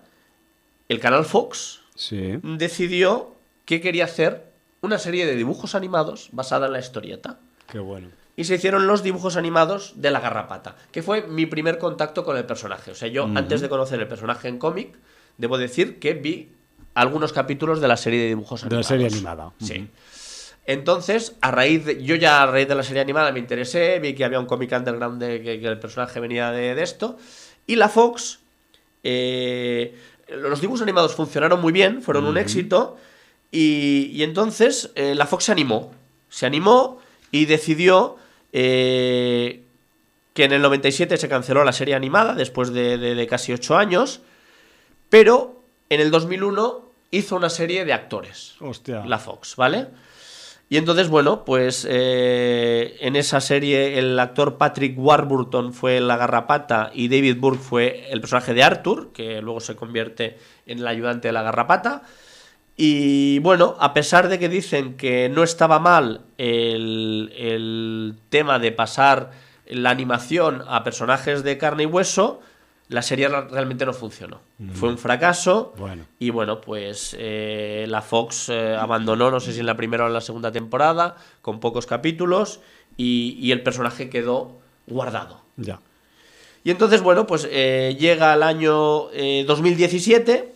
[0.90, 2.38] el canal Fox Sí.
[2.42, 3.34] decidió
[3.64, 4.44] que quería hacer
[4.82, 7.38] una serie de dibujos animados basada en la historieta.
[7.70, 8.08] Qué bueno.
[8.36, 12.36] Y se hicieron los dibujos animados de la garrapata, que fue mi primer contacto con
[12.38, 12.90] el personaje.
[12.90, 14.96] O sea, yo antes de conocer el personaje en cómic,
[15.36, 16.52] debo decir que vi
[16.94, 18.86] algunos capítulos de la serie de dibujos De la animados.
[18.88, 19.52] serie animada.
[19.60, 19.88] Sí.
[20.66, 24.14] Entonces, a raíz de, yo ya a raíz de la serie animada me interesé, vi
[24.14, 27.18] que había un cómic underground de que, que el personaje venía de, de esto.
[27.66, 28.38] Y la Fox,
[29.02, 29.94] eh,
[30.36, 32.96] los dibujos animados funcionaron muy bien, fueron un éxito.
[33.52, 35.92] Y, y entonces eh, la Fox se animó.
[36.28, 37.00] Se animó
[37.32, 38.16] y decidió
[38.52, 39.62] eh,
[40.34, 43.76] que en el 97 se canceló la serie animada después de, de- de casi 8
[43.76, 44.20] años.
[45.08, 49.04] Pero en el 2001 hizo una serie de actores Hostia.
[49.04, 49.88] la Fox, ¿vale?
[50.72, 56.92] Y entonces, bueno, pues eh, en esa serie el actor Patrick Warburton fue la garrapata
[56.94, 61.26] y David Burke fue el personaje de Arthur, que luego se convierte en el ayudante
[61.26, 62.02] de la garrapata.
[62.76, 68.70] Y bueno, a pesar de que dicen que no estaba mal el, el tema de
[68.70, 69.32] pasar
[69.66, 72.42] la animación a personajes de carne y hueso,
[72.90, 74.40] la serie realmente no funcionó.
[74.74, 75.72] Fue un fracaso.
[75.78, 76.04] Bueno.
[76.18, 80.06] Y bueno, pues eh, la Fox eh, abandonó, no sé si en la primera o
[80.08, 82.58] en la segunda temporada, con pocos capítulos,
[82.96, 84.58] y, y el personaje quedó
[84.88, 85.40] guardado.
[85.56, 85.78] Ya.
[86.64, 90.52] Y entonces, bueno, pues eh, llega el año eh, 2017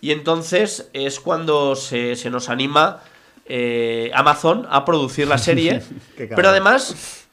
[0.00, 3.00] y entonces es cuando se, se nos anima
[4.14, 5.82] Amazon a producir la serie,
[6.16, 7.26] pero además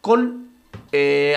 [0.00, 0.48] con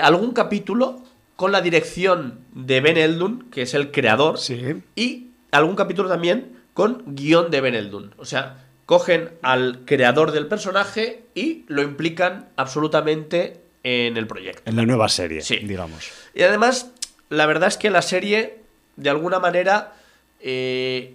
[0.02, 1.05] algún capítulo
[1.36, 4.82] con la dirección de Ben Eldun, que es el creador, Sí.
[4.94, 8.14] y algún capítulo también con guion de Ben Eldun.
[8.18, 14.62] O sea, cogen al creador del personaje y lo implican absolutamente en el proyecto.
[14.64, 15.56] En la nueva serie, Sí.
[15.58, 16.10] digamos.
[16.34, 16.90] Y además,
[17.28, 18.58] la verdad es que la serie,
[18.96, 19.94] de alguna manera,
[20.40, 21.14] eh,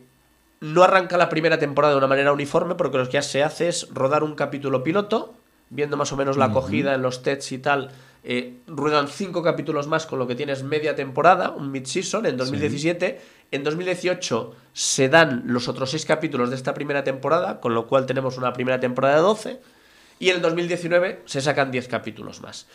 [0.60, 3.68] no arranca la primera temporada de una manera uniforme, porque lo que ya se hace
[3.69, 5.34] es rodar un capítulo piloto,
[5.69, 7.91] viendo más o menos la acogida en los TEDs y tal.
[8.23, 13.19] Eh, ruedan cinco capítulos más, con lo que tienes media temporada, un mid-season en 2017.
[13.52, 18.06] En 2018 se dan los otros seis capítulos de esta primera temporada, con lo cual
[18.06, 19.60] tenemos una primera temporada de 12.
[20.19, 22.68] Y en el 2019 se sacan 10 capítulos más.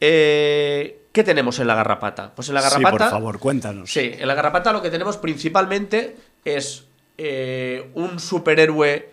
[0.00, 2.32] Eh, ¿Qué tenemos en la garrapata?
[2.34, 3.04] Pues en la Sí, garrapata.
[3.04, 3.90] por favor, cuéntanos.
[3.90, 6.84] Sí, en la garrapata lo que tenemos principalmente es
[7.18, 9.10] eh, un superhéroe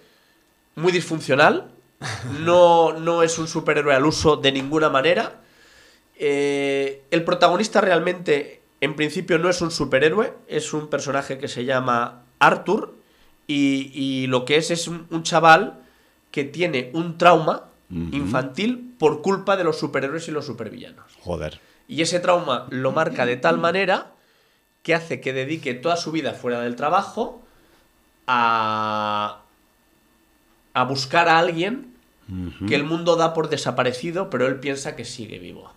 [0.75, 1.71] muy disfuncional.
[2.41, 5.41] No, no es un superhéroe al uso de ninguna manera.
[6.15, 11.65] Eh, el protagonista realmente, en principio, no es un superhéroe, es un personaje que se
[11.65, 12.95] llama Arthur.
[13.47, 15.81] Y, y lo que es es un, un chaval
[16.31, 21.05] que tiene un trauma infantil por culpa de los superhéroes y los supervillanos.
[21.21, 21.59] Joder.
[21.87, 24.11] Y ese trauma lo marca de tal manera
[24.83, 27.41] que hace que dedique toda su vida fuera del trabajo
[28.27, 29.41] a,
[30.77, 31.95] a buscar a alguien
[32.67, 35.73] que el mundo da por desaparecido, pero él piensa que sigue vivo.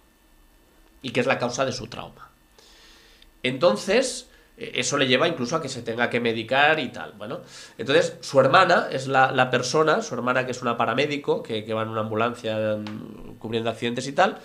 [1.01, 2.29] Y que es la causa de su trauma.
[3.43, 4.29] Entonces,
[4.59, 7.13] eh, eso le lleva incluso a que se tenga que medicar y tal.
[7.13, 7.41] Bueno,
[7.79, 11.73] entonces su hermana es la, la persona, su hermana que es una paramédico, que, que
[11.73, 14.39] va en una ambulancia mm, cubriendo accidentes y tal,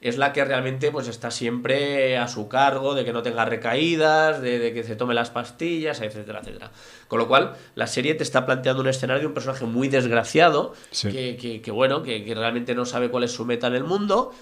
[0.00, 4.40] es la que realmente pues está siempre a su cargo de que no tenga recaídas,
[4.40, 6.70] de, de que se tome las pastillas, etcétera, etcétera.
[7.08, 10.74] Con lo cual, la serie te está planteando un escenario de un personaje muy desgraciado,
[10.92, 11.10] Sí.
[11.10, 13.84] que, que- que, bueno, que, que realmente no sabe cuál es su meta en el
[13.84, 14.32] mundo,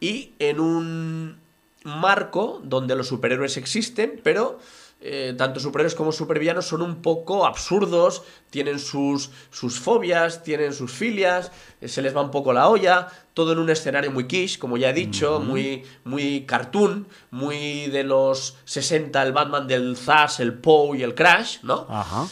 [0.00, 1.38] y en un
[1.84, 4.58] marco donde los superhéroes existen, pero
[5.00, 10.90] eh, tanto superhéroes como supervillanos son un poco absurdos, tienen sus, sus fobias, tienen sus
[10.90, 13.06] filias, eh, se les va un poco la olla,
[13.38, 18.02] todo en un escenario muy quiche, como ya he dicho, muy, muy cartoon, muy de
[18.02, 21.86] los 60, el Batman del Zaz, el Poe y el Crash, ¿no?
[21.88, 22.26] Ajá.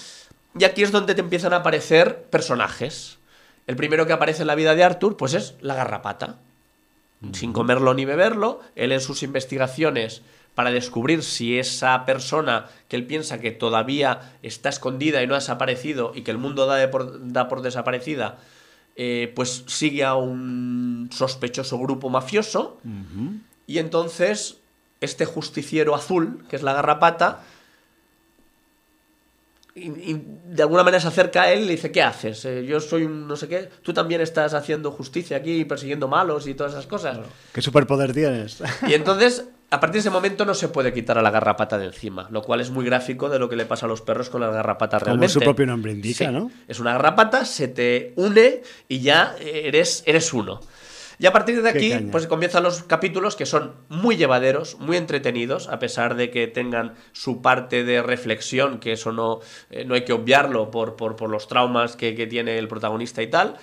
[0.59, 3.19] Y aquí es donde te empiezan a aparecer personajes.
[3.69, 6.41] El primero que aparece en la vida de Arthur, pues es la garrapata.
[7.31, 10.23] Sin comerlo ni beberlo, él en sus investigaciones
[10.57, 15.39] para descubrir si esa persona que él piensa que todavía está escondida y no ha
[15.39, 18.39] desaparecido y que el mundo da, de por, da por desaparecida,
[18.97, 22.79] eh, pues sigue a un sospechoso grupo mafioso.
[23.67, 24.57] Y entonces
[25.01, 27.43] este justiciero azul, que es la garrapata,
[29.75, 32.43] y, y de alguna manera se acerca a él y le dice, ¿qué haces?
[32.47, 36.47] Eh, yo soy un no sé qué, tú también estás haciendo justicia aquí, persiguiendo malos
[36.47, 37.19] y todas esas cosas.
[37.53, 38.63] ¿Qué superpoder tienes?
[38.89, 41.87] Y entonces, a partir de ese momento no se puede quitar a la garrapata de
[41.87, 44.41] encima, lo cual es muy gráfico de lo que le pasa a los perros con
[44.41, 45.33] las garrapatas Como realmente.
[45.33, 46.33] su propio nombre indica, Sí.
[46.33, 46.51] ¿no?
[46.69, 50.61] Es una garrapata, se te une y ya eres, eres uno.
[51.19, 55.67] Y a partir de aquí, pues comienzan los capítulos que son muy llevaderos, muy entretenidos,
[55.69, 59.41] a pesar de que tengan su parte de reflexión, que eso no,
[59.71, 63.23] eh, no hay que obviarlo por, por, por los traumas que, que tiene el protagonista
[63.23, 63.57] y tal.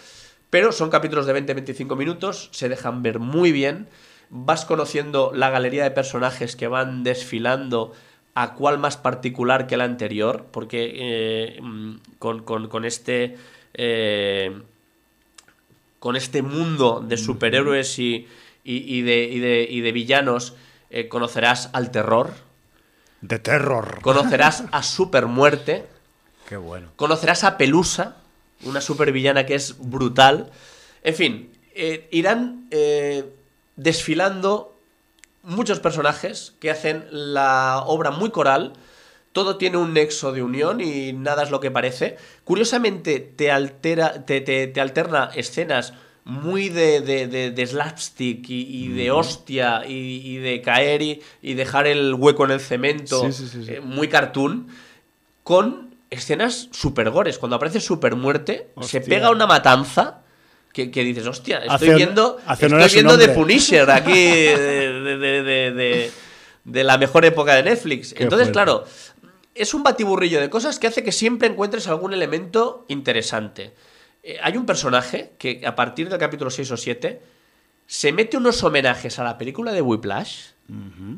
[0.50, 3.88] Pero son capítulos de 20-25 minutos, se dejan ver muy bien.
[4.36, 7.94] Vas conociendo la galería de personajes que van desfilando
[8.34, 13.38] a cuál más particular que la anterior, porque eh, mm, con, con- con este.
[13.76, 14.52] eh,
[16.00, 18.28] con este mundo de superhéroes y,
[18.64, 20.54] y- y de, y de- y de villanos,
[20.90, 22.32] eh, conocerás al terror,
[23.22, 24.00] De terror.
[24.02, 25.86] conocerás a Supermuerte,
[26.50, 26.90] Qué bueno.
[26.98, 28.18] conocerás a Pelusa,
[28.66, 30.52] una supervillana que es brutal.
[31.04, 33.24] En fin, eh, irán eh,
[33.76, 34.78] desfilando
[35.44, 38.74] muchos personajes que hacen la obra muy coral.
[39.32, 42.18] Todo tiene un nexo de unión y nada es lo que parece.
[42.44, 45.94] Curiosamente, te, altera, te, te- te alterna escenas
[46.24, 51.22] muy de, de- de- de slapstick y, y de hostia y, y de caer y,
[51.42, 54.68] y dejar el hueco en el cemento, Sí, sí, sí, eh, muy cartoon,
[55.44, 57.38] con escenas super gores.
[57.40, 60.22] Cuando aparece super muerte, se pega una matanza
[60.74, 63.30] que, que dices, hostia, estoy Hace viendo, hace estoy viendo The.
[63.30, 66.12] Punisher aquí de, de- de-
[66.66, 68.14] de- la mejor época de Netflix.
[68.14, 68.54] Qué Entonces, fuerte.
[68.54, 68.84] claro,
[69.56, 73.74] es un batiburrillo de cosas que hace que siempre encuentres algún elemento interesante.
[74.24, 77.22] Eh, hay un personaje que a partir del capítulo 6 o 7
[77.86, 80.54] se mete unos homenajes a la película de Whiplash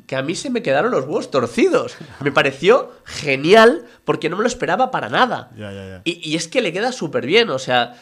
[0.07, 1.95] que a mí se me quedaron los huevos torcidos.
[2.19, 5.51] Me pareció genial porque no me lo esperaba para nada.
[6.03, 7.93] Y, y es que le queda súper bien, o sea,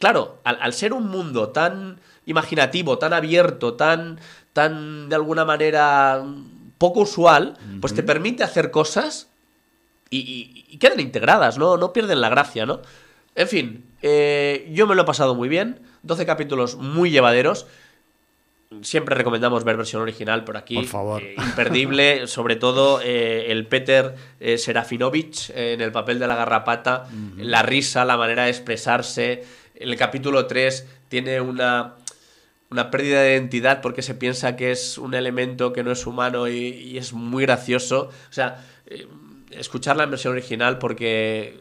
[0.00, 4.18] claro, al, al ser un mundo tan imaginativo, tan abierto, tan,
[4.52, 6.24] tan de alguna manera
[6.78, 9.28] poco usual, pues te permite hacer cosas
[10.10, 11.76] y, y- y quedan integradas, ¿no?
[11.76, 12.80] No pierden la gracia, ¿no?
[13.36, 17.66] En fin, eh, yo me lo he pasado muy bien, 12 capítulos muy llevaderos.
[18.82, 20.76] Siempre recomendamos ver versión original por aquí.
[20.76, 21.22] Por favor.
[21.22, 24.14] Eh, imperdible, sobre todo eh, el Peter
[24.56, 27.06] Serafinovich en el papel de la garrapata,
[27.36, 29.44] la risa, la manera de expresarse.
[29.80, 31.96] El capítulo 3 tiene una,
[32.70, 36.48] una pérdida de identidad porque se piensa que es un elemento que no es humano
[36.48, 38.10] y, y es muy gracioso.
[38.28, 39.06] O sea, eh,
[39.50, 41.58] escucharla en versión original porque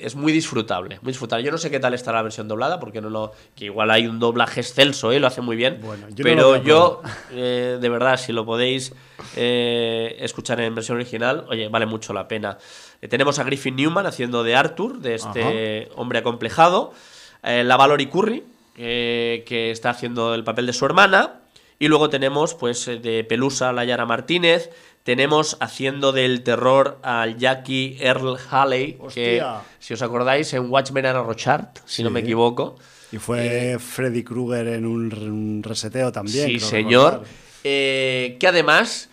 [0.00, 1.44] es muy disfrutable, muy disfrutable.
[1.44, 3.32] Yo no sé qué tal estará la versión doblada, porque no lo.
[3.54, 5.20] que igual hay un doblaje excelso, ¿eh?
[5.20, 5.78] lo hace muy bien.
[5.82, 8.92] Bueno, yo pero yo, eh, de verdad, si lo podéis
[9.36, 12.58] eh, escuchar en versión original, oye, vale mucho la pena.
[13.00, 16.92] Eh, tenemos a Griffin Newman haciendo de Arthur, de este hombre acomplejado.
[17.42, 18.42] Eh, la Valory Curry,
[18.76, 21.40] eh, que está haciendo el papel de su hermana.
[21.78, 24.70] Y luego tenemos, pues, eh, de Pelusa, la Yara Martínez.
[25.02, 29.42] Tenemos haciendo del terror al Jackie Earl Haley, que,
[29.78, 32.76] si os acordáis, en Watchmen era Rochard, si no me equivoco.
[33.10, 36.46] Y fue Freddy Krueger en un, un reseteo también.
[36.46, 37.24] Sí, señor.
[37.62, 39.08] que además,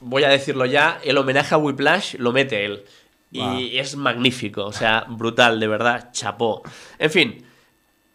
[0.00, 2.84] voy a decirlo ya, el homenaje a Whiplash lo mete él.
[3.34, 6.62] Y es magnífico, o sea, brutal, de verdad, chapó.
[6.98, 7.44] En fin,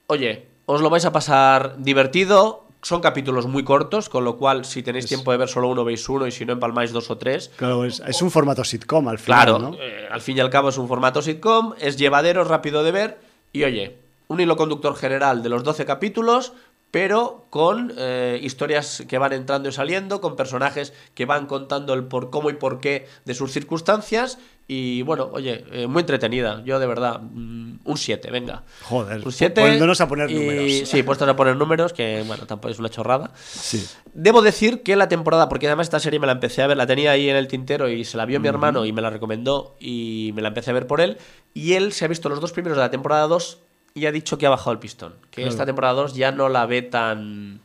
[0.08, 2.66] oye, os lo vais a pasar divertido.
[2.82, 6.08] Son capítulos muy cortos, con lo cual, si tenéis tiempo de ver solo uno, veis
[6.08, 7.52] uno, y si no, empalmáis dos o tres.
[7.58, 9.74] Claro, es, es un formato sitcom al final, Claro, ¿no?
[9.78, 13.18] eh, al fin y al cabo es un formato sitcom, es llevadero, rápido de ver
[13.52, 13.98] y oye,
[14.30, 16.54] un hilo conductor general de los 12 capítulos,
[16.92, 22.06] pero con eh, historias que van entrando y saliendo, con personajes que van contando el
[22.06, 24.40] por cómo y por qué de sus circunstancias
[24.72, 28.64] y bueno, oye, eh, muy entretenida, yo de verdad, mm, un 7, venga.
[28.84, 29.62] Joder, Un 7.
[29.62, 30.90] poniéndonos a poner y- números.
[30.90, 33.32] Sí, puestos a poner números, que bueno, tampoco es una chorrada.
[33.44, 33.84] Sí.
[34.14, 36.86] Debo decir que la temporada, porque además esta serie me la empecé a ver, la
[36.86, 39.76] tenía ahí en el tintero y se la vio mi hermano y me la recomendó
[39.80, 41.18] y me la empecé a ver por él.
[41.56, 43.60] Y él se ha visto los dos primeros de la temporada 2
[43.94, 45.14] y ha dicho que ha bajado el pistón.
[45.32, 45.50] Que Claro.
[45.50, 47.62] esta temporada 2 ya no la ve tan.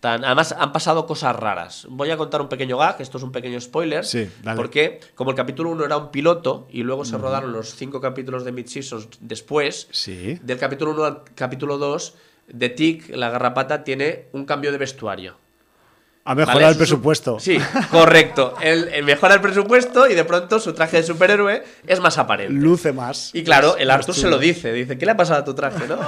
[0.00, 1.86] tan Además, han pasado cosas raras.
[1.88, 4.04] Voy a contar un pequeño gag, esto es un pequeño spoiler.
[4.04, 4.56] Sí, dale.
[4.56, 8.44] Porque, como el capítulo 1 era un piloto y luego se rodaron los cinco capítulos
[8.44, 10.38] de Mid-Seasons después, Sí.
[10.42, 12.14] del capítulo 1 al capítulo 2,
[12.48, 15.36] de Tick, la garrapata, tiene un cambio de vestuario.
[16.28, 16.68] Ha mejorado ¿Vale?
[16.70, 17.38] el Su- presupuesto.
[17.38, 17.56] Sí,
[17.90, 18.54] correcto.
[18.60, 22.52] Él, él mejora el presupuesto y de pronto su traje de superhéroe es más aparente.
[22.52, 23.30] Luce más.
[23.32, 24.72] Y claro, el Arthur se lo dice.
[24.72, 25.86] Dice, ¿qué le ha pasado a tu traje?
[25.86, 25.96] ¿No?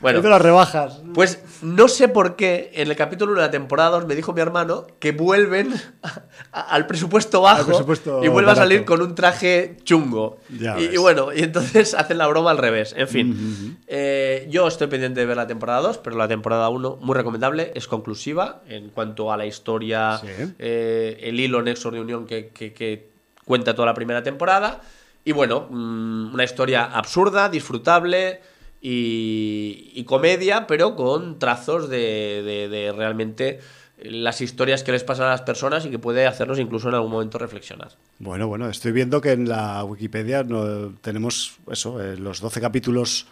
[0.00, 1.00] Bueno, de las rebajas.
[1.14, 4.32] pues no sé por qué en el capítulo 1 de la temporada 2 me dijo
[4.32, 5.72] mi hermano que vuelven
[6.02, 6.22] a-
[6.52, 10.38] a- al presupuesto bajo Al presupuesto y vuelve a salir con un traje chungo.
[10.50, 12.94] Y, bueno, y entonces hacen la broma al revés.
[12.98, 16.98] En fin, eh, yo estoy pendiente de ver la temporada 2, pero la temporada 1
[17.00, 20.26] muy recomendable, es conclusiva en cuanto a la historia, Sí.
[20.58, 23.10] eh, el hilo nexo de unión que, que- que
[23.44, 24.80] cuenta toda la primera temporada.
[25.24, 28.40] Y bueno, mm, una historia absurda, disfrutable
[28.80, 33.60] y, y comedia, pero con trazos de, de- de realmente
[34.04, 37.12] las historias que les pasan a las personas y que puede hacernos incluso en algún
[37.12, 37.90] momento reflexionar.
[38.18, 43.26] Bueno, bueno, estoy viendo que en la Wikipedia no, tenemos eso, eh, los 12 capítulos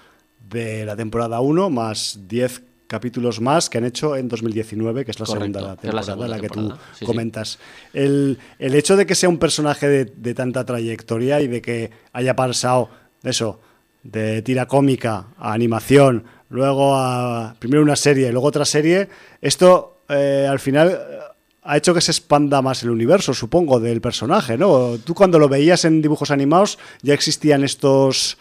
[0.49, 5.21] de la temporada 1 más 10 capítulos más que han hecho en 2019, que es
[5.21, 6.75] la Correcto, segunda la temporada, segunda la que temporada.
[6.75, 7.05] tú Sí, sí.
[7.07, 7.59] comentas.
[7.95, 11.91] El, el hecho de que sea un personaje de, de tanta trayectoria y de que
[12.13, 12.91] haya pasado
[13.23, 13.61] de eso,
[14.03, 19.09] de tira cómica a animación, luego a primero una serie, luego otra serie,
[19.41, 21.19] esto eh, al final eh,
[21.63, 24.97] ha hecho que se expanda más el universo, supongo, del personaje, ¿no?
[25.05, 28.37] Tú cuando lo veías en dibujos animados ya existían estos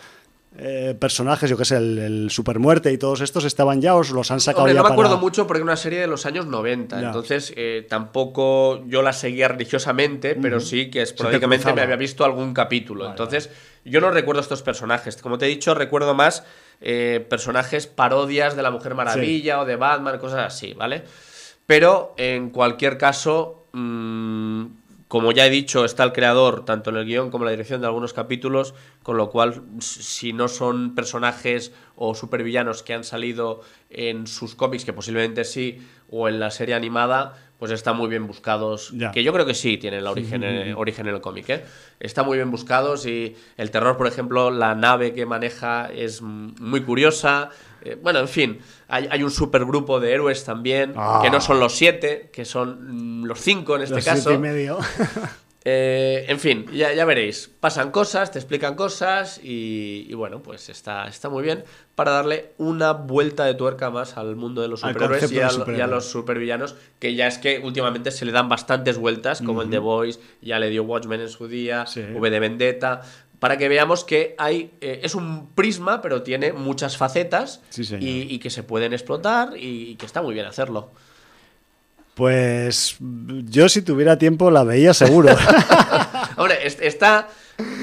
[0.61, 4.29] eh, personajes, yo qué sé, el, el Supermuerte y todos estos estaban ya o los
[4.31, 6.25] han sacado Hombre, ya no me para- acuerdo mucho porque era una serie de los
[6.25, 7.07] años 90, Ya.
[7.07, 12.53] entonces eh, tampoco yo la seguía religiosamente, pero sí que esporádicamente me había visto algún
[12.53, 13.09] capítulo.
[13.09, 13.49] entonces
[13.85, 15.15] yo no recuerdo estos personajes.
[15.17, 16.43] Como te he dicho, recuerdo más
[16.81, 21.03] eh, personajes parodias de la Mujer Maravilla o de Batman, cosas así, ¿vale?
[21.65, 24.65] Pero en cualquier caso, mm,
[25.09, 27.81] como ya he dicho, está el creador, tanto en el guion como en la dirección
[27.81, 33.61] de algunos capítulos, con lo cual, si no son personajes o supervillanos que han salido
[33.89, 35.79] en sus cómics, que posiblemente sí,
[36.11, 38.91] o en la serie animada, pues están muy bien buscados.
[38.91, 39.09] Ya.
[39.09, 41.65] Que yo creo que sí tienen la origen, eh, origen en el cómic, ¿eh?
[41.99, 46.81] Están muy bien buscados y el terror, por ejemplo, la nave que maneja es muy
[46.83, 47.49] curiosa.
[47.83, 51.19] Eh, bueno, en fin, hay, hay un supergrupo de héroes también, Ah.
[51.23, 54.21] que no son los siete, que son mm, los cinco en este Los caso.
[54.21, 54.77] siete y medio.
[55.65, 57.51] Eh, en fin, ya, ya veréis.
[57.59, 61.65] Pasan cosas, te explican cosas y, y bueno, pues está, está muy bien
[61.95, 65.89] para darle una vuelta de tuerca más al mundo de los superhéroes y a, y
[65.89, 69.79] los supervillanos, que ya es que últimamente se le dan bastantes vueltas, como en The
[69.79, 72.03] Voice, ya le dio Watchmen en su día, Sí.
[72.15, 73.01] V de Vendetta.
[73.39, 74.71] Para que veamos que hay.
[74.81, 79.55] eh, es un prisma, pero tiene muchas facetas Sí, y, y que se pueden explotar
[79.57, 80.91] y, y que está muy bien hacerlo.
[82.15, 85.33] Pues yo si tuviera tiempo la veía seguro.
[86.37, 87.29] Hombre, es- está.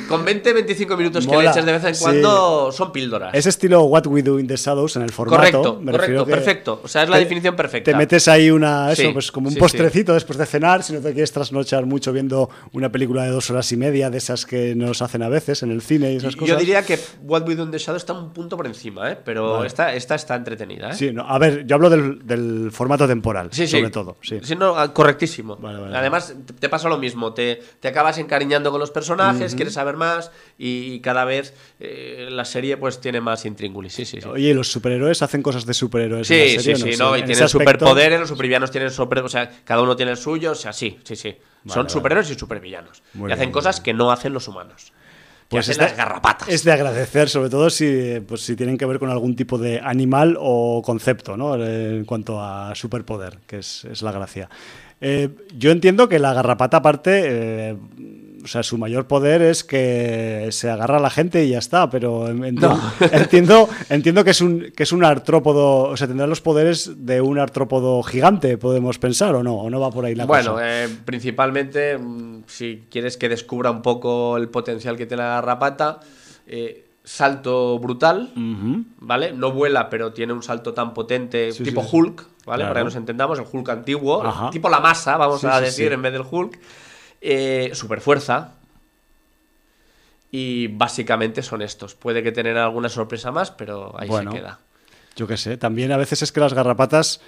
[0.09, 2.03] Con 20-25 minutos que le eches de vez en sí.
[2.05, 3.35] cuando son píldoras.
[3.35, 5.37] es estilo What We Do in the Shadows en el formato.
[5.63, 5.93] Correcto, me
[6.25, 6.81] perfecto.
[6.85, 7.91] O sea, es la te- definición perfecta.
[7.91, 10.93] Te metes ahí una, eso, Sí, pues como un sí, postrecito después de cenar, si
[10.93, 14.47] no te quieres trasnochar mucho viendo una película de dos horas y media, de esas
[14.47, 16.59] que nos hacen a veces en el cine y esas Yo cosas.
[16.59, 19.19] diría que What We Do in the Shadow está un punto por encima, ¿eh?
[19.25, 19.67] pero Vale.
[19.67, 20.91] esta, esta está entretenida.
[20.91, 20.95] ¿eh?
[20.95, 24.17] Sí, no, a ver, yo hablo del, del formato temporal, sobre todo.
[24.23, 24.39] Sí.
[24.57, 25.57] no, ah, correctísimo.
[25.57, 25.97] Vale, vale.
[25.97, 27.35] Además, te- te pasa lo mismo.
[27.35, 32.45] Te, te acabas encariñando con los personajes, quieres saber más y, cada vez eh, la
[32.45, 33.93] serie pues tiene más intríngulis.
[33.93, 34.29] Sí, sí, sí.
[34.29, 36.31] Oye, ¿y los superhéroes hacen cosas de superhéroes?
[36.31, 37.17] en Sí, la sí, serie, sí, no?
[37.17, 40.19] y en tienen aspecto- superpoderes, los supervillanos tienen super, o sea, cada uno tiene el
[40.19, 41.37] suyo, o sea, sí, sí, sí.
[41.67, 41.91] Son vale.
[41.91, 43.03] superhéroes y supervillanos.
[43.15, 44.93] Muy y hacen bien, cosas que no hacen los humanos.
[45.49, 46.49] Pues es de- las garrapatas.
[46.49, 49.81] Es de agradecer, sobre todo si, pues, si tienen que ver con algún tipo de
[49.81, 51.55] animal o concepto, ¿no?
[51.65, 54.49] En cuanto a superpoder, que es, es la gracia.
[55.01, 57.77] Eh, yo entiendo que la garrapata, aparte, eh,
[58.47, 61.91] o sea, su mayor poder es que se agarra a la gente y ya está,
[61.91, 62.79] pero en- entiendo,
[63.13, 67.21] entiendo, entiendo que, es un, que es un artrópodo, o sea, tendrá los poderes de
[67.21, 70.85] un artrópodo gigante, podemos pensar, o no, o no va por ahí la Bueno, cosa.
[70.85, 75.99] eh, principalmente, mm, si quieres que descubra un poco el potencial que tiene la garrapata,
[76.47, 78.31] eh, salto brutal.
[79.01, 79.33] ¿vale?
[79.33, 81.89] No vuela, pero tiene un salto tan potente, Sí, tipo sí.
[81.93, 82.17] Hulk,
[82.47, 82.61] ¿vale?
[82.63, 82.69] Claro.
[82.71, 84.51] Para que nos entendamos, el Hulk antiguo, Ajá.
[84.51, 86.59] tipo la masa, vamos Sí, a decir, en vez del Hulk.
[87.29, 88.53] Eh, super fuerza.
[90.31, 91.95] Y básicamente son estos.
[91.97, 94.31] Puede que tener alguna sorpresa más, pero ahí Bueno.
[94.31, 94.61] se queda.
[95.17, 97.21] Yo qué sé, también a veces es que las garrapatas,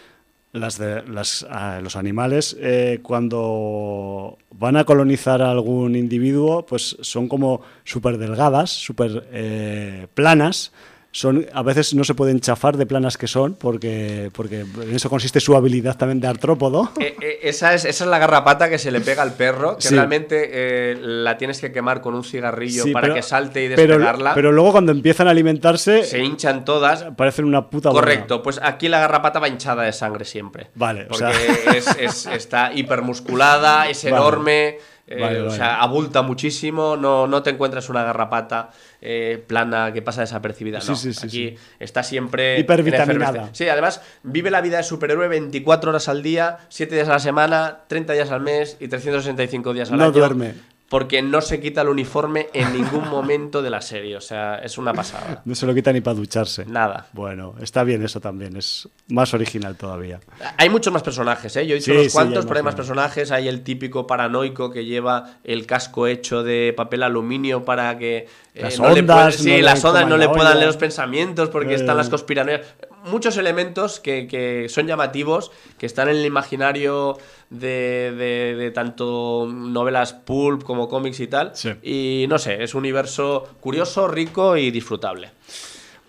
[0.52, 6.96] las de las, ah, los animales, eh, cuando van a colonizar a algún individuo, pues
[7.00, 10.70] son como súper delgadas, súper eh, planas.
[11.10, 15.08] Son, a veces no se pueden chafar de planas que son, porque, porque en eso
[15.08, 16.92] consiste su habilidad también de artrópodo.
[17.00, 19.88] Eh, eh, esa, es, esa es la garrapata que se le pega al perro, que
[19.88, 19.94] Sí.
[19.94, 23.68] realmente eh, la tienes que quemar con un cigarrillo Sí, para pero- que salte y
[23.68, 24.34] despegarla.
[24.34, 27.04] pero luego cuando empiezan a alimentarse, se hinchan todas.
[27.16, 27.88] parecen una puta.
[27.90, 30.68] Correcto, pues aquí la garrapata va hinchada de sangre siempre.
[30.74, 34.14] Vale, o Porque sea- es, es- está hipermusculada, es Vale.
[34.16, 34.78] enorme,
[35.10, 36.96] eh, Vale, o sea, abulta muchísimo.
[36.96, 38.70] No, no te encuentras una garrapata
[39.00, 40.80] eh, plana que pasa desapercibida.
[40.80, 40.96] Sí, no.
[40.96, 41.64] sí, sí, aquí sí.
[41.80, 42.58] está siempre.
[42.60, 43.48] Hipervitaminada.
[43.52, 47.18] Sí, además vive la vida de superhéroe 24 horas al día, 7 días a la
[47.18, 50.12] semana, 30 días al mes y 365 días al No año.
[50.12, 50.54] duerme.
[50.88, 54.16] Porque no se quita el uniforme en ningún momento de la serie.
[54.16, 55.42] O sea, es una pasada.
[55.44, 56.64] No se lo quita ni para ducharse.
[56.64, 57.06] Nada.
[57.12, 60.20] Bueno, está bien eso también, es más original todavía.
[60.56, 61.66] Hay muchos más personajes, ¿eh?
[61.66, 63.30] Yo he dicho Sí, unos cuantos, pero hay más personajes.
[63.32, 68.62] Hay el típico paranoico que lleva el casco hecho de papel aluminio para que eh,
[68.62, 71.50] Las no le ondas no sí, le las ondas no le puedan leer los pensamientos
[71.50, 71.76] porque Eh.
[71.76, 72.62] están las conspiranoias.
[73.04, 77.16] Muchos elementos que, que son llamativos, que están en el imaginario
[77.50, 81.52] de, de- de tanto novelas pulp como cómics y tal.
[81.54, 81.70] Sí.
[81.82, 85.30] Y no sé, es un universo curioso, rico y disfrutable.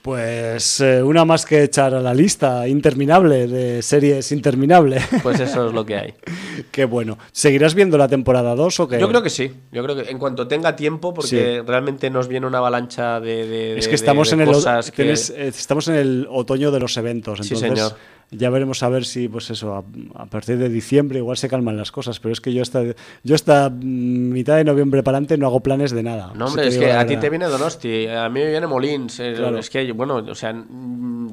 [0.02, 5.02] Pues eh, una más que echar a la lista interminable de series interminable.
[5.22, 6.14] Pues eso es lo que hay.
[6.72, 7.18] Qué bueno.
[7.34, 8.98] ¿Seguirás viendo la temporada 2 o qué?
[8.98, 9.52] Yo creo que sí.
[9.74, 11.68] Yo creo que en cuanto tenga tiempo, porque Sí.
[11.68, 14.56] realmente nos viene una avalancha de, de- Es que estamos, de en el,
[14.86, 17.40] que- tienes, eh, estamos en el otoño de los eventos.
[17.46, 17.92] Sí, señor.
[18.32, 19.84] Ya veremos a ver si, pues eso, a,
[20.22, 22.20] a partir de diciembre igual se calman las cosas.
[22.20, 22.84] Pero es que yo hasta,
[23.24, 26.32] yo hasta mitad de noviembre para adelante no hago planes de nada.
[26.36, 29.20] No, hombre, es que a ti te viene Donosti, a mí me viene Molins.
[29.20, 29.58] eh, Claro.
[29.58, 30.54] Es que, bueno, o sea,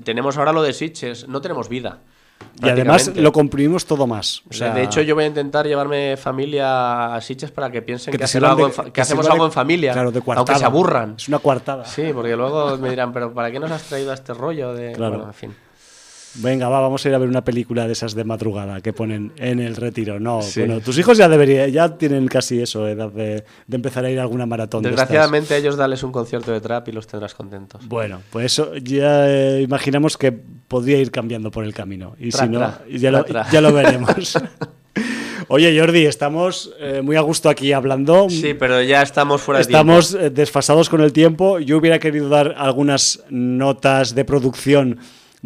[0.04, 1.98] tenemos ahora lo de Sitches, no tenemos vida.
[2.62, 4.40] Y además lo comprimimos todo más.
[4.46, 7.82] O O sea, de hecho, yo voy a intentar llevarme familia a Sitges para que
[7.82, 9.92] piensen que que, hacer algo de- que que hacemos algo de- en familia.
[9.92, 11.14] claro, de aunque se aburran.
[11.18, 11.84] Es una coartada.
[11.84, 14.92] Sí, porque luego me dirán, pero ¿para qué nos has traído a este rollo de.
[14.92, 15.16] Claro.
[15.16, 15.54] Bueno, en fin.
[16.38, 19.32] Venga, va, vamos a ir a ver una película de esas de madrugada que ponen
[19.36, 20.20] en el retiro.
[20.20, 20.60] No, Sí.
[20.60, 24.18] bueno, tus hijos ya deberían, ya tienen casi eso, edad de, de empezar a ir
[24.18, 24.82] a alguna maratón.
[24.82, 24.90] de.
[24.90, 27.86] Desgraciadamente, a ellos dales un concierto de trap y los tendrás contentos.
[27.88, 32.14] Bueno, pues eso ya eh, imaginamos que podría ir cambiando por el camino.
[32.18, 33.50] Y Tra, si no, tra, ya, lo, tra, tra.
[33.52, 34.38] ya lo veremos.
[35.48, 38.26] Oye, Jordi, estamos eh, muy a gusto aquí hablando.
[38.28, 41.60] Sí, pero ya estamos fuera de Estamos eh, desfasados con el tiempo.
[41.60, 44.98] Yo hubiera querido dar algunas notas de producción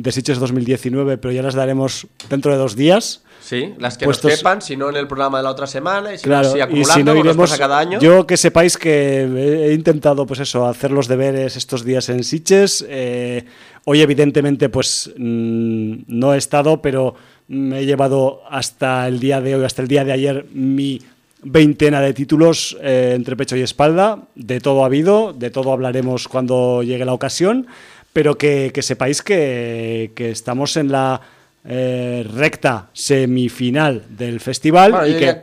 [0.03, 3.23] de Sitges 2019, pero ya las daremos dentro de dos días.
[3.43, 6.13] Sí, las que Puestos- nos sepan, si no en el programa de la otra semana,
[6.15, 7.99] y si Claro, no así y acumulando, si no iremos, cada año.
[8.01, 9.23] yo que sepáis que
[9.69, 12.85] he intentado, pues eso, hacer los deberes estos días en Sitges.
[12.89, 13.45] Eh,
[13.87, 17.15] hoy, evidentemente, pues mm, no he estado, pero
[17.49, 21.01] me he llevado hasta el día de hoy, hasta el día de ayer, mi
[21.43, 24.25] veintena de títulos eh, entre pecho y espalda.
[24.35, 27.67] De todo ha habido, de todo hablaremos cuando llegue la ocasión,
[28.13, 31.21] pero que, que sepáis que, que estamos en la
[31.65, 35.43] eh, recta semifinal del festival Bueno, y que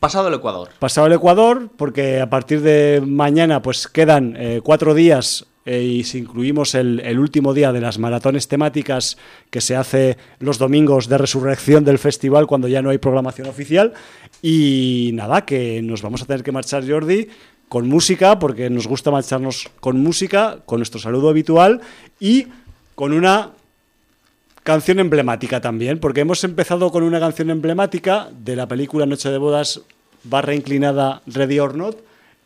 [0.00, 0.70] pasado el Ecuador.
[0.78, 6.02] pasado el Ecuador, porque a partir de mañana pues quedan eh, cuatro días eh, y
[6.02, 9.16] si incluimos el, el último día de las maratones temáticas
[9.50, 13.92] que se hace los domingos de resurrección del festival cuando ya no hay programación oficial.
[14.42, 17.28] Y nada, que nos vamos a tener que marchar, Jordi,
[17.72, 21.80] con música, porque nos gusta marcharnos con música, con nuestro saludo habitual
[22.20, 22.48] y
[22.94, 23.52] con una
[24.62, 29.38] canción emblemática también, porque hemos empezado con una canción emblemática de la película Noche de
[29.38, 29.80] Bodas
[30.22, 31.96] barra inclinada Ready or Not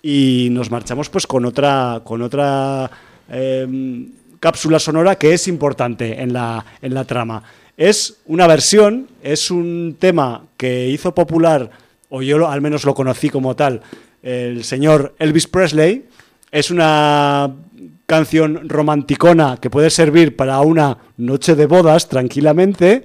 [0.01, 2.89] y nos marchamos pues con otra con otra
[3.29, 4.07] eh,
[4.39, 7.43] cápsula sonora que es importante en la, en la trama.
[7.77, 11.69] Es una versión, es un tema que hizo popular,
[12.11, 13.83] o yo al menos lo conocí como tal,
[14.23, 16.07] el señor Elvis Presley.
[16.51, 17.55] Es una
[18.07, 23.03] canción romanticona que puede servir para una noche de bodas tranquilamente,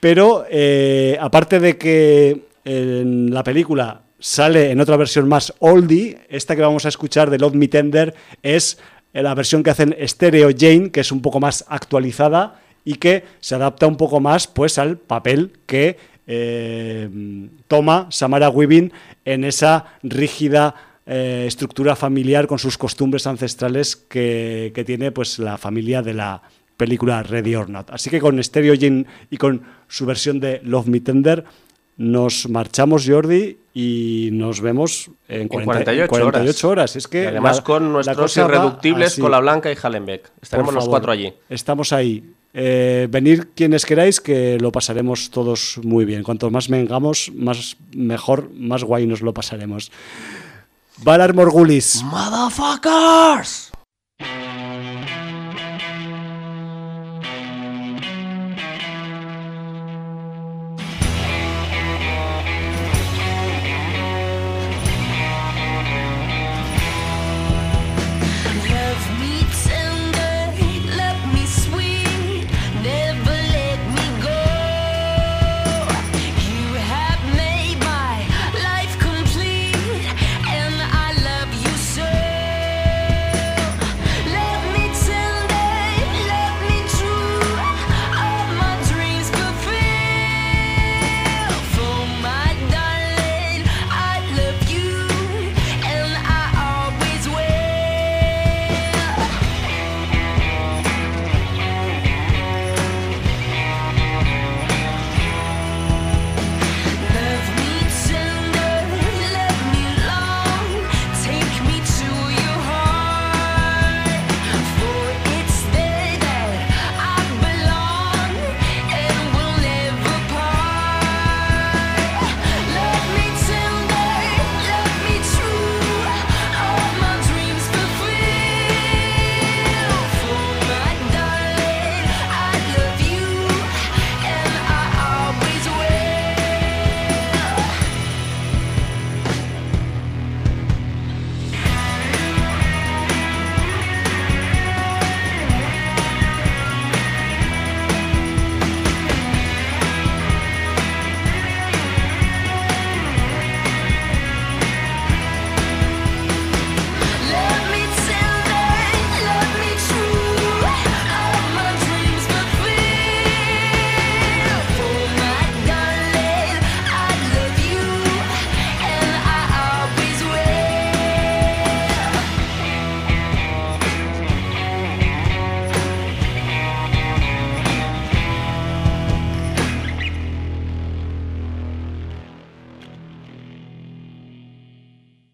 [0.00, 6.56] pero eh, aparte de que en la película sale en otra versión más oldie, esta
[6.56, 8.78] que vamos a escuchar de Love Me Tender es
[9.12, 13.54] la versión que hacen Stereo Jane, que es un poco más actualizada y que se
[13.54, 15.96] adapta un poco más pues al papel que
[16.26, 17.08] eh,
[17.68, 18.92] toma Samara Weaving
[19.24, 20.74] en esa rígida
[21.06, 26.42] eh, estructura familiar con sus costumbres ancestrales que, tiene pues la familia de la
[26.76, 27.90] película Ready or Not.
[27.90, 31.44] Así que con Stereo Jane y con su versión de Love Me Tender
[31.96, 36.96] nos marchamos Jordi y nos vemos en, 40 48 48 horas.
[36.96, 40.30] Es que Y además la- con nuestros irreductibles, con la Blanca y Hallenbeck.
[40.40, 41.32] Estaremos los cuatro allí.
[41.48, 42.32] Estamos ahí.
[42.58, 46.22] Eh, venid quienes queráis, que lo pasaremos todos muy bien.
[46.22, 49.92] Cuanto más vengamos, más mejor, más guay nos lo pasaremos.
[51.02, 52.02] Valar Morgulis.
[52.04, 53.65] ¡Motherfuckers!